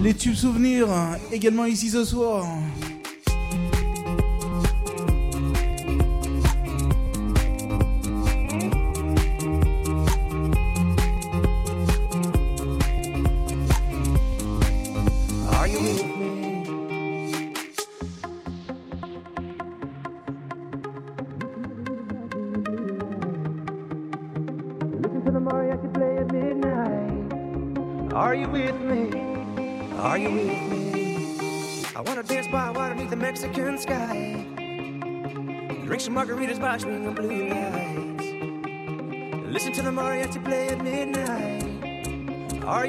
[0.02, 2.46] Les tubes souvenirs hein, également ici ce soir.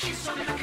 [0.00, 0.59] She's so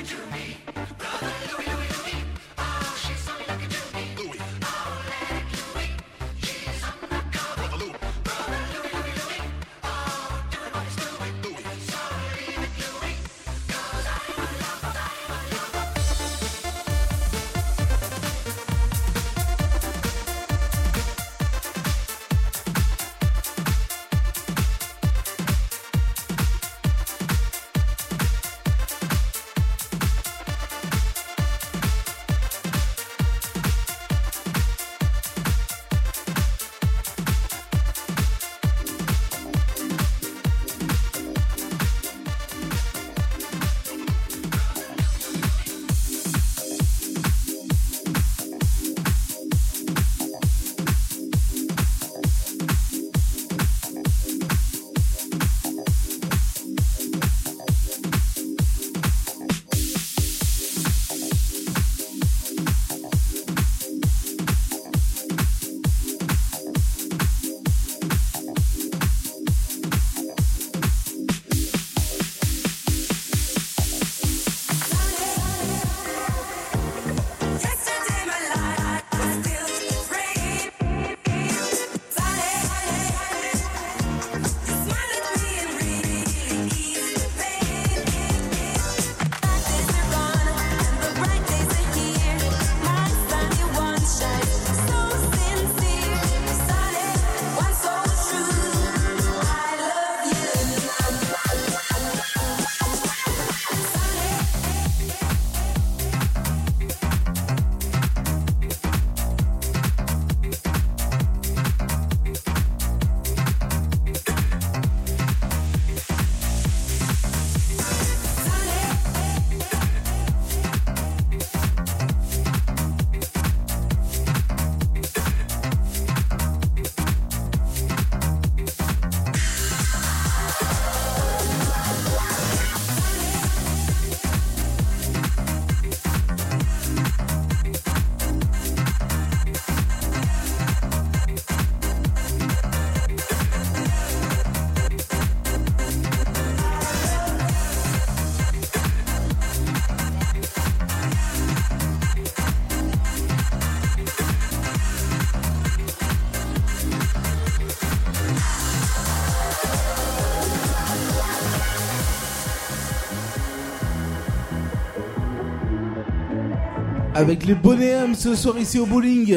[167.18, 169.36] avec les bonnets ce soir ici au bowling.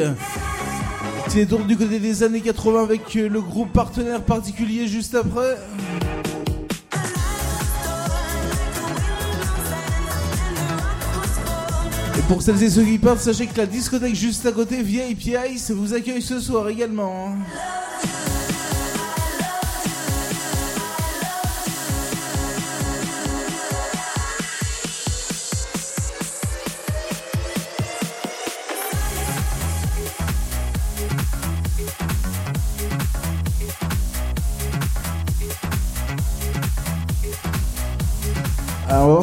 [1.29, 5.57] C'est donc du côté des années 80 avec euh, le groupe partenaire particulier juste après.
[12.19, 15.35] Et pour celles et ceux qui partent, sachez que la discothèque juste à côté, VIP
[15.51, 17.33] Ice, vous accueille ce soir également.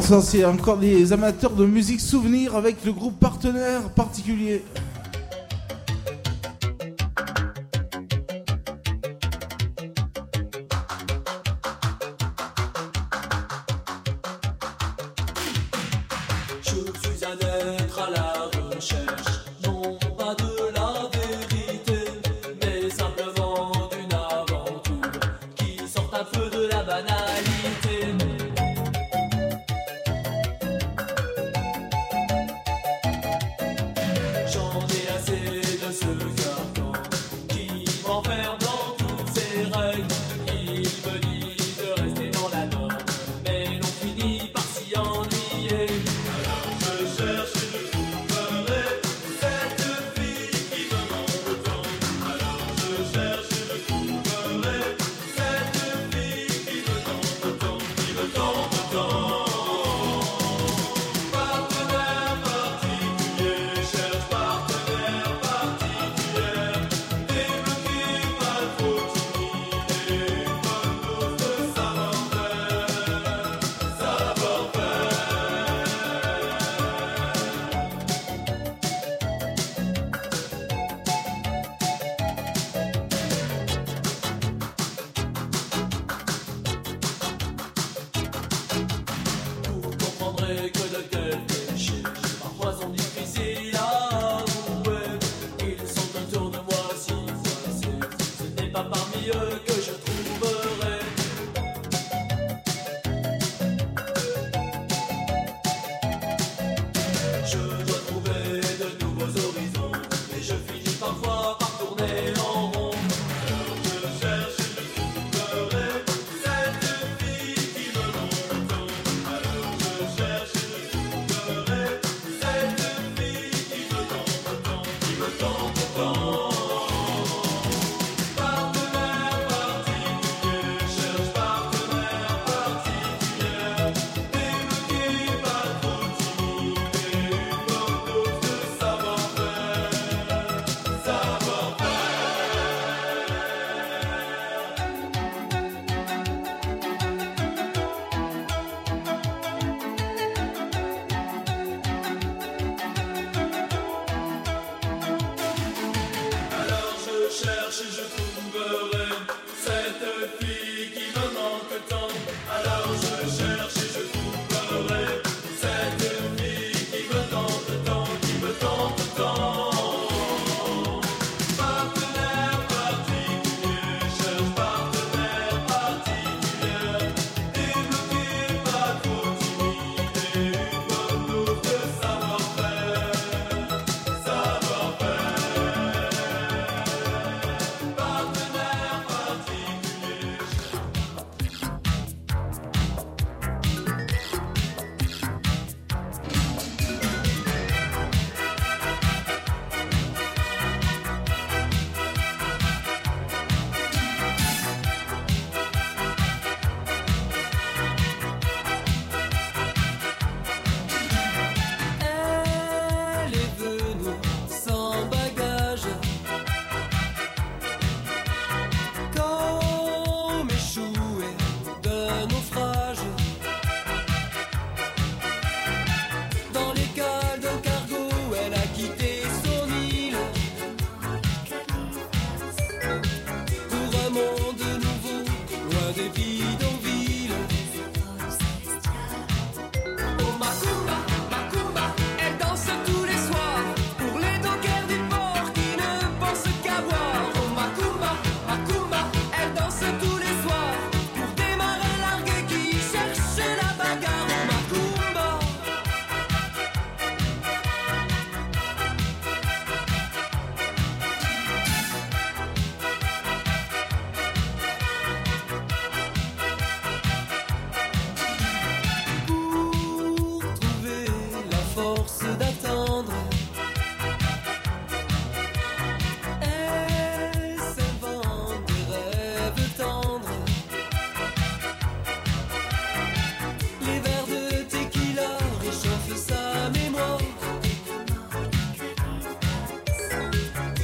[0.09, 4.63] Ça, c'est encore des amateurs de musique souvenir avec le groupe partenaire particulier.